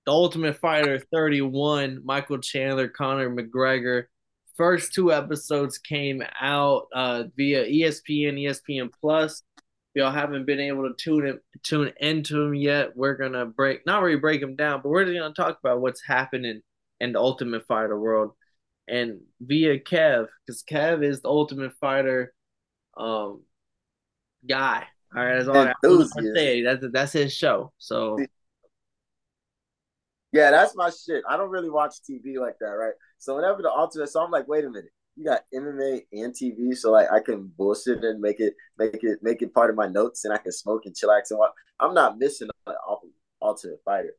The 0.06 0.12
Ultimate 0.12 0.58
Fighter 0.58 0.98
31, 1.12 2.02
Michael 2.04 2.38
Chandler, 2.38 2.88
Conor 2.88 3.30
McGregor. 3.30 4.04
First 4.56 4.92
two 4.92 5.12
episodes 5.12 5.78
came 5.78 6.22
out 6.40 6.86
uh, 6.94 7.24
via 7.36 7.64
ESPN, 7.64 8.38
ESPN 8.38 8.90
Plus. 9.00 9.42
If 9.94 10.00
y'all 10.00 10.12
haven't 10.12 10.46
been 10.46 10.60
able 10.60 10.88
to 10.88 10.94
tune 10.94 11.26
in, 11.26 11.40
tune 11.62 11.92
into 12.00 12.34
them 12.34 12.54
yet, 12.54 12.96
we're 12.96 13.16
gonna 13.16 13.46
break 13.46 13.84
not 13.86 14.02
really 14.02 14.18
break 14.18 14.40
them 14.40 14.56
down, 14.56 14.80
but 14.82 14.90
we're 14.90 15.04
just 15.04 15.18
gonna 15.18 15.34
talk 15.34 15.58
about 15.58 15.80
what's 15.80 16.02
happening 16.06 16.62
in 17.00 17.12
the 17.12 17.18
Ultimate 17.18 17.66
Fighter 17.66 17.98
world. 17.98 18.32
And 18.88 19.20
via 19.40 19.78
Kev, 19.78 20.28
because 20.46 20.62
Kev 20.62 21.04
is 21.04 21.22
the 21.22 21.28
Ultimate 21.28 21.72
Fighter 21.80 22.32
um 22.96 23.42
guy. 24.48 24.86
All 25.14 25.24
right, 25.24 25.36
that's 25.36 25.48
all 25.48 25.56
I 25.56 25.74
want 25.82 26.12
to 26.18 26.34
say. 26.34 26.62
That's 26.62 26.84
that's 26.92 27.12
his 27.12 27.34
show. 27.34 27.72
So 27.78 28.18
yeah, 30.32 30.50
that's 30.50 30.74
my 30.74 30.90
shit. 30.90 31.22
I 31.28 31.36
don't 31.36 31.50
really 31.50 31.70
watch 31.70 31.96
TV 32.08 32.38
like 32.38 32.58
that, 32.60 32.66
right? 32.66 32.94
So 33.18 33.36
whenever 33.36 33.60
the 33.60 33.70
alternate, 33.70 34.08
so 34.08 34.20
I'm 34.20 34.30
like, 34.30 34.48
wait 34.48 34.64
a 34.64 34.70
minute, 34.70 34.90
you 35.14 35.24
got 35.24 35.42
MMA 35.54 36.06
and 36.12 36.32
TV, 36.32 36.74
so 36.74 36.90
like 36.90 37.12
I 37.12 37.20
can 37.20 37.52
bullshit 37.56 38.02
and 38.02 38.20
make 38.20 38.40
it, 38.40 38.54
make 38.78 39.04
it, 39.04 39.18
make 39.22 39.42
it 39.42 39.52
part 39.52 39.68
of 39.68 39.76
my 39.76 39.88
notes, 39.88 40.24
and 40.24 40.32
I 40.32 40.38
can 40.38 40.52
smoke 40.52 40.86
and 40.86 40.94
chillax 40.94 41.30
and 41.30 41.38
what. 41.38 41.52
I'm 41.78 41.92
not 41.92 42.18
missing 42.18 42.48
an 42.66 42.74
alternate 43.40 43.80
fighter, 43.84 44.14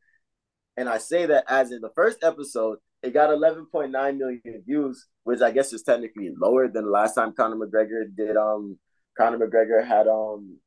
and 0.77 0.87
I 0.87 0.99
say 0.99 1.25
that 1.25 1.45
as 1.47 1.71
in 1.71 1.81
the 1.81 1.91
first 1.95 2.23
episode, 2.23 2.77
it 3.03 3.13
got 3.13 3.29
11.9 3.29 4.17
million 4.17 4.63
views, 4.65 5.07
which 5.23 5.41
I 5.41 5.51
guess 5.51 5.73
is 5.73 5.83
technically 5.83 6.31
lower 6.35 6.69
than 6.69 6.85
the 6.85 6.89
last 6.89 7.15
time 7.15 7.33
Conor 7.33 7.57
McGregor 7.57 8.05
did. 8.15 8.37
Um, 8.37 8.79
Conor 9.17 9.45
McGregor 9.45 9.85
had 9.85 10.07
um 10.07 10.57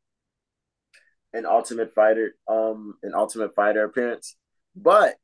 an 1.33 1.47
Ultimate 1.47 1.95
Fighter 1.95 2.35
um 2.47 2.95
an 3.03 3.13
Ultimate 3.15 3.55
Fighter 3.55 3.85
appearance, 3.85 4.37
but 4.77 5.17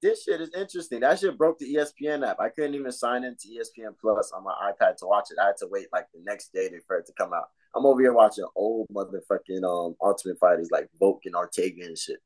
this 0.00 0.24
shit 0.24 0.40
is 0.40 0.50
interesting. 0.56 1.00
That 1.00 1.20
shit 1.20 1.38
broke 1.38 1.58
the 1.58 1.74
ESPN 1.74 2.26
app. 2.26 2.40
I 2.40 2.48
couldn't 2.48 2.74
even 2.74 2.90
sign 2.90 3.22
into 3.22 3.46
ESPN 3.48 3.94
Plus 4.00 4.32
on 4.32 4.42
my 4.42 4.52
iPad 4.72 4.96
to 4.96 5.06
watch 5.06 5.28
it. 5.30 5.38
I 5.40 5.46
had 5.46 5.56
to 5.58 5.68
wait 5.70 5.86
like 5.92 6.06
the 6.12 6.20
next 6.24 6.52
day 6.52 6.68
for 6.88 6.98
it 6.98 7.06
to 7.06 7.12
come 7.16 7.32
out. 7.32 7.50
I'm 7.74 7.86
over 7.86 8.00
here 8.00 8.12
watching 8.12 8.44
old 8.56 8.86
motherfucking 8.94 9.64
um 9.64 9.96
Ultimate 10.00 10.38
Fighters 10.38 10.70
like 10.70 10.88
Volk 10.98 11.22
and 11.24 11.34
Ortega 11.34 11.84
and 11.84 11.98
shit. 11.98 12.18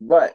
But 0.00 0.34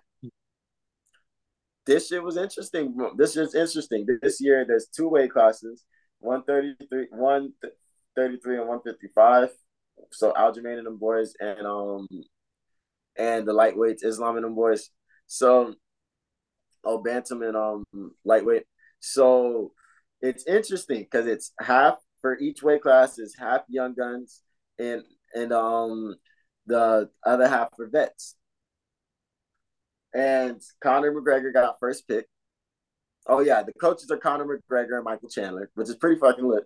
this 1.86 2.08
shit 2.08 2.24
was 2.24 2.38
interesting. 2.38 2.96
This 3.16 3.38
is 3.38 3.56
interesting. 3.56 4.06
This 4.22 4.42
year 4.42 4.66
there's 4.68 4.88
two 4.88 5.08
weight 5.08 5.32
classes, 5.32 5.84
133, 6.20 7.08
133 7.12 8.58
and 8.58 8.68
155. 8.68 9.50
So 10.12 10.34
Aljamain 10.34 10.78
and 10.78 10.88
them 10.88 10.98
boys 10.98 11.34
and 11.40 11.66
um 11.66 12.08
and 13.18 13.48
the 13.48 13.54
lightweights, 13.54 14.04
Islam 14.04 14.36
and 14.36 14.46
them 14.46 14.56
boys. 14.56 14.90
So 15.28 15.76
oh 16.84 16.98
bantam 17.02 17.44
and 17.44 17.56
um 17.56 17.84
lightweight. 18.24 18.64
So 19.00 19.72
it's 20.22 20.46
interesting 20.48 21.02
because 21.02 21.28
it's 21.28 21.52
half 21.60 21.98
for 22.22 22.38
each 22.40 22.64
weight 22.64 22.82
class 22.82 23.20
is 23.20 23.36
half 23.38 23.62
young 23.70 23.94
guns 23.94 24.42
and 24.80 25.04
and 25.36 25.54
um 25.54 26.16
the 26.66 27.10
other 27.24 27.48
half 27.48 27.70
for 27.76 27.88
vets. 27.88 28.36
And 30.16 30.62
Conor 30.82 31.12
McGregor 31.12 31.54
got 31.54 31.76
first 31.80 32.08
pick. 32.08 32.26
Oh 33.28 33.42
yeah, 33.42 33.64
the 33.64 33.74
coaches 33.74 34.10
are 34.12 34.18
Conor 34.18 34.46
McGregor 34.46 34.96
and 34.96 35.04
Michael 35.04 35.30
Chandler, 35.30 35.70
which 35.76 35.90
is 35.90 35.96
pretty 35.96 36.20
fucking 36.20 36.48
lit. 36.48 36.64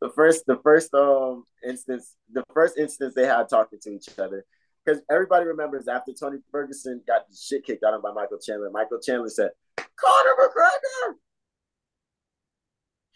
The 0.00 0.10
first, 0.10 0.44
the 0.46 0.58
first 0.62 0.94
um 0.94 1.44
instance, 1.66 2.14
the 2.32 2.42
first 2.54 2.78
instance 2.78 3.14
they 3.14 3.26
had 3.26 3.48
talking 3.50 3.78
to 3.82 3.90
each 3.90 4.08
other, 4.18 4.46
because 4.84 5.02
everybody 5.10 5.44
remembers 5.44 5.88
after 5.88 6.12
Tony 6.12 6.38
Ferguson 6.50 7.02
got 7.06 7.28
the 7.28 7.36
shit 7.36 7.66
kicked 7.66 7.84
out 7.84 7.92
of 7.92 7.98
him 7.98 8.02
by 8.02 8.12
Michael 8.12 8.38
Chandler. 8.38 8.70
Michael 8.70 9.00
Chandler 9.00 9.28
said, 9.28 9.50
"Conor 9.76 10.34
McGregor, 10.40 11.14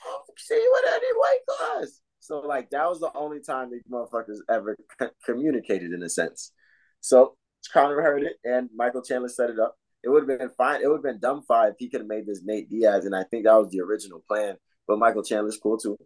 I'll 0.05 0.25
see 0.37 0.55
you 0.55 0.79
in 0.85 0.93
any 0.93 1.07
weight 1.15 1.47
class." 1.49 2.01
So 2.19 2.41
like 2.41 2.69
that 2.71 2.87
was 2.87 3.01
the 3.01 3.11
only 3.15 3.41
time 3.41 3.71
these 3.71 3.83
motherfuckers 3.91 4.39
ever 4.51 4.77
communicated 5.25 5.93
in 5.93 6.03
a 6.03 6.09
sense. 6.11 6.53
So 7.01 7.37
Conor 7.73 8.01
heard 8.03 8.23
it, 8.23 8.37
and 8.45 8.69
Michael 8.75 9.03
Chandler 9.03 9.29
set 9.29 9.51
it 9.51 9.59
up. 9.59 9.77
It 10.03 10.09
would 10.09 10.29
have 10.29 10.39
been 10.39 10.51
fine. 10.57 10.81
It 10.83 10.89
would 10.89 10.97
have 10.97 11.03
been 11.03 11.21
dumb 11.21 11.43
five. 11.47 11.73
if 11.73 11.77
He 11.79 11.89
could 11.89 12.01
have 12.01 12.09
made 12.09 12.27
this 12.27 12.43
Nate 12.45 12.71
Diaz, 12.71 13.05
and 13.05 13.15
I 13.15 13.25
think 13.25 13.45
that 13.45 13.55
was 13.55 13.71
the 13.71 13.81
original 13.81 14.23
plan. 14.27 14.57
But 14.87 14.99
Michael 14.99 15.23
Chandler's 15.23 15.59
cool 15.63 15.79
too. 15.79 15.97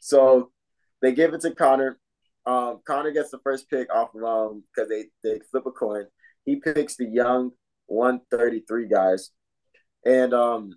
So 0.00 0.50
they 1.00 1.12
give 1.12 1.34
it 1.34 1.42
to 1.42 1.54
Conor. 1.54 1.98
Um, 2.46 2.80
Conor 2.84 3.12
gets 3.12 3.30
the 3.30 3.38
first 3.44 3.68
pick 3.70 3.92
off 3.94 4.14
of 4.14 4.24
um 4.24 4.64
because 4.74 4.88
they 4.88 5.04
they 5.22 5.40
flip 5.50 5.66
a 5.66 5.70
coin. 5.70 6.06
He 6.44 6.56
picks 6.56 6.96
the 6.96 7.06
young 7.06 7.52
133 7.86 8.88
guys, 8.88 9.30
and 10.04 10.34
um 10.34 10.72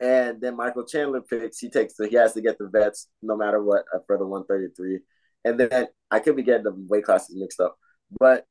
and 0.00 0.40
then 0.40 0.56
Michael 0.56 0.86
Chandler 0.86 1.20
picks. 1.20 1.58
He 1.58 1.68
takes 1.68 1.94
the 1.94 2.08
he 2.08 2.16
has 2.16 2.32
to 2.32 2.40
get 2.40 2.58
the 2.58 2.68
vets 2.68 3.08
no 3.22 3.36
matter 3.36 3.62
what 3.62 3.84
uh, 3.94 3.98
for 4.06 4.16
the 4.18 4.26
133. 4.26 5.00
And 5.44 5.60
then 5.60 5.86
I 6.10 6.20
could 6.20 6.36
be 6.36 6.42
getting 6.42 6.64
the 6.64 6.74
weight 6.74 7.04
classes 7.04 7.36
mixed 7.36 7.60
up, 7.60 7.76
but 8.18 8.46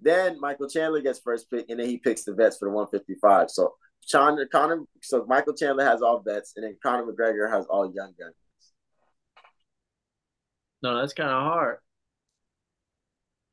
then 0.00 0.40
Michael 0.40 0.68
Chandler 0.68 1.00
gets 1.00 1.18
first 1.18 1.50
pick, 1.50 1.66
and 1.68 1.78
then 1.78 1.88
he 1.88 1.98
picks 1.98 2.24
the 2.24 2.34
vets 2.34 2.58
for 2.58 2.66
the 2.66 2.74
155. 2.74 3.50
So 3.50 3.74
Chandler, 4.06 4.46
Conor, 4.46 4.84
so 5.02 5.24
Michael 5.26 5.54
Chandler 5.54 5.84
has 5.84 6.02
all 6.02 6.20
vets, 6.20 6.54
and 6.56 6.64
then 6.64 6.76
Conor 6.82 7.04
McGregor 7.04 7.50
has 7.50 7.66
all 7.66 7.92
young 7.94 8.14
guns. 8.18 8.34
No, 10.82 10.98
that's 10.98 11.12
kind 11.12 11.30
of 11.30 11.42
hard. 11.42 11.78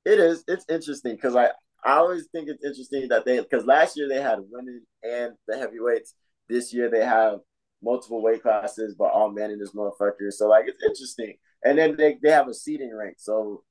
It 0.06 0.20
is. 0.20 0.44
It's 0.48 0.66
interesting 0.70 1.16
because 1.16 1.36
I 1.36 1.50
I 1.84 1.94
always 1.98 2.28
think 2.32 2.48
it's 2.48 2.64
interesting 2.64 3.10
that 3.10 3.26
they 3.26 3.40
because 3.40 3.66
last 3.66 3.98
year 3.98 4.08
they 4.08 4.22
had 4.22 4.40
women 4.50 4.86
and 5.04 5.34
the 5.48 5.58
heavyweights. 5.58 6.16
This 6.48 6.74
year 6.74 6.90
they 6.90 7.04
have 7.04 7.40
multiple 7.84 8.22
weight 8.22 8.42
classes, 8.42 8.96
but 8.98 9.12
all 9.12 9.32
men 9.32 9.52
in 9.52 9.60
this 9.60 9.74
motherfucker. 9.74 10.32
So 10.32 10.48
like 10.48 10.66
it's 10.68 10.84
interesting. 10.84 11.36
And 11.66 11.78
then 11.78 11.98
they, 11.98 12.18
they 12.22 12.32
have 12.32 12.48
a 12.48 12.54
seating 12.54 12.96
rank. 12.96 13.16
So 13.18 13.64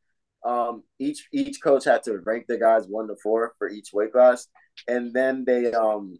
um 0.46 0.82
each 0.98 1.26
each 1.32 1.60
coach 1.60 1.84
had 1.84 2.02
to 2.04 2.18
rank 2.18 2.46
the 2.48 2.58
guys 2.58 2.86
one 2.86 3.08
to 3.08 3.16
four 3.22 3.54
for 3.58 3.68
each 3.68 3.92
weight 3.92 4.12
class. 4.12 4.46
And 4.86 5.12
then 5.12 5.44
they 5.44 5.72
um 5.72 6.18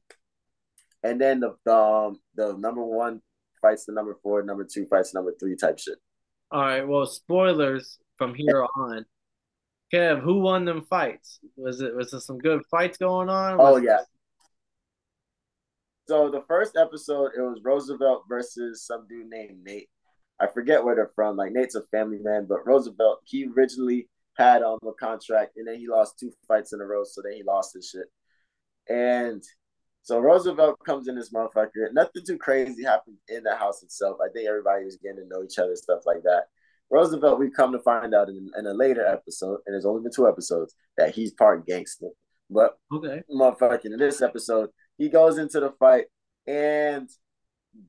and 1.02 1.20
then 1.20 1.40
the 1.40 1.54
the, 1.64 1.76
um, 1.76 2.20
the 2.34 2.56
number 2.56 2.84
one 2.84 3.22
fights 3.62 3.84
the 3.84 3.92
number 3.92 4.16
four, 4.22 4.42
number 4.42 4.64
two 4.64 4.86
fights 4.86 5.14
number 5.14 5.32
three 5.38 5.56
type 5.56 5.78
shit. 5.78 5.98
All 6.50 6.60
right. 6.60 6.86
Well, 6.86 7.06
spoilers 7.06 7.98
from 8.16 8.34
here 8.34 8.66
on. 8.76 9.04
Kev, 9.92 10.20
who 10.20 10.40
won 10.40 10.64
them 10.64 10.82
fights? 10.82 11.38
Was 11.56 11.80
it 11.80 11.94
was 11.94 12.10
there 12.10 12.20
some 12.20 12.38
good 12.38 12.62
fights 12.70 12.98
going 12.98 13.28
on? 13.28 13.56
Oh 13.60 13.76
yeah. 13.76 14.00
So 16.08 16.30
the 16.30 16.42
first 16.46 16.76
episode, 16.76 17.32
it 17.36 17.40
was 17.40 17.60
Roosevelt 17.64 18.24
versus 18.28 18.84
some 18.84 19.06
dude 19.08 19.28
named 19.28 19.64
Nate. 19.64 19.88
I 20.40 20.46
forget 20.46 20.84
where 20.84 20.94
they're 20.94 21.12
from. 21.14 21.36
Like 21.36 21.52
Nate's 21.52 21.74
a 21.74 21.82
family 21.90 22.18
man, 22.20 22.46
but 22.48 22.66
Roosevelt, 22.66 23.20
he 23.24 23.46
originally 23.56 24.08
had 24.36 24.62
on 24.62 24.78
um, 24.82 24.88
a 24.88 24.92
contract, 24.92 25.56
and 25.56 25.66
then 25.66 25.78
he 25.78 25.88
lost 25.88 26.18
two 26.18 26.32
fights 26.46 26.72
in 26.72 26.80
a 26.80 26.84
row, 26.84 27.04
so 27.04 27.22
then 27.22 27.32
he 27.32 27.42
lost 27.42 27.74
his 27.74 27.88
shit. 27.88 28.06
And 28.88 29.42
so 30.02 30.20
Roosevelt 30.20 30.78
comes 30.84 31.08
in 31.08 31.16
this 31.16 31.32
motherfucker. 31.32 31.92
Nothing 31.92 32.22
too 32.26 32.38
crazy 32.38 32.84
happened 32.84 33.16
in 33.28 33.42
the 33.42 33.56
house 33.56 33.82
itself. 33.82 34.18
I 34.22 34.30
think 34.32 34.48
everybody 34.48 34.84
was 34.84 34.98
getting 35.02 35.18
to 35.18 35.28
know 35.28 35.42
each 35.42 35.58
other, 35.58 35.74
stuff 35.74 36.02
like 36.06 36.22
that. 36.22 36.44
Roosevelt, 36.90 37.40
we 37.40 37.50
come 37.50 37.72
to 37.72 37.80
find 37.80 38.14
out 38.14 38.28
in, 38.28 38.50
in, 38.56 38.66
a 38.66 38.72
later 38.72 39.04
episode, 39.04 39.58
and 39.66 39.74
there's 39.74 39.86
only 39.86 40.02
been 40.02 40.12
two 40.14 40.28
episodes, 40.28 40.74
that 40.96 41.14
he's 41.14 41.32
part 41.32 41.66
gangster. 41.66 42.10
But 42.48 42.78
okay, 42.92 43.22
motherfucking 43.28 43.86
in 43.86 43.98
this 43.98 44.22
episode, 44.22 44.70
he 44.96 45.08
goes 45.08 45.38
into 45.38 45.58
the 45.58 45.72
fight, 45.80 46.04
and 46.46 47.10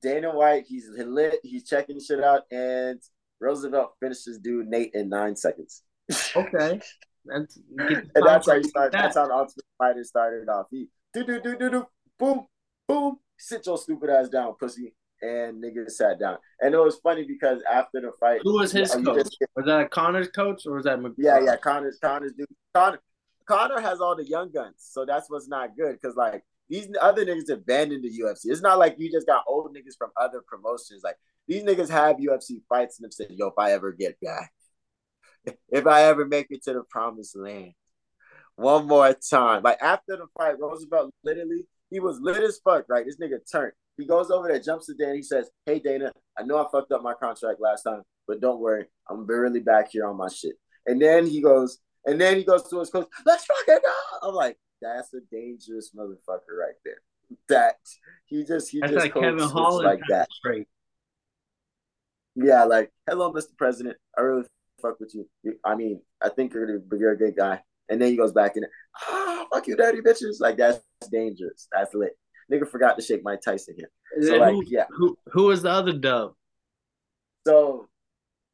Dana 0.01 0.35
White, 0.35 0.65
he's 0.67 0.89
lit, 0.89 1.39
he's 1.43 1.67
checking 1.67 1.99
shit 1.99 2.23
out, 2.23 2.43
and 2.51 2.99
Roosevelt 3.39 3.93
finishes 3.99 4.39
dude 4.39 4.67
Nate 4.67 4.91
in 4.95 5.09
nine 5.09 5.35
seconds. 5.35 5.83
Okay. 6.35 6.79
That's, 7.25 7.59
and 7.77 8.09
that's 8.25 8.47
how 8.47 8.55
you 8.55 8.63
start. 8.63 8.91
That. 8.91 9.01
That's 9.01 9.17
how 9.17 9.27
the 9.27 9.33
Ultimate 9.33 9.65
Fighter 9.77 10.03
started 10.03 10.47
off. 10.49 10.67
He 10.71 10.87
do 11.13 11.25
do 11.25 11.41
do 11.41 11.57
do 11.57 11.69
do 11.69 11.87
boom, 12.17 12.45
boom, 12.87 13.17
sit 13.37 13.65
your 13.65 13.77
stupid 13.77 14.09
ass 14.09 14.29
down, 14.29 14.55
pussy. 14.59 14.93
And 15.19 15.63
nigga 15.63 15.89
sat 15.89 16.19
down. 16.19 16.37
And 16.61 16.75
it 16.75 16.77
was 16.77 16.97
funny 16.97 17.25
because 17.25 17.63
after 17.67 17.99
the 17.99 18.11
fight, 18.19 18.41
who 18.43 18.53
was 18.53 18.71
his 18.71 18.91
coach? 18.93 19.23
Just, 19.23 19.37
was 19.55 19.65
that 19.65 19.89
Conor's 19.89 20.27
coach 20.27 20.61
or 20.67 20.75
was 20.75 20.83
that 20.83 20.99
McGraw? 20.99 21.15
Yeah, 21.17 21.39
yeah, 21.39 21.55
Conor's 21.55 21.97
Conor's 21.99 22.33
dude. 22.33 22.45
Conor 22.75 22.99
Conor 23.47 23.81
has 23.81 23.99
all 23.99 24.15
the 24.15 24.27
young 24.27 24.51
guns, 24.51 24.75
so 24.77 25.05
that's 25.05 25.27
what's 25.27 25.47
not 25.47 25.75
good. 25.75 25.99
Cause 26.03 26.15
like 26.15 26.43
these 26.69 26.87
other 27.01 27.25
niggas 27.25 27.49
abandoned 27.51 28.03
the 28.03 28.11
UFC. 28.21 28.41
It's 28.45 28.61
not 28.61 28.77
like 28.77 28.95
you 28.99 29.11
just 29.11 29.25
got 29.25 29.43
old 29.47 29.75
niggas 29.75 29.97
from 29.97 30.11
other 30.17 30.43
promotions. 30.45 31.01
Like 31.03 31.15
these 31.47 31.63
niggas 31.63 31.89
have 31.89 32.17
UFC 32.17 32.61
fights 32.69 32.99
and 32.99 33.05
them 33.05 33.11
said, 33.11 33.27
yo, 33.31 33.47
if 33.47 33.53
I 33.57 33.71
ever 33.71 33.91
get 33.93 34.19
back, 34.21 34.51
if 35.69 35.87
I 35.87 36.03
ever 36.03 36.25
make 36.25 36.47
it 36.49 36.63
to 36.63 36.73
the 36.73 36.83
promised 36.89 37.35
land, 37.35 37.73
one 38.55 38.87
more 38.87 39.13
time. 39.13 39.63
Like 39.63 39.81
after 39.81 40.17
the 40.17 40.25
fight, 40.37 40.59
Roosevelt 40.59 41.11
literally 41.23 41.65
he 41.89 41.99
was 41.99 42.19
lit 42.19 42.43
as 42.43 42.59
fuck, 42.63 42.85
right? 42.89 43.05
This 43.05 43.17
nigga 43.17 43.39
turned. 43.49 43.73
He 43.97 44.05
goes 44.05 44.29
over 44.29 44.47
there, 44.47 44.59
jumps 44.59 44.87
to 44.87 44.93
Dana. 44.93 45.15
He 45.15 45.23
says, 45.23 45.49
Hey, 45.65 45.79
Dana, 45.79 46.11
I 46.37 46.43
know 46.43 46.57
I 46.57 46.69
fucked 46.71 46.91
up 46.91 47.01
my 47.01 47.13
contract 47.13 47.59
last 47.59 47.83
time, 47.83 48.03
but 48.27 48.41
don't 48.41 48.59
worry. 48.59 48.85
I'm 49.09 49.25
barely 49.25 49.59
back 49.59 49.89
here 49.91 50.05
on 50.05 50.17
my 50.17 50.27
shit. 50.29 50.55
And 50.85 51.01
then 51.01 51.25
he 51.25 51.41
goes, 51.41 51.79
and 52.05 52.19
then 52.21 52.37
he 52.37 52.43
goes 52.43 52.69
to 52.69 52.79
his 52.79 52.89
coach, 52.89 53.07
let's 53.25 53.45
fucking 53.45 53.79
go. 53.83 54.27
I'm 54.27 54.35
like, 54.35 54.57
that's 54.81 55.13
a 55.13 55.19
dangerous 55.31 55.91
motherfucker 55.95 56.57
right 56.57 56.75
there. 56.85 57.01
That 57.49 57.75
he 58.25 58.45
just 58.45 58.69
he 58.69 58.79
That's 58.79 58.93
just 58.93 59.05
like 59.05 59.13
Kevin 59.13 59.39
Holland 59.39 59.85
like 59.85 59.99
that. 60.09 60.29
straight. 60.31 60.67
Yeah, 62.35 62.63
like 62.63 62.91
hello, 63.09 63.33
Mr. 63.33 63.57
President. 63.57 63.97
I 64.17 64.21
really 64.21 64.43
fuck 64.81 64.99
with 64.99 65.13
you. 65.13 65.27
I 65.65 65.75
mean, 65.75 66.01
I 66.21 66.29
think 66.29 66.53
you're 66.53 66.65
gonna 66.65 66.99
you're 66.99 67.11
a 67.11 67.17
good 67.17 67.35
guy. 67.35 67.61
And 67.89 68.01
then 68.01 68.09
he 68.09 68.17
goes 68.17 68.33
back 68.33 68.57
and, 68.57 68.65
Ah, 69.09 69.45
fuck 69.51 69.67
you, 69.67 69.75
dirty 69.75 70.01
bitches. 70.01 70.39
Like 70.39 70.57
that's 70.57 70.79
dangerous. 71.11 71.67
That's 71.71 71.93
lit. 71.93 72.17
Nigga 72.51 72.67
forgot 72.67 72.97
to 72.97 73.03
shake 73.03 73.23
Mike 73.23 73.41
Tyson 73.41 73.75
here. 73.77 73.89
So, 74.21 74.37
like, 74.37 74.53
who, 74.53 74.63
yeah. 74.67 74.85
who 74.89 75.17
who 75.27 75.43
was 75.45 75.61
the 75.61 75.69
other 75.69 75.93
dub? 75.93 76.33
So, 77.45 77.87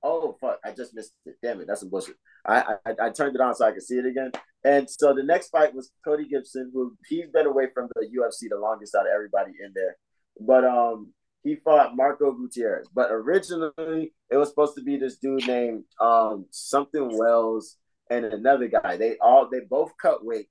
oh 0.01 0.35
fuck, 0.41 0.59
I 0.65 0.71
just 0.71 0.93
missed 0.93 1.13
it. 1.25 1.35
Damn 1.41 1.61
it, 1.61 1.67
that's 1.67 1.81
some 1.81 1.89
bullshit. 1.89 2.15
I, 2.45 2.75
I 2.85 2.93
I 3.01 3.09
turned 3.11 3.35
it 3.35 3.41
on 3.41 3.55
so 3.55 3.65
I 3.65 3.71
could 3.71 3.83
see 3.83 3.95
it 3.95 4.05
again. 4.05 4.31
And 4.65 4.89
so 4.89 5.13
the 5.13 5.23
next 5.23 5.49
fight 5.49 5.75
was 5.75 5.91
Cody 6.03 6.27
Gibson, 6.27 6.71
who 6.73 6.95
he's 7.07 7.29
been 7.31 7.45
away 7.45 7.67
from 7.73 7.89
the 7.95 8.07
UFC 8.07 8.49
the 8.49 8.57
longest 8.57 8.95
out 8.95 9.05
of 9.05 9.11
everybody 9.13 9.51
in 9.63 9.71
there. 9.75 9.97
But 10.39 10.65
um, 10.65 11.13
he 11.43 11.55
fought 11.57 11.95
Marco 11.95 12.31
Gutierrez. 12.31 12.87
But 12.93 13.11
originally, 13.11 14.13
it 14.29 14.37
was 14.37 14.49
supposed 14.49 14.75
to 14.75 14.83
be 14.83 14.97
this 14.97 15.17
dude 15.17 15.47
named 15.47 15.83
um 15.99 16.45
something 16.51 17.17
Wells 17.17 17.77
and 18.09 18.25
another 18.25 18.67
guy. 18.67 18.97
They 18.97 19.17
all 19.21 19.49
they 19.49 19.59
both 19.59 19.91
cut 20.01 20.25
weight, 20.25 20.47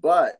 but 0.00 0.36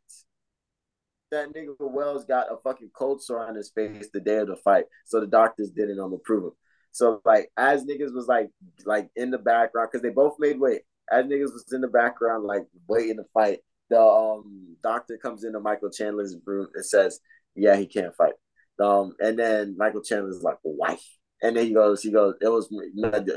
that 1.31 1.53
nigga 1.53 1.75
Wells 1.81 2.25
got 2.25 2.53
a 2.53 2.57
fucking 2.59 2.91
cold 2.95 3.23
sore 3.23 3.47
on 3.47 3.57
his 3.57 3.71
face 3.71 4.09
the 4.13 4.21
day 4.21 4.37
of 4.37 4.49
the 4.49 4.57
fight, 4.57 4.85
so 5.05 5.21
the 5.21 5.27
doctors 5.27 5.71
didn't 5.71 6.01
um 6.01 6.13
approve 6.13 6.45
him. 6.45 6.53
So 6.93 7.21
like 7.25 7.51
as 7.57 7.85
niggas 7.85 8.15
was 8.15 8.29
like 8.29 8.51
like 8.85 9.11
in 9.17 9.31
the 9.31 9.39
background 9.39 9.89
because 9.91 10.03
they 10.03 10.11
both 10.11 10.37
made 10.39 10.61
weight. 10.61 10.83
As 11.11 11.27
niggas 11.27 11.53
was 11.53 11.71
in 11.73 11.83
the 11.83 11.89
background 11.89 12.45
like 12.45 12.65
waiting 12.89 13.17
to 13.17 13.25
fight, 13.35 13.61
the 13.91 14.01
um 14.01 14.77
doctor 14.83 15.19
comes 15.19 15.45
into 15.45 15.61
Michael 15.61 15.91
Chandler's 15.91 16.37
room 16.47 16.69
and 16.75 16.85
says, 16.85 17.21
"Yeah, 17.55 17.77
he 17.77 17.87
can't 17.87 18.15
fight." 18.17 18.35
Um, 18.81 19.15
and 19.21 19.39
then 19.39 19.77
Michael 19.79 20.03
Chandler's 20.03 20.43
like, 20.43 20.59
"Why?" 20.63 20.99
And 21.43 21.57
then 21.57 21.67
he 21.67 21.75
goes, 21.75 22.03
he 22.03 22.11
goes, 22.11 22.35
it 22.41 22.49
was 22.49 22.73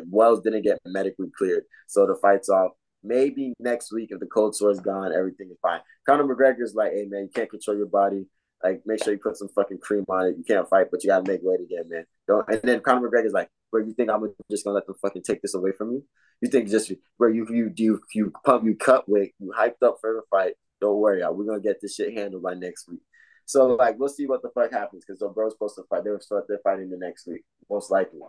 Wells 0.09 0.41
didn't 0.41 0.61
get 0.61 0.79
medically 0.85 1.27
cleared, 1.37 1.63
so 1.87 2.07
the 2.07 2.15
fight's 2.15 2.47
off. 2.47 2.71
Maybe 3.03 3.53
next 3.59 3.91
week 3.91 4.09
if 4.11 4.19
the 4.19 4.25
cold 4.27 4.55
sore 4.55 4.71
is 4.71 4.79
gone, 4.79 5.13
everything 5.13 5.49
is 5.51 5.57
fine. 5.61 5.81
Conor 6.07 6.23
McGregor's 6.23 6.73
like, 6.73 6.93
hey 6.93 7.05
man, 7.09 7.23
you 7.23 7.29
can't 7.33 7.49
control 7.49 7.75
your 7.75 7.87
body. 7.87 8.25
Like, 8.63 8.81
make 8.85 9.03
sure 9.03 9.13
you 9.13 9.19
put 9.19 9.37
some 9.37 9.49
fucking 9.49 9.79
cream 9.79 10.05
on 10.09 10.27
it. 10.27 10.35
You 10.37 10.43
can't 10.43 10.67
fight, 10.69 10.87
but 10.89 11.03
you 11.03 11.09
gotta 11.09 11.29
make 11.29 11.41
weight 11.43 11.59
again, 11.59 11.89
man. 11.89 12.05
Don't. 12.27 12.47
And 12.49 12.61
then 12.63 12.79
Conor 12.79 13.09
McGregor's 13.09 13.33
like, 13.33 13.49
bro, 13.71 13.83
you 13.83 13.93
think 13.93 14.09
I'm 14.09 14.27
just 14.49 14.63
gonna 14.63 14.75
let 14.75 14.87
them 14.87 14.95
fucking 15.01 15.23
take 15.23 15.41
this 15.41 15.53
away 15.53 15.71
from 15.77 15.91
you? 15.91 16.03
You 16.41 16.49
think 16.49 16.69
just 16.69 16.91
where 17.17 17.29
you 17.29 17.45
you 17.49 17.71
you 17.75 18.01
you 18.13 18.33
pump 18.45 18.63
you 18.63 18.75
cut 18.75 19.09
weight, 19.09 19.33
you 19.39 19.53
hyped 19.57 19.83
up 19.85 19.97
for 19.99 20.13
the 20.13 20.21
fight. 20.31 20.53
Don't 20.79 20.97
worry, 20.97 21.21
y'all. 21.21 21.33
We're 21.33 21.45
gonna 21.45 21.59
get 21.59 21.81
this 21.81 21.95
shit 21.95 22.13
handled 22.13 22.43
by 22.43 22.53
next 22.53 22.87
week. 22.87 23.01
So 23.47 23.75
like, 23.75 23.97
we'll 23.97 24.09
see 24.09 24.27
what 24.27 24.41
the 24.41 24.49
fuck 24.53 24.71
happens 24.71 25.05
because 25.07 25.19
the 25.19 25.29
bro's 25.29 25.53
supposed 25.53 25.75
to 25.75 25.83
fight. 25.89 26.03
They 26.03 26.09
were 26.09 26.19
start 26.19 26.43
they're 26.49 26.59
fighting 26.65 26.89
the 26.89 26.97
next 26.97 27.25
week, 27.27 27.43
most 27.69 27.89
likely. 27.89 28.19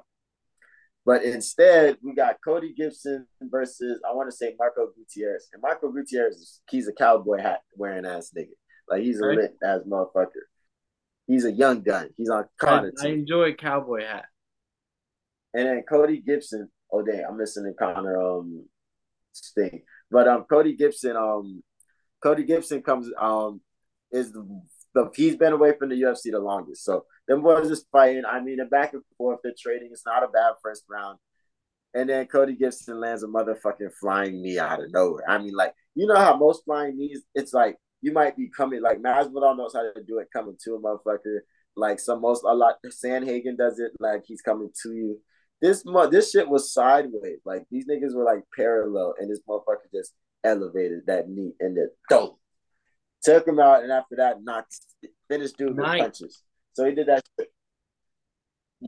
But 1.05 1.25
instead, 1.25 1.97
we 2.03 2.15
got 2.15 2.37
Cody 2.45 2.73
Gibson 2.73 3.27
versus 3.43 4.01
I 4.09 4.15
want 4.15 4.31
to 4.31 4.37
say 4.37 4.55
Marco 4.59 4.89
Gutierrez. 4.97 5.49
And 5.53 5.61
Marco 5.61 5.91
Gutierrez, 5.91 6.61
he's 6.71 6.87
a 6.87 6.93
cowboy 6.93 7.39
hat 7.41 7.63
wearing 7.75 8.07
ass 8.07 8.31
nigga. 8.37 8.51
Like 8.89 9.03
he's 9.03 9.21
a 9.21 9.27
Right. 9.27 9.39
lit 9.39 9.57
ass 9.63 9.81
motherfucker. 9.91 10.47
He's 11.27 11.45
a 11.45 11.53
young 11.53 11.83
gun. 11.83 12.11
He's 12.17 12.31
on 12.31 12.45
Conor 12.61 12.93
I 13.01 13.03
team. 13.03 13.19
enjoy 13.21 13.55
cowboy 13.55 14.05
hat. 14.07 14.27
And 15.53 15.67
then 15.67 15.83
Cody 15.83 16.21
Gibson. 16.21 16.69
Oh 16.93 17.03
dang, 17.03 17.25
I'm 17.29 17.37
missing 17.39 17.65
the 17.65 17.75
Conor 17.75 18.23
um 18.23 18.67
thing. 19.57 19.83
But 20.13 20.29
um 20.29 20.45
Cody 20.49 20.77
Gibson, 20.77 21.17
um 21.17 21.63
Cody 22.23 22.45
Gibson 22.45 22.83
comes 22.83 23.11
um 23.19 23.61
is 24.13 24.31
the, 24.33 24.63
the 24.95 25.11
he's 25.15 25.37
been 25.37 25.53
away 25.53 25.75
from 25.79 25.91
the 25.91 26.01
UFC 26.01 26.31
the 26.31 26.39
longest. 26.39 26.85
So 26.85 27.05
them 27.27 27.43
boys 27.43 27.69
just 27.69 27.87
fighting. 27.93 28.25
I 28.25 28.41
mean, 28.41 28.57
they're 28.57 28.69
back 28.69 28.93
and 28.93 29.03
forth, 29.17 29.41
they're 29.43 29.53
trading. 29.59 29.91
It's 29.93 30.07
not 30.07 30.25
a 30.25 30.29
bad 30.29 30.55
first 30.63 30.85
round. 30.89 31.19
And 31.95 32.09
then 32.09 32.27
Cody 32.27 32.55
Gibson 32.55 33.01
lands 33.01 33.23
a 33.23 33.27
motherfucking 33.27 33.93
flying 34.01 34.43
knee 34.43 34.59
out 34.59 34.83
of 34.83 34.93
nowhere. 34.93 35.25
I 35.29 35.39
mean, 35.39 35.55
like, 35.55 35.75
you 35.95 36.07
know 36.07 36.17
how 36.17 36.37
most 36.37 36.65
flying 36.65 36.99
knees, 36.99 37.23
it's 37.35 37.53
like 37.53 37.77
you 38.03 38.13
might 38.13 38.37
be 38.37 38.49
coming, 38.49 38.83
like 38.83 39.01
Masvidal 39.01 39.57
knows 39.57 39.75
how 39.75 39.83
to 39.83 40.03
do 40.07 40.19
it 40.19 40.29
coming 40.33 40.57
to 40.65 40.75
a 40.75 40.81
motherfucker. 40.81 41.39
Like 41.77 42.01
some 42.01 42.21
most 42.21 42.45
a 42.45 42.55
lot 42.55 42.77
Sandhagen 42.87 43.57
does 43.57 43.79
it, 43.79 43.93
like 44.01 44.23
he's 44.27 44.43
coming 44.43 44.71
to 44.83 44.93
you. 44.93 45.21
This 45.61 45.85
this 46.11 46.31
shit 46.31 46.49
was 46.49 46.73
sideways. 46.73 47.39
Like 47.45 47.65
these 47.71 47.87
niggas 47.87 48.15
were 48.15 48.25
like 48.25 48.43
parallel, 48.55 49.15
and 49.19 49.31
this 49.31 49.41
motherfucker 49.49 49.91
just 49.93 50.13
elevated 50.45 51.07
that 51.07 51.29
knee 51.29 51.53
and 51.61 51.77
then 51.77 51.89
dope. 52.11 52.39
Took 53.29 53.47
him 53.49 53.61
out, 53.61 53.83
and 53.83 53.93
after 53.93 54.17
that, 54.17 54.43
knocked 54.43 54.77
finished 55.29 55.57
dude 55.59 55.69
with 55.77 55.79
Nice. 55.79 56.01
punches. 56.01 56.43
So 56.73 56.85
he 56.85 56.95
did 56.95 57.07
that 57.09 57.23
shit. 57.39 57.49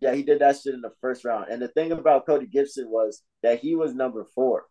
Yeah, 0.01 0.15
he 0.15 0.23
did 0.23 0.39
that 0.41 0.57
shit 0.61 0.75
in 0.75 0.81
the 0.81 0.93
first 1.01 1.25
round. 1.25 1.47
And 1.51 1.61
the 1.61 1.69
thing 1.69 1.91
about 1.93 2.27
Cody 2.27 2.47
Gibson 2.47 2.89
was 2.89 3.23
that 3.43 3.59
he 3.59 3.75
was 3.75 3.93
number 3.95 4.25
four. 4.35 4.67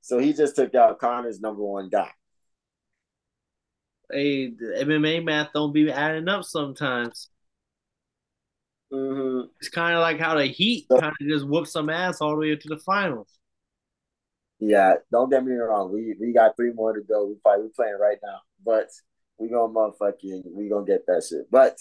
So 0.00 0.18
he 0.18 0.32
just 0.32 0.54
took 0.54 0.74
out 0.76 1.00
Conor's 1.00 1.40
number 1.40 1.62
one 1.64 1.88
guy. 1.88 2.10
Hey, 4.10 4.50
the 4.50 4.76
MMA 4.84 5.24
math 5.24 5.48
don't 5.52 5.72
be 5.72 5.90
adding 5.90 6.28
up 6.28 6.44
sometimes. 6.44 7.28
Mm-hmm. 8.92 9.48
It's 9.58 9.68
kind 9.68 9.94
of 9.96 10.00
like 10.00 10.20
how 10.20 10.36
the 10.36 10.46
Heat 10.46 10.86
So- 10.88 11.00
kind 11.00 11.12
of 11.20 11.26
just 11.26 11.46
whoop 11.46 11.66
some 11.66 11.90
ass 11.90 12.20
all 12.20 12.30
the 12.30 12.36
way 12.36 12.54
to 12.54 12.68
the 12.68 12.78
finals. 12.78 13.28
Yeah, 14.60 14.94
don't 15.12 15.28
get 15.28 15.44
me 15.44 15.52
wrong. 15.54 15.92
We 15.92 16.14
we 16.18 16.32
got 16.32 16.56
three 16.56 16.72
more 16.72 16.94
to 16.94 17.02
go. 17.02 17.26
We 17.26 17.34
probably 17.42 17.64
we 17.66 17.70
playing 17.76 17.98
right 18.00 18.16
now, 18.24 18.38
but 18.64 18.88
we 19.38 19.48
gonna 19.48 19.72
motherfucking 19.72 20.42
we 20.52 20.68
gonna 20.68 20.86
get 20.86 21.06
that 21.06 21.24
shit. 21.28 21.50
But 21.50 21.76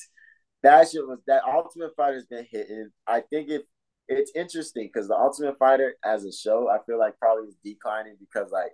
that 0.64 0.90
shit 0.90 1.08
was 1.08 1.20
that 1.28 1.44
Ultimate 1.46 1.96
Fighter's 1.96 2.26
been 2.26 2.46
hitting. 2.50 2.90
I 3.08 3.22
think 3.22 3.50
it 3.50 3.66
it's 4.08 4.32
interesting 4.36 4.90
because 4.92 5.08
the 5.08 5.16
Ultimate 5.16 5.58
Fighter 5.58 5.96
as 6.04 6.26
a 6.26 6.32
show, 6.32 6.70
I 6.70 6.78
feel 6.86 7.00
like 7.00 7.18
probably 7.20 7.48
is 7.48 7.56
declining 7.64 8.18
because 8.20 8.52
like 8.52 8.72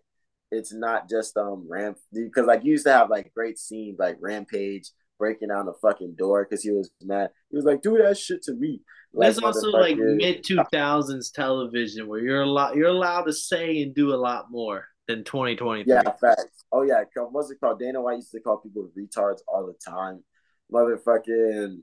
it's 0.51 0.73
not 0.73 1.09
just 1.09 1.37
um 1.37 1.65
ramp 1.69 1.97
because 2.13 2.45
like 2.45 2.63
you 2.63 2.71
used 2.71 2.85
to 2.85 2.91
have 2.91 3.09
like 3.09 3.33
great 3.33 3.57
scenes 3.57 3.97
like 3.99 4.17
Rampage 4.19 4.89
breaking 5.17 5.49
down 5.49 5.67
the 5.67 5.73
fucking 5.81 6.15
door 6.17 6.45
because 6.49 6.63
he 6.63 6.71
was 6.71 6.89
mad. 7.01 7.29
He 7.49 7.55
was 7.55 7.65
like, 7.65 7.81
"Do 7.81 7.97
that 7.99 8.17
shit 8.17 8.41
to 8.43 8.53
me." 8.53 8.81
There's 9.13 9.39
also 9.39 9.69
like 9.69 9.97
mid 9.97 10.43
two 10.43 10.59
thousands 10.71 11.31
television 11.31 12.07
where 12.07 12.19
you're 12.19 12.41
a 12.41 12.49
lot 12.49 12.75
you're 12.75 12.87
allowed 12.87 13.23
to 13.23 13.33
say 13.33 13.81
and 13.81 13.93
do 13.93 14.13
a 14.13 14.15
lot 14.15 14.45
more 14.49 14.85
than 15.15 15.23
2023. 15.23 15.91
Yeah, 15.91 16.03
facts. 16.19 16.63
Oh 16.71 16.83
yeah, 16.83 17.03
what's 17.31 17.51
it 17.51 17.59
called? 17.59 17.79
Dana 17.79 18.01
White 18.01 18.17
used 18.17 18.31
to 18.31 18.39
call 18.39 18.57
people 18.57 18.89
retards 18.97 19.39
all 19.47 19.65
the 19.67 19.75
time. 19.85 20.23
Motherfucking 20.71 21.79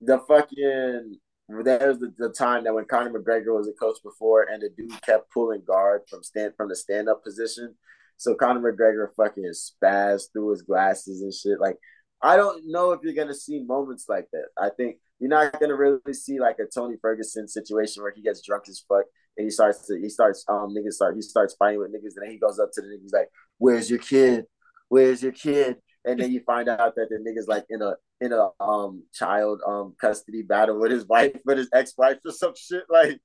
the 0.00 0.18
fucking 0.28 1.18
there's 1.48 1.98
the, 1.98 2.12
the 2.18 2.28
time 2.28 2.64
that 2.64 2.74
when 2.74 2.84
Conor 2.84 3.18
McGregor 3.18 3.56
was 3.56 3.68
a 3.68 3.72
coach 3.72 3.96
before 4.04 4.42
and 4.42 4.62
the 4.62 4.68
dude 4.68 5.00
kept 5.02 5.32
pulling 5.32 5.62
guard 5.66 6.02
from 6.08 6.22
stand 6.22 6.52
from 6.56 6.68
the 6.68 6.76
stand 6.76 7.08
up 7.08 7.24
position. 7.24 7.74
So 8.18 8.34
Conor 8.34 8.72
McGregor 8.72 9.08
fucking 9.16 9.52
spazzed 9.54 10.32
through 10.32 10.50
his 10.50 10.62
glasses 10.62 11.22
and 11.22 11.32
shit. 11.32 11.58
Like 11.58 11.76
I 12.20 12.36
don't 12.36 12.64
know 12.66 12.92
if 12.92 13.00
you're 13.02 13.14
gonna 13.14 13.34
see 13.34 13.60
moments 13.60 14.06
like 14.08 14.26
that. 14.32 14.48
I 14.60 14.68
think 14.76 14.96
you're 15.18 15.30
not 15.30 15.58
gonna 15.58 15.76
really 15.76 16.12
see 16.12 16.38
like 16.38 16.58
a 16.58 16.66
Tony 16.66 16.96
Ferguson 17.00 17.48
situation 17.48 18.02
where 18.02 18.12
he 18.14 18.22
gets 18.22 18.42
drunk 18.42 18.64
as 18.68 18.84
fuck 18.86 19.06
and 19.38 19.46
he 19.46 19.50
starts 19.50 19.86
to 19.86 19.98
he 19.98 20.10
starts 20.10 20.44
um 20.48 20.74
niggas 20.76 20.94
start 20.94 21.14
he 21.16 21.22
starts 21.22 21.54
fighting 21.58 21.80
with 21.80 21.92
niggas 21.92 22.16
and 22.16 22.24
then 22.24 22.30
he 22.32 22.38
goes 22.38 22.58
up 22.58 22.70
to 22.74 22.82
the 22.82 22.88
niggas 22.88 23.12
like, 23.14 23.28
Where's 23.58 23.90
your 23.90 24.00
kid? 24.00 24.46
Where's 24.88 25.22
your 25.22 25.32
kid? 25.32 25.76
And 26.04 26.20
then 26.20 26.32
you 26.32 26.40
find 26.46 26.68
out 26.68 26.94
that 26.96 27.08
the 27.10 27.16
niggas 27.16 27.48
like 27.48 27.64
in 27.70 27.82
a 27.82 27.94
in 28.20 28.32
a 28.32 28.50
um 28.62 29.04
child 29.14 29.60
um 29.66 29.94
custody 30.00 30.42
battle 30.42 30.78
with 30.80 30.90
his 30.92 31.06
wife 31.06 31.32
with 31.44 31.58
his 31.58 31.70
ex 31.72 31.94
wife 31.98 32.18
or 32.26 32.32
some 32.32 32.54
shit 32.56 32.84
like 32.90 33.20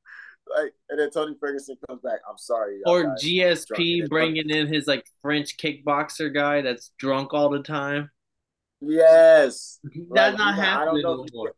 like 0.55 0.73
and 0.89 0.99
then 0.99 1.09
Tony 1.09 1.35
Ferguson 1.39 1.77
comes 1.87 2.01
back. 2.01 2.19
I'm 2.29 2.37
sorry. 2.37 2.79
Or 2.85 3.03
guys. 3.03 3.23
GSP 3.23 4.07
bringing 4.09 4.49
in 4.49 4.67
his 4.67 4.87
like 4.87 5.05
French 5.21 5.57
kickboxer 5.57 6.33
guy 6.33 6.61
that's 6.61 6.91
drunk 6.99 7.33
all 7.33 7.49
the 7.49 7.63
time. 7.63 8.11
Yes. 8.81 9.79
That's 10.13 10.37
Like, 10.37 10.37
not 10.37 10.55
you 10.55 10.55
know, 10.55 10.61
happening 10.61 11.05
anymore. 11.05 11.53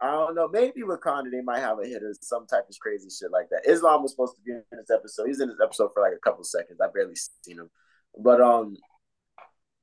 I 0.00 0.10
don't 0.10 0.34
know. 0.34 0.48
Maybe 0.48 0.82
Conor, 1.02 1.30
they 1.30 1.40
might 1.40 1.60
have 1.60 1.78
a 1.78 1.86
hit 1.86 2.02
or 2.02 2.12
some 2.20 2.46
type 2.46 2.64
of 2.68 2.78
crazy 2.80 3.08
shit 3.08 3.30
like 3.30 3.48
that. 3.50 3.70
Islam 3.70 4.02
was 4.02 4.12
supposed 4.12 4.36
to 4.36 4.42
be 4.42 4.52
in 4.52 4.62
this 4.72 4.90
episode. 4.90 5.26
He's 5.26 5.40
in 5.40 5.48
this 5.48 5.56
episode 5.62 5.90
for 5.94 6.02
like 6.02 6.12
a 6.12 6.20
couple 6.20 6.44
seconds. 6.44 6.78
I 6.82 6.88
barely 6.92 7.14
seen 7.16 7.58
him, 7.58 7.70
but 8.18 8.40
um, 8.40 8.76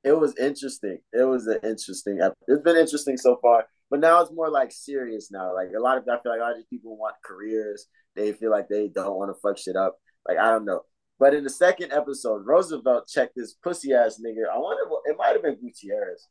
it 0.03 0.11
was 0.11 0.37
interesting. 0.37 0.99
It 1.11 1.23
was 1.23 1.47
an 1.47 1.59
interesting. 1.63 2.19
ep- 2.21 2.37
It's 2.47 2.61
been 2.61 2.75
interesting 2.77 3.17
so 3.17 3.37
far, 3.41 3.65
but 3.89 3.99
now 4.01 4.21
it's 4.21 4.31
more 4.31 4.49
like 4.49 4.71
serious 4.71 5.31
now. 5.31 5.53
Like 5.55 5.69
a 5.75 5.81
lot 5.81 5.97
of 5.97 6.03
I 6.03 6.21
feel 6.21 6.31
like 6.31 6.41
a 6.41 6.43
lot 6.43 6.59
of 6.59 6.69
people 6.69 6.95
want 6.97 7.15
careers. 7.25 7.87
They 8.15 8.33
feel 8.33 8.51
like 8.51 8.69
they 8.69 8.89
don't 8.89 9.17
want 9.17 9.35
to 9.35 9.39
fuck 9.41 9.57
shit 9.57 9.75
up. 9.75 9.97
Like 10.27 10.37
I 10.37 10.51
don't 10.51 10.65
know. 10.65 10.81
But 11.19 11.33
in 11.33 11.43
the 11.43 11.49
second 11.49 11.91
episode, 11.93 12.45
Roosevelt 12.45 13.07
checked 13.07 13.33
this 13.35 13.53
pussy 13.53 13.93
ass 13.93 14.19
nigga. 14.23 14.49
I 14.53 14.57
wonder 14.57 14.83
what 14.89 15.03
it 15.05 15.17
might 15.17 15.33
have 15.33 15.41
been 15.43 15.55
Gutierrez. 15.59 16.27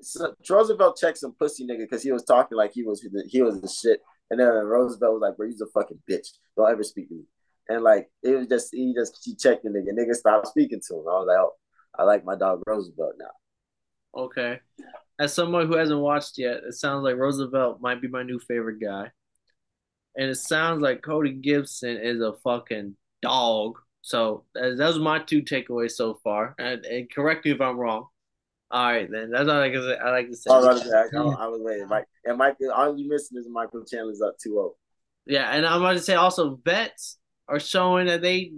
So 0.00 0.34
Roosevelt 0.48 0.98
checked 1.00 1.18
some 1.18 1.34
pussy 1.38 1.66
nigga 1.66 1.80
because 1.80 2.02
he 2.02 2.12
was 2.12 2.24
talking 2.24 2.58
like 2.58 2.72
he 2.72 2.82
was 2.82 3.06
he 3.28 3.42
was 3.42 3.60
the 3.60 3.68
shit. 3.68 4.00
And 4.30 4.40
then 4.40 4.48
Roosevelt 4.48 5.14
was 5.14 5.20
like, 5.22 5.36
bro, 5.36 5.46
he's 5.46 5.60
a 5.60 5.66
fucking 5.66 6.00
bitch. 6.10 6.28
Don't 6.56 6.70
ever 6.70 6.82
speak 6.82 7.08
to 7.08 7.14
me. 7.14 7.24
And 7.68 7.82
like 7.82 8.10
it 8.22 8.36
was 8.36 8.46
just 8.48 8.68
he 8.72 8.92
just 8.94 9.20
he 9.22 9.34
checked 9.34 9.64
the 9.64 9.70
nigga. 9.70 9.96
Nigga 9.96 10.14
stopped 10.14 10.48
speaking 10.48 10.80
to 10.88 10.94
him. 10.94 11.04
I 11.08 11.18
was 11.18 11.26
like, 11.28 11.38
oh, 11.38 11.52
I 11.98 12.02
like 12.04 12.24
my 12.24 12.36
dog 12.36 12.62
Roosevelt 12.66 13.14
now. 13.18 14.22
Okay. 14.22 14.60
As 15.18 15.32
someone 15.32 15.66
who 15.66 15.76
hasn't 15.76 16.00
watched 16.00 16.38
yet, 16.38 16.62
it 16.66 16.74
sounds 16.74 17.04
like 17.04 17.16
Roosevelt 17.16 17.80
might 17.80 18.02
be 18.02 18.08
my 18.08 18.22
new 18.22 18.38
favorite 18.38 18.80
guy. 18.80 19.10
And 20.16 20.30
it 20.30 20.36
sounds 20.36 20.82
like 20.82 21.02
Cody 21.02 21.32
Gibson 21.32 21.96
is 21.96 22.20
a 22.20 22.34
fucking 22.44 22.96
dog. 23.22 23.78
So 24.02 24.44
that 24.54 24.76
was 24.78 24.98
my 24.98 25.18
two 25.18 25.42
takeaways 25.42 25.92
so 25.92 26.14
far. 26.22 26.54
And, 26.58 26.84
and, 26.84 27.10
correct 27.10 27.44
me 27.44 27.52
if 27.52 27.60
I'm 27.60 27.78
wrong. 27.78 28.08
All 28.74 28.90
right, 28.90 29.08
then 29.08 29.30
that's 29.30 29.48
all 29.48 29.60
I 29.60 29.70
can 29.70 29.82
say. 29.82 29.96
I 29.98 30.10
like 30.10 30.28
to 30.30 30.36
say. 30.36 30.50
Oh, 30.50 30.66
I, 30.66 30.72
I, 30.72 31.44
I 31.44 31.46
was 31.46 31.60
waiting. 31.62 31.86
Mike 31.86 32.06
and 32.24 32.36
Mike, 32.36 32.56
all 32.74 32.98
you 32.98 33.08
missing 33.08 33.38
is 33.38 33.46
Michael 33.48 33.84
Chandler's 33.84 34.20
up 34.20 34.34
2-0. 34.44 34.72
Yeah, 35.26 35.48
and 35.48 35.64
I'm 35.64 35.80
about 35.80 35.92
to 35.92 36.00
say 36.00 36.14
also 36.14 36.58
vets 36.64 37.18
are 37.46 37.60
showing 37.60 38.08
that 38.08 38.20
they 38.20 38.50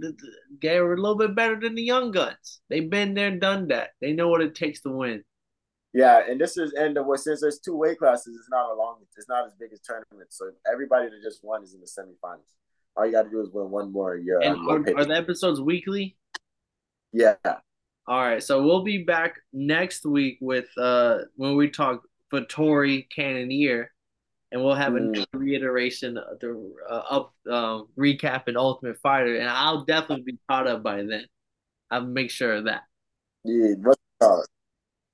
they 0.62 0.78
are 0.78 0.94
a 0.94 0.96
little 0.96 1.18
bit 1.18 1.36
better 1.36 1.60
than 1.60 1.74
the 1.74 1.82
young 1.82 2.12
guns. 2.12 2.62
They've 2.70 2.88
been 2.88 3.12
there, 3.12 3.28
and 3.28 3.42
done 3.42 3.68
that. 3.68 3.90
They 4.00 4.12
know 4.12 4.28
what 4.28 4.40
it 4.40 4.54
takes 4.54 4.80
to 4.82 4.90
win. 4.90 5.22
Yeah, 5.92 6.22
and 6.26 6.40
this 6.40 6.56
is 6.56 6.72
and 6.72 6.96
the, 6.96 7.04
since 7.18 7.42
there's 7.42 7.58
two 7.58 7.76
weight 7.76 7.98
classes, 7.98 8.38
it's 8.38 8.48
not 8.48 8.72
a 8.72 8.74
long, 8.74 9.00
it's 9.18 9.28
not 9.28 9.44
as 9.44 9.52
big 9.60 9.70
as 9.74 9.80
tournament. 9.80 10.32
So 10.32 10.50
everybody 10.72 11.10
that 11.10 11.22
just 11.22 11.44
won 11.44 11.62
is 11.62 11.74
in 11.74 11.80
the 11.80 11.86
semifinals. 11.86 12.54
All 12.96 13.04
you 13.04 13.12
got 13.12 13.24
to 13.24 13.30
do 13.30 13.42
is 13.42 13.50
win 13.52 13.70
one 13.70 13.92
more. 13.92 14.16
Yeah, 14.16 14.48
and 14.48 14.56
are, 14.66 14.98
are 14.98 15.04
the 15.04 15.14
episodes 15.14 15.60
weekly? 15.60 16.16
Yeah. 17.12 17.34
All 18.08 18.20
right, 18.20 18.42
so 18.42 18.62
we'll 18.62 18.84
be 18.84 19.02
back 19.02 19.36
next 19.52 20.06
week 20.06 20.38
with 20.40 20.68
uh 20.78 21.18
when 21.36 21.56
we 21.56 21.70
talk 21.70 22.02
Vettori 22.32 23.06
Cannonier 23.14 23.90
and 24.52 24.62
we'll 24.62 24.74
have 24.74 24.92
mm. 24.92 24.98
another 24.98 25.26
reiteration 25.34 26.16
of 26.16 26.38
the 26.40 26.74
uh, 26.88 27.02
up 27.10 27.34
um, 27.50 27.88
recap 27.98 28.44
and 28.46 28.56
Ultimate 28.56 28.98
Fighter, 28.98 29.36
and 29.36 29.48
I'll 29.48 29.84
definitely 29.84 30.24
be 30.24 30.38
caught 30.48 30.66
up 30.66 30.82
by 30.82 30.96
then. 31.02 31.26
I'll 31.90 32.04
make 32.04 32.30
sure 32.30 32.54
of 32.54 32.64
that. 32.64 32.82
Yeah, 33.44 33.74
what's 33.78 34.48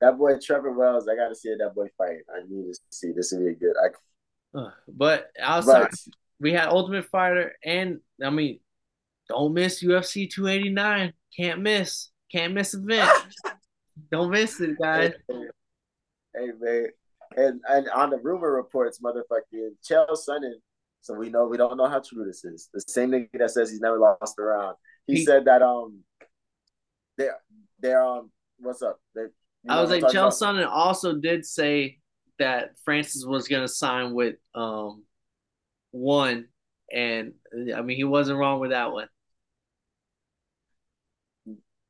that 0.00 0.18
boy 0.18 0.38
Trevor 0.38 0.72
Wells? 0.72 1.08
I 1.08 1.16
got 1.16 1.28
to 1.28 1.34
see 1.34 1.54
that 1.58 1.74
boy 1.74 1.88
fight. 1.98 2.18
I 2.32 2.40
need 2.48 2.72
to 2.72 2.78
see. 2.90 3.12
This 3.12 3.32
would 3.32 3.46
be 3.46 3.54
good. 3.54 3.74
I, 3.82 4.58
uh, 4.58 4.70
but 4.88 5.30
outside, 5.40 5.90
but, 5.90 5.98
we 6.40 6.52
had 6.52 6.68
Ultimate 6.68 7.06
Fighter, 7.06 7.52
and 7.64 8.00
I 8.22 8.30
mean, 8.30 8.60
don't 9.28 9.54
miss 9.54 9.82
UFC 9.82 10.30
289. 10.30 11.12
Can't 11.36 11.60
miss. 11.60 12.10
Can't 12.32 12.54
miss 12.54 12.74
event. 12.74 13.10
don't 14.10 14.30
miss 14.30 14.60
it, 14.60 14.78
guys. 14.78 15.12
Hey, 15.28 15.46
hey 16.34 16.50
man 16.58 16.86
and 17.36 17.60
and 17.68 17.88
on 17.90 18.10
the 18.10 18.18
rumor 18.18 18.52
reports, 18.52 19.00
motherfucking 19.00 19.70
Chael 19.88 20.08
Sonnen. 20.10 20.54
So 21.00 21.14
we 21.14 21.30
know 21.30 21.46
we 21.46 21.56
don't 21.56 21.76
know 21.76 21.88
how 21.88 22.00
true 22.00 22.24
this 22.24 22.44
is. 22.44 22.68
The 22.72 22.80
same 22.80 23.10
nigga 23.10 23.28
that 23.34 23.50
says 23.50 23.70
he's 23.70 23.80
never 23.80 23.98
lost 23.98 24.38
a 24.38 24.42
round. 24.42 24.76
He, 25.06 25.16
he 25.16 25.24
said 25.24 25.44
that 25.46 25.62
um 25.62 26.00
they're 27.16 27.36
they're 27.80 28.02
um 28.02 28.30
what's 28.58 28.82
up? 28.82 29.00
They, 29.14 29.22
I 29.68 29.80
was 29.80 29.90
like 29.90 30.02
Chael 30.04 30.28
Sonnen 30.28 30.68
also 30.68 31.14
did 31.14 31.44
say 31.44 31.98
that 32.38 32.72
Francis 32.84 33.24
was 33.24 33.48
gonna 33.48 33.68
sign 33.68 34.14
with 34.14 34.36
um 34.54 35.04
one 35.90 36.46
and 36.92 37.32
I 37.74 37.82
mean 37.82 37.96
he 37.96 38.04
wasn't 38.04 38.38
wrong 38.38 38.60
with 38.60 38.70
that 38.70 38.92
one. 38.92 39.08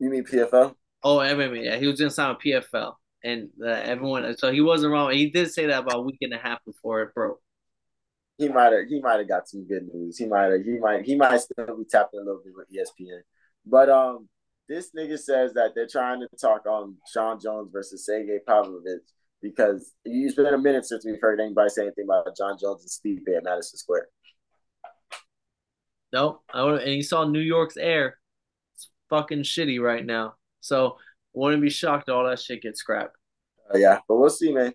You 0.03 0.11
mean 0.11 0.25
PFL? 0.25 0.75
Oh, 1.05 1.19
MMA. 1.19 1.65
Yeah, 1.65 1.77
he 1.77 1.87
was 1.87 2.01
gonna 2.01 2.11
sign 2.11 2.31
with 2.31 2.45
PFL 2.45 2.95
and 3.23 3.51
uh, 3.65 3.69
everyone. 3.69 4.37
So 4.37 4.51
he 4.51 4.61
wasn't 4.61 4.93
wrong. 4.93 5.13
He 5.13 5.31
did 5.31 5.53
say 5.53 5.67
that 5.67 5.85
about 5.85 5.99
a 5.99 6.03
week 6.03 6.19
and 6.23 6.35
a 6.35 6.39
half 6.39 6.59
before 6.65 7.03
it 7.03 7.15
broke. 7.15 7.41
He 8.37 8.49
might 8.49 8.73
have. 8.73 8.89
He 8.89 9.01
might 9.01 9.21
have 9.21 9.29
got 9.29 9.49
some 9.49 9.65
good 9.65 9.85
news. 9.95 10.19
He 10.19 10.27
might 10.27 10.51
have. 10.51 10.65
He 10.65 10.77
might. 10.81 11.05
He 11.05 11.15
might 11.15 11.39
still 11.39 11.79
be 11.79 11.85
tapping 11.89 12.19
a 12.19 12.25
little 12.25 12.43
bit 12.45 12.53
with 12.57 12.67
ESPN. 12.69 13.21
But 13.65 13.91
um, 13.91 14.29
this 14.69 14.91
nigga 14.91 15.17
says 15.17 15.53
that 15.55 15.71
they're 15.77 15.87
trying 15.87 16.19
to 16.19 16.29
talk 16.37 16.67
on 16.67 16.97
Jon 17.15 17.39
Jones 17.41 17.71
versus 17.73 18.05
Sergey 18.05 18.41
Pavlovich 18.45 19.03
because 19.41 19.93
it's 20.05 20.35
been 20.35 20.47
a 20.47 20.59
minute 20.59 20.85
since 20.85 21.07
we've 21.07 21.21
heard 21.21 21.39
anybody 21.39 21.71
say 21.71 21.83
anything 21.83 22.07
about 22.07 22.37
Jon 22.37 22.59
Jones 22.61 22.83
and 22.83 23.19
Stipe 23.21 23.37
at 23.37 23.45
Madison 23.45 23.79
Square. 23.79 24.09
Nope. 26.13 26.43
and 26.53 26.93
you 26.93 27.05
saw 27.05 27.23
New 27.25 27.39
York's 27.39 27.77
air. 27.77 28.17
Fucking 29.13 29.43
shitty 29.43 29.79
right 29.79 30.07
now. 30.07 30.37
So 30.61 30.97
wouldn't 31.35 31.61
be 31.61 31.69
shocked 31.69 32.09
all 32.09 32.25
that 32.25 32.41
shit 32.41 32.63
gets 32.63 32.81
scrapped. 32.81 33.15
Uh, 33.73 33.77
yeah, 33.77 33.99
but 34.09 34.17
we'll 34.17 34.31
see, 34.31 34.55
man. 34.55 34.73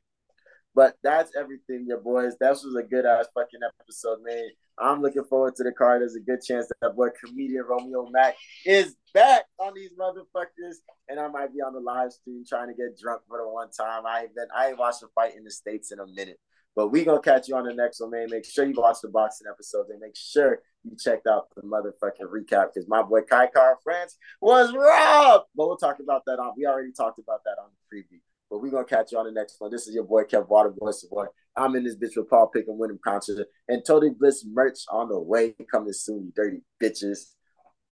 But 0.75 0.95
that's 1.01 1.31
everything, 1.35 1.85
your 1.87 2.01
boys. 2.01 2.35
That 2.39 2.51
was 2.51 2.77
a 2.79 2.83
good 2.83 3.03
ass 3.03 3.25
fucking 3.33 3.61
episode, 3.81 4.19
man. 4.23 4.49
I'm 4.77 5.01
looking 5.01 5.23
forward 5.23 5.55
to 5.55 5.63
the 5.63 5.71
card. 5.71 6.01
There's 6.01 6.15
a 6.15 6.19
good 6.19 6.43
chance 6.43 6.67
that, 6.67 6.75
that 6.83 6.95
boy 6.95 7.07
comedian 7.19 7.63
Romeo 7.67 8.07
Mack 8.11 8.35
is 8.63 8.95
back 9.11 9.45
on 9.57 9.73
these 9.73 9.89
motherfuckers, 9.99 10.75
and 11.09 11.19
I 11.19 11.29
might 11.29 11.51
be 11.51 11.61
on 11.61 11.73
the 11.73 11.79
live 11.79 12.11
stream 12.11 12.43
trying 12.47 12.67
to 12.67 12.75
get 12.75 12.99
drunk 13.01 13.23
for 13.27 13.39
the 13.39 13.49
one 13.49 13.71
time. 13.71 14.05
I 14.05 14.21
ain't 14.25 14.35
been, 14.35 14.49
I 14.55 14.67
ain't 14.67 14.77
watched 14.77 15.01
a 15.01 15.07
fight 15.15 15.35
in 15.35 15.43
the 15.43 15.49
states 15.49 15.91
in 15.91 15.97
a 15.97 16.05
minute. 16.05 16.39
But 16.77 16.89
we 16.89 17.03
gonna 17.03 17.19
catch 17.19 17.47
you 17.47 17.55
on 17.55 17.65
the 17.65 17.73
next 17.73 17.99
one, 17.99 18.11
man. 18.11 18.27
Make 18.29 18.45
sure 18.45 18.63
you 18.63 18.75
watch 18.77 18.97
the 19.01 19.09
boxing 19.09 19.47
episodes 19.51 19.89
and 19.89 19.99
make 19.99 20.15
sure 20.15 20.59
you 20.83 20.95
checked 20.95 21.25
out 21.25 21.47
the 21.55 21.63
motherfucking 21.63 22.29
recap 22.31 22.67
because 22.71 22.87
my 22.87 23.01
boy 23.01 23.21
Kai 23.21 23.47
Kara-France 23.47 24.15
was 24.41 24.71
robbed. 24.75 25.45
But 25.55 25.67
we'll 25.67 25.77
talk 25.77 25.99
about 25.99 26.21
that 26.27 26.37
on. 26.37 26.53
We 26.55 26.67
already 26.67 26.91
talked 26.91 27.17
about 27.17 27.43
that 27.45 27.55
on 27.59 27.69
the 27.71 27.97
preview. 27.97 28.19
But 28.51 28.61
we're 28.61 28.69
gonna 28.69 28.85
catch 28.85 29.11
you 29.11 29.17
on 29.17 29.25
the 29.25 29.31
next 29.31 29.55
one. 29.57 29.71
This 29.71 29.87
is 29.87 29.95
your 29.95 30.03
boy 30.03 30.25
Kev 30.25 30.47
Waterboy 30.49 30.93
boy. 31.09 31.25
I'm 31.55 31.75
in 31.75 31.83
this 31.83 31.95
bitch 31.95 32.15
with 32.15 32.29
Paul 32.29 32.45
Pick 32.49 32.67
and 32.67 32.77
Wyndham 32.77 32.99
Concert 33.03 33.47
and 33.67 33.83
Totally 33.83 34.11
Bliss 34.11 34.45
merch 34.47 34.81
on 34.91 35.09
the 35.09 35.19
way 35.19 35.55
coming 35.71 35.93
soon, 35.93 36.25
you 36.25 36.31
dirty 36.35 36.61
bitches. 36.79 37.33